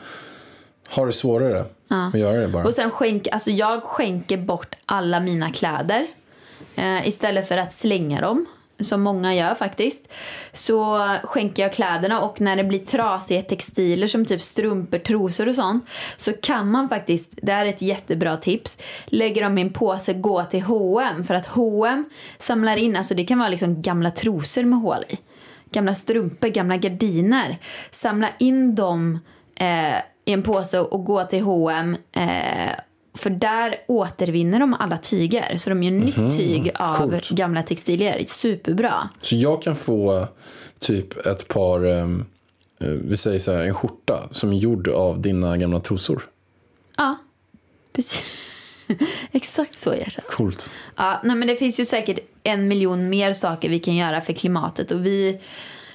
har 0.90 1.06
det 1.06 1.12
svårare 1.12 1.64
att 1.88 2.20
göra 2.20 2.40
det 2.40 2.48
bara. 2.48 2.66
Och 2.66 2.74
sen 2.74 2.90
skänk, 2.90 3.28
alltså 3.32 3.50
jag 3.50 3.82
skänker 3.82 4.36
bort 4.36 4.74
alla 4.86 5.20
mina 5.20 5.50
kläder 5.50 6.06
eh, 6.76 7.08
istället 7.08 7.48
för 7.48 7.56
att 7.56 7.72
slänga 7.72 8.20
dem. 8.20 8.46
Som 8.80 9.02
många 9.02 9.34
gör 9.34 9.54
faktiskt. 9.54 10.08
Så 10.52 11.08
skänker 11.24 11.62
jag 11.62 11.72
kläderna 11.72 12.20
och 12.20 12.40
när 12.40 12.56
det 12.56 12.64
blir 12.64 12.78
trasiga 12.78 13.42
textiler 13.42 14.06
som 14.06 14.24
typ 14.24 14.42
strumpor, 14.42 14.98
trosor 14.98 15.48
och 15.48 15.54
sånt. 15.54 15.88
Så 16.16 16.32
kan 16.32 16.70
man 16.70 16.88
faktiskt, 16.88 17.38
det 17.42 17.52
här 17.52 17.66
är 17.66 17.68
ett 17.68 17.82
jättebra 17.82 18.36
tips. 18.36 18.78
Lägger 19.06 19.42
dem 19.42 19.58
i 19.58 19.60
en 19.60 19.72
påse, 19.72 20.12
gå 20.12 20.44
till 20.44 20.62
H&M 20.62 21.24
För 21.24 21.34
att 21.34 21.46
H&M 21.46 22.04
samlar 22.38 22.76
in, 22.76 22.96
alltså 22.96 23.14
det 23.14 23.24
kan 23.24 23.38
vara 23.38 23.48
liksom 23.48 23.82
gamla 23.82 24.10
trosor 24.10 24.62
med 24.62 24.78
hål 24.78 25.04
i. 25.08 25.18
Gamla 25.70 25.94
strumpor, 25.94 26.48
gamla 26.48 26.76
gardiner. 26.76 27.58
Samla 27.90 28.28
in 28.38 28.74
dem 28.74 29.18
eh, 29.54 29.96
i 30.28 30.32
en 30.32 30.42
påse 30.42 30.78
och 30.80 31.04
gå 31.04 31.24
till 31.24 31.42
H&M 31.42 31.96
eh, 32.12 32.74
för 33.14 33.30
där 33.30 33.76
återvinner 33.88 34.60
de 34.60 34.74
alla 34.74 34.98
tyger. 34.98 35.56
Så 35.56 35.70
de 35.70 35.82
gör 35.82 35.90
nytt 35.90 36.36
tyg 36.36 36.70
av 36.74 36.94
coolt. 36.94 37.30
gamla 37.30 37.62
textilier. 37.62 38.24
Superbra. 38.24 39.08
Så 39.22 39.36
jag 39.36 39.62
kan 39.62 39.76
få 39.76 40.26
typ 40.78 41.26
ett 41.26 41.48
par, 41.48 41.86
eh, 41.86 42.06
vi 42.80 43.16
säger 43.16 43.38
så 43.38 43.52
här, 43.52 43.62
en 43.62 43.74
skjorta 43.74 44.28
som 44.30 44.52
är 44.52 44.56
gjord 44.56 44.88
av 44.88 45.20
dina 45.20 45.56
gamla 45.56 45.80
trosor. 45.80 46.22
Ja, 46.96 47.18
precis. 47.92 48.22
Exakt 49.32 49.78
så 49.78 49.94
hjärtat. 49.94 50.24
Coolt. 50.30 50.70
Ja, 50.96 51.20
nej, 51.24 51.36
men 51.36 51.48
det 51.48 51.56
finns 51.56 51.80
ju 51.80 51.84
säkert 51.84 52.18
en 52.42 52.68
miljon 52.68 53.08
mer 53.08 53.32
saker 53.32 53.68
vi 53.68 53.78
kan 53.78 53.96
göra 53.96 54.20
för 54.20 54.32
klimatet 54.32 54.90
och 54.90 55.06
vi, 55.06 55.40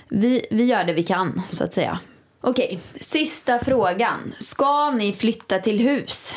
vi, 0.10 0.46
vi 0.52 0.64
gör 0.64 0.84
det 0.84 0.94
vi 0.94 1.04
kan 1.04 1.42
så 1.50 1.64
att 1.64 1.74
säga. 1.74 2.00
Okej, 2.46 2.80
sista 3.00 3.60
frågan. 3.60 4.34
Ska 4.40 4.92
ni 4.92 5.14
flytta 5.14 5.60
till 5.60 5.80
hus? 5.80 6.36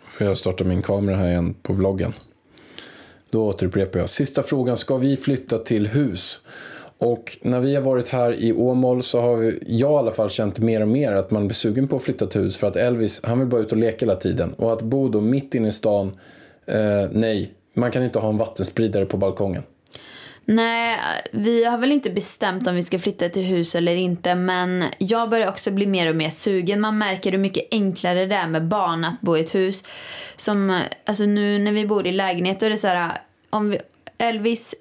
Får 0.00 0.26
jag 0.26 0.38
starta 0.38 0.64
min 0.64 0.82
kamera 0.82 1.16
här 1.16 1.28
igen 1.28 1.54
på 1.62 1.72
vloggen. 1.72 2.12
Då 3.30 3.46
återupprepar 3.46 3.98
jag. 3.98 4.08
Sista 4.08 4.42
frågan. 4.42 4.76
Ska 4.76 4.96
vi 4.96 5.16
flytta 5.16 5.58
till 5.58 5.86
hus? 5.86 6.40
Och 6.98 7.38
när 7.42 7.60
vi 7.60 7.74
har 7.74 7.82
varit 7.82 8.08
här 8.08 8.42
i 8.42 8.52
Åmål 8.52 9.02
så 9.02 9.20
har 9.20 9.36
vi, 9.36 9.58
jag 9.66 9.92
i 9.92 9.94
alla 9.94 10.10
fall 10.10 10.30
känt 10.30 10.58
mer 10.58 10.80
och 10.82 10.88
mer 10.88 11.12
att 11.12 11.30
man 11.30 11.46
blir 11.46 11.54
sugen 11.54 11.88
på 11.88 11.96
att 11.96 12.02
flytta 12.02 12.26
till 12.26 12.40
hus. 12.40 12.56
För 12.56 12.66
att 12.66 12.76
Elvis, 12.76 13.20
han 13.24 13.38
vill 13.38 13.48
bara 13.48 13.60
ut 13.60 13.72
och 13.72 13.78
leka 13.78 14.06
hela 14.06 14.16
tiden. 14.16 14.54
Och 14.54 14.72
att 14.72 14.82
bo 14.82 15.08
då 15.08 15.20
mitt 15.20 15.54
inne 15.54 15.68
i 15.68 15.72
stan, 15.72 16.18
eh, 16.66 17.10
nej. 17.12 17.52
Man 17.74 17.90
kan 17.90 18.04
inte 18.04 18.18
ha 18.18 18.28
en 18.28 18.38
vattenspridare 18.38 19.06
på 19.06 19.16
balkongen. 19.16 19.62
Nej, 20.50 21.00
vi 21.32 21.64
har 21.64 21.78
väl 21.78 21.92
inte 21.92 22.10
bestämt 22.10 22.66
om 22.66 22.74
vi 22.74 22.82
ska 22.82 22.98
flytta 22.98 23.28
till 23.28 23.44
hus 23.44 23.74
eller 23.74 23.94
inte. 23.94 24.34
Men 24.34 24.84
jag 24.98 25.30
börjar 25.30 25.48
också 25.48 25.70
bli 25.70 25.86
mer 25.86 26.08
och 26.08 26.16
mer 26.16 26.30
sugen. 26.30 26.80
Man 26.80 26.98
märker 26.98 27.32
hur 27.32 27.38
mycket 27.38 27.68
enklare 27.70 28.26
det 28.26 28.34
är 28.34 28.46
med 28.46 28.64
barn 28.64 29.04
att 29.04 29.20
bo 29.20 29.36
i 29.36 29.40
ett 29.40 29.54
hus. 29.54 29.84
Som, 30.36 30.80
alltså 31.06 31.24
nu 31.24 31.58
när 31.58 31.72
vi 31.72 31.86
bor 31.86 32.06
i 32.06 32.12
lägenhet 32.12 32.60
då 32.60 32.66
är 32.66 32.70
det 32.70 32.78
så 32.78 32.88
här, 32.88 33.12
om 33.50 33.70
vi, 33.70 33.78
Elvis 34.18 34.74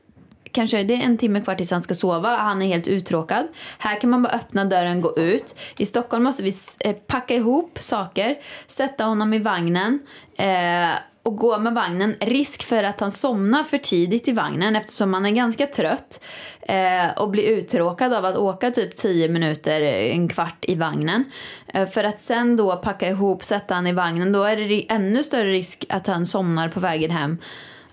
kanske 0.52 0.84
det 0.84 0.94
är 0.94 1.02
en 1.02 1.18
timme 1.18 1.42
kvar 1.42 1.56
tills 1.56 1.72
han 1.72 1.82
ska 1.82 1.96
sova. 1.96 2.38
Han 2.38 2.62
är 2.62 2.68
helt 2.68 2.88
uttråkad. 2.88 3.48
Här 3.78 4.02
kan 4.02 4.10
man 4.10 4.24
bara 4.24 4.34
öppna 4.34 4.66
dörren, 4.66 4.98
och 4.98 5.04
gå 5.04 5.22
ut. 5.22 5.56
I 5.78 5.86
Stockholm 5.86 6.24
måste 6.24 6.44
vi 6.44 6.54
eh, 6.80 6.94
packa 6.94 7.36
ihop 7.36 7.80
saker, 7.80 8.36
sätta 8.68 9.04
honom 9.04 9.34
i 9.34 9.40
vagnen. 9.40 10.00
Eh, 10.38 10.90
och 11.28 11.38
gå 11.38 11.58
med 11.58 11.74
vagnen. 11.74 12.16
Risk 12.20 12.64
för 12.64 12.84
att 12.84 13.00
han 13.00 13.12
somnar 13.12 13.64
för 13.64 13.78
tidigt 13.78 14.28
i 14.28 14.32
vagnen 14.32 14.76
eftersom 14.76 15.14
han 15.14 15.26
är 15.26 15.32
ganska 15.32 15.66
trött 15.66 16.24
eh, 16.62 17.18
och 17.18 17.30
blir 17.30 17.44
uttråkad 17.44 18.14
av 18.14 18.26
att 18.26 18.38
åka 18.38 18.72
typ 18.72 18.96
10 18.96 19.30
minuter, 19.30 19.82
eh, 19.82 20.16
en 20.16 20.30
kvart 20.30 20.66
i 20.68 20.76
vagnen. 20.76 21.24
Eh, 21.68 21.88
för 21.88 22.04
att 22.04 22.22
sen 22.22 22.58
då 22.58 22.76
packa 22.76 23.10
ihop, 23.10 23.44
sätta 23.44 23.76
han 23.76 23.88
i 23.88 23.94
vagnen, 23.94 24.32
då 24.32 24.44
är 24.44 24.56
det 24.56 24.86
ännu 24.90 25.24
större 25.24 25.52
risk 25.52 25.86
att 25.90 26.08
han 26.08 26.26
somnar 26.26 26.70
på 26.70 26.80
vägen 26.80 27.12
hem. 27.12 27.38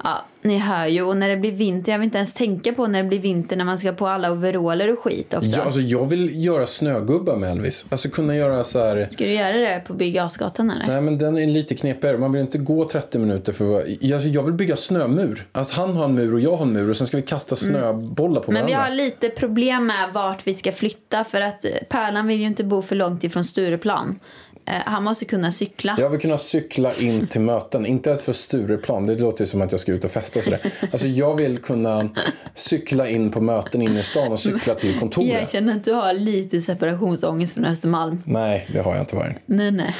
Ja, 0.05 0.25
ni 0.43 0.59
hör 0.59 0.87
ju. 0.87 1.03
Och 1.03 1.17
när 1.17 1.29
det 1.29 1.37
blir 1.37 1.53
vinter, 1.53 1.93
jag 1.93 1.99
vill 1.99 2.05
inte 2.05 2.19
ens 2.19 2.35
tänka 2.35 2.73
på 2.73 2.87
när 2.87 3.03
det 3.03 3.09
blir 3.09 3.19
vinter 3.19 3.57
när 3.57 3.65
man 3.65 3.79
ska 3.79 3.93
på 3.93 4.07
alla 4.07 4.33
overaller 4.33 4.93
och 4.93 4.99
skit 4.99 5.35
också. 5.35 5.51
Ja, 5.51 5.63
alltså, 5.63 5.81
jag 5.81 6.09
vill 6.09 6.45
göra 6.45 6.67
snögubbar 6.67 7.37
med 7.37 7.51
Elvis. 7.51 7.87
Alltså 7.89 8.09
kunna 8.09 8.37
göra 8.37 8.65
så 8.65 8.79
här... 8.79 9.07
Ska 9.11 9.25
du 9.25 9.31
göra 9.31 9.57
det 9.57 9.83
på 9.87 9.93
Birger 9.95 10.31
eller? 10.59 10.87
Nej 10.87 11.01
men 11.01 11.19
den 11.19 11.39
är 11.39 11.47
lite 11.47 11.75
knepigare. 11.75 12.19
Man 12.19 12.33
vill 12.33 12.41
inte 12.41 12.59
gå 12.59 12.85
30 12.85 13.19
minuter 13.19 13.53
för 13.53 13.81
alltså, 13.81 14.29
Jag 14.29 14.43
vill 14.43 14.55
bygga 14.55 14.77
snömur. 14.77 15.47
Alltså 15.53 15.81
han 15.81 15.97
har 15.97 16.05
en 16.05 16.15
mur 16.15 16.35
och 16.35 16.41
jag 16.41 16.57
har 16.57 16.67
en 16.67 16.73
mur 16.73 16.91
och 16.91 16.97
sen 16.97 17.07
ska 17.07 17.17
vi 17.17 17.23
kasta 17.23 17.57
snöbollar 17.57 18.41
på 18.41 18.51
Mm. 18.51 18.61
Men 18.61 18.67
vi 18.67 18.73
varandra. 18.75 18.91
har 18.91 19.05
lite 19.05 19.29
problem 19.29 19.87
med 19.87 20.13
vart 20.13 20.47
vi 20.47 20.55
ska 20.55 20.73
flytta 20.73 21.25
för 21.25 21.41
att 21.41 21.65
eh, 21.65 21.71
Pärlan 21.89 22.27
vill 22.27 22.41
ju 22.41 22.47
inte 22.47 22.65
bo 22.65 22.83
för 22.83 22.97
långt 22.97 23.25
ifrån 23.25 23.45
Stureplan. 23.45 24.19
Eh, 24.67 24.75
Han 24.87 25.05
måste 25.05 25.25
kunna 25.25 25.53
cykla. 25.53 25.97
Jag 25.99 26.11
vill 26.11 26.21
kunna 26.21 26.39
cykla 26.39 26.95
in 26.95 27.27
till 27.27 27.41
möten. 27.41 27.87
Inte 27.87 28.11
ens 28.11 28.23
för 28.23 28.33
Stureplan. 28.33 29.07
Det 29.07 29.15
låter 29.19 29.43
ju 29.43 29.47
som 29.47 29.63
att 29.63 29.71
jag 29.73 29.81
ska 29.81 29.93
ut 29.93 30.05
och 30.05 30.11
festa 30.11 30.39
och 30.39 30.45
sådär. 30.45 30.61
Alltså 30.93 31.07
jag 31.07 31.35
vill 31.37 31.59
kunna 31.59 32.09
cykla 32.55 33.09
in 33.09 33.31
på 33.31 33.41
möten 33.41 33.83
inne 33.83 34.01
i 34.01 34.03
stan 34.03 34.33
och 34.33 34.41
cykla 34.41 34.75
till 34.75 34.91
Jag 34.91 35.01
kontoret. 35.01 35.53
känner 35.53 35.73
att 35.77 35.85
du 35.85 35.93
har 35.93 36.13
lite 36.13 36.61
separationsångest 36.61 37.55
från 37.55 37.65
Östermalm. 37.65 38.23
Nej, 38.27 38.69
det 38.73 38.81
har 38.81 38.93
jag 38.93 39.03
inte 39.03 39.17
varit. 39.17 39.37
Nej, 39.47 39.71
nej. 39.71 39.95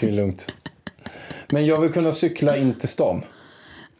Det 0.00 0.06
är 0.08 0.12
lugnt. 0.12 0.52
Men 1.48 1.66
jag 1.66 1.80
vill 1.80 1.92
kunna 1.92 2.12
cykla 2.12 2.56
in 2.56 2.74
till 2.78 2.88
stan. 2.88 3.22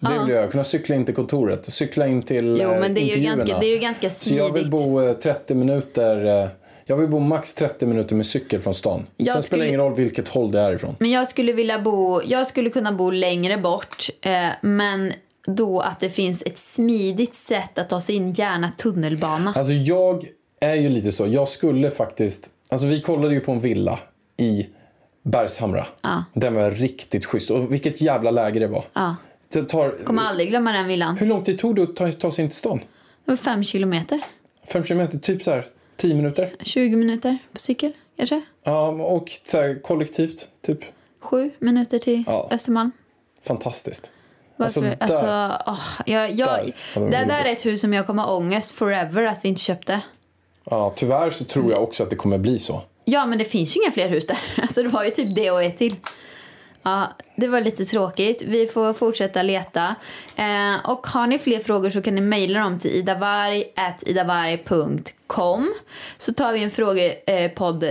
Det 0.00 0.18
vill 0.26 0.34
jag. 0.34 0.50
Kunna 0.50 0.64
cykla 0.64 0.94
in 0.94 1.04
till 1.04 1.14
kontoret. 1.14 1.66
Cykla 1.66 2.06
in 2.06 2.22
till 2.22 2.58
Jo, 2.62 2.70
eh, 2.70 2.80
men 2.80 2.94
det 2.94 3.00
är 3.00 3.02
ju 3.02 3.08
intervjuerna. 3.08 3.36
ganska, 3.44 3.58
det 3.60 3.66
är 3.66 3.74
ju 3.74 3.78
ganska 3.78 4.10
Så 4.10 4.34
jag 4.34 4.44
vill 4.44 4.52
smidigt. 4.52 4.70
bo 4.70 5.00
eh, 5.02 5.12
30 5.12 5.54
minuter. 5.54 6.48
Jag 6.90 6.96
vill 6.96 7.08
bo 7.08 7.18
max 7.18 7.54
30 7.54 7.86
minuter 7.86 8.14
med 8.16 8.26
cykel 8.26 8.60
från 8.60 8.74
stan. 8.74 9.06
Jag 9.16 9.28
Sen 9.28 9.42
spelar 9.42 9.42
skulle- 9.42 9.62
det 9.64 9.68
ingen 9.68 9.80
roll 9.80 9.94
vilket 9.94 10.28
håll 10.28 10.50
det 10.52 10.60
är 10.60 10.72
ifrån. 10.72 10.96
Men 10.98 11.10
jag 11.10 11.28
skulle 11.28 11.52
vilja 11.52 11.80
bo, 11.80 12.22
jag 12.24 12.46
skulle 12.46 12.70
kunna 12.70 12.92
bo 12.92 13.10
längre 13.10 13.58
bort. 13.58 14.06
Eh, 14.20 14.48
men 14.62 15.12
då 15.46 15.80
att 15.80 16.00
det 16.00 16.10
finns 16.10 16.42
ett 16.46 16.58
smidigt 16.58 17.34
sätt 17.34 17.78
att 17.78 17.88
ta 17.88 18.00
sig 18.00 18.14
in, 18.14 18.32
gärna 18.32 18.70
tunnelbana. 18.70 19.52
Alltså 19.56 19.72
jag 19.72 20.24
är 20.60 20.74
ju 20.74 20.88
lite 20.88 21.12
så. 21.12 21.26
Jag 21.26 21.48
skulle 21.48 21.90
faktiskt. 21.90 22.50
Alltså 22.70 22.86
vi 22.86 23.00
kollade 23.02 23.34
ju 23.34 23.40
på 23.40 23.52
en 23.52 23.60
villa 23.60 23.98
i 24.36 24.66
Bergshamra. 25.22 25.86
Ja. 26.02 26.24
Den 26.34 26.54
var 26.54 26.70
riktigt 26.70 27.24
schysst. 27.24 27.50
Och 27.50 27.72
vilket 27.72 28.00
jävla 28.00 28.30
läge 28.30 28.58
det 28.58 28.68
var. 28.68 28.84
Ja. 28.92 29.16
Det 29.52 29.62
tar, 29.62 30.04
Kommer 30.04 30.22
aldrig 30.22 30.48
glömma 30.48 30.72
den 30.72 30.88
villan. 30.88 31.16
hur 31.18 31.26
lång 31.26 31.42
tid 31.42 31.58
tog 31.58 31.76
det 31.76 31.82
att 31.82 31.96
ta, 31.96 32.12
ta 32.12 32.30
sig 32.30 32.42
in 32.44 32.48
till 32.48 32.58
stan? 32.58 32.78
Det 33.24 33.30
var 33.30 33.36
fem 33.36 33.64
kilometer. 33.64 34.20
Fem 34.72 34.84
kilometer, 34.84 35.18
typ 35.18 35.42
så 35.42 35.50
här 35.50 35.64
10 36.00 36.14
minuter. 36.14 36.54
20 36.60 36.96
minuter 36.96 37.38
på 37.52 37.58
cykel, 37.60 37.92
kanske. 38.16 38.40
Ja, 38.64 38.88
och 38.88 39.30
så 39.44 39.58
här, 39.58 39.82
kollektivt, 39.82 40.48
typ. 40.66 40.78
Sju 41.20 41.50
minuter 41.58 41.98
till 41.98 42.24
Ja. 42.26 42.48
Östermalm. 42.50 42.92
Fantastiskt. 43.46 44.12
Varför? 44.56 44.96
Alltså, 45.00 45.14
Alltså, 45.14 45.26
där- 45.26 45.62
åh, 45.66 45.80
jag, 46.06 46.30
jag, 46.32 46.48
Där 46.48 46.72
det 46.94 47.10
de 47.10 47.24
där 47.24 47.44
är 47.44 47.52
ett 47.52 47.66
hus 47.66 47.80
som 47.80 47.92
jag 47.94 48.06
kommer 48.06 48.22
ha 48.22 48.36
ångest 48.36 48.74
forever 48.74 49.22
att 49.22 49.44
vi 49.44 49.48
inte 49.48 49.60
köpte. 49.60 50.00
Ja, 50.64 50.92
tyvärr 50.96 51.30
så 51.30 51.44
tror 51.44 51.70
jag 51.70 51.82
också 51.82 52.02
att 52.02 52.10
det 52.10 52.16
kommer 52.16 52.38
bli 52.38 52.58
så. 52.58 52.82
Ja, 53.04 53.26
men 53.26 53.38
det 53.38 53.44
finns 53.44 53.76
ju 53.76 53.80
inga 53.82 53.90
fler 53.92 54.08
hus 54.08 54.26
där. 54.26 54.38
Alltså 54.62 54.82
det 54.82 54.88
var 54.88 55.04
ju 55.04 55.10
typ 55.10 55.34
det 55.34 55.50
och 55.50 55.62
ett 55.62 55.76
till. 55.78 55.94
Ja, 56.82 57.08
det 57.36 57.48
var 57.48 57.60
lite 57.60 57.84
tråkigt. 57.84 58.42
Vi 58.42 58.66
får 58.66 58.92
fortsätta 58.92 59.42
leta. 59.42 59.94
Eh, 60.36 60.90
och 60.90 61.06
har 61.06 61.26
ni 61.26 61.38
fler 61.38 61.60
frågor 61.60 61.90
så 61.90 62.02
kan 62.02 62.14
ni 62.14 62.20
mejla 62.20 62.60
dem 62.60 62.78
till 62.78 62.90
idavarg.idavarg.com 62.90 65.74
så 66.18 66.32
tar 66.32 66.52
vi 66.52 66.62
en 66.62 66.70
frågepodd 66.70 67.82
eh, 67.82 67.90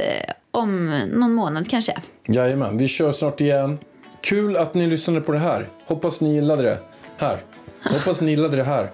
om 0.52 1.00
någon 1.14 1.34
månad 1.34 1.70
kanske. 1.70 1.98
Jajamän, 2.28 2.78
vi 2.78 2.88
kör 2.88 3.12
snart 3.12 3.42
igen. 3.42 3.80
Kul 4.22 4.58
att 4.58 4.74
ni 4.74 4.88
lyssnade 4.88 5.22
på 5.22 5.32
det 5.32 5.40
här. 5.40 5.68
Hoppas 5.86 6.22
ni 6.22 6.34
gillade 6.34 6.64
det 6.64 6.80
här. 7.18 7.38
Hoppas 7.84 8.22
ni 8.22 8.32
gillade 8.32 8.58
det 8.58 8.64
här. 8.64 8.92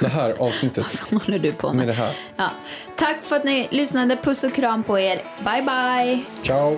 Det 0.00 0.08
här 0.08 0.34
avsnittet 0.38 1.02
Vad 1.10 1.22
håller 1.22 1.38
du 1.38 1.52
på 1.52 1.66
med 1.66 1.76
med? 1.76 1.86
det 1.88 1.92
här. 1.92 2.12
Ja. 2.36 2.50
Tack 2.96 3.16
för 3.22 3.36
att 3.36 3.44
ni 3.44 3.68
lyssnade. 3.70 4.16
Puss 4.16 4.44
och 4.44 4.54
kram 4.54 4.82
på 4.82 4.98
er. 4.98 5.22
Bye, 5.44 5.62
bye! 5.62 6.20
Ciao! 6.42 6.76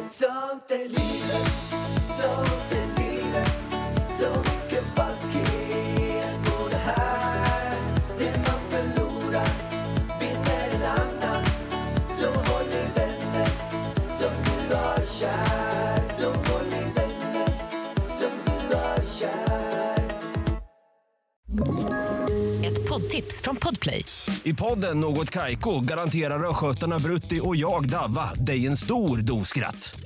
I 23.16 23.43
från 23.45 23.57
Podplay. 23.57 24.05
I 24.45 24.55
podden 24.55 25.01
Något 25.01 25.31
Kaiko 25.31 25.81
garanterar 25.81 26.51
östgötarna 26.51 26.99
Brutti 26.99 27.41
och 27.43 27.57
jag, 27.57 27.89
Davva, 27.89 28.35
dig 28.35 28.66
en 28.66 28.77
stor 28.77 29.18
dos 29.18 29.49
skratt. 29.49 30.06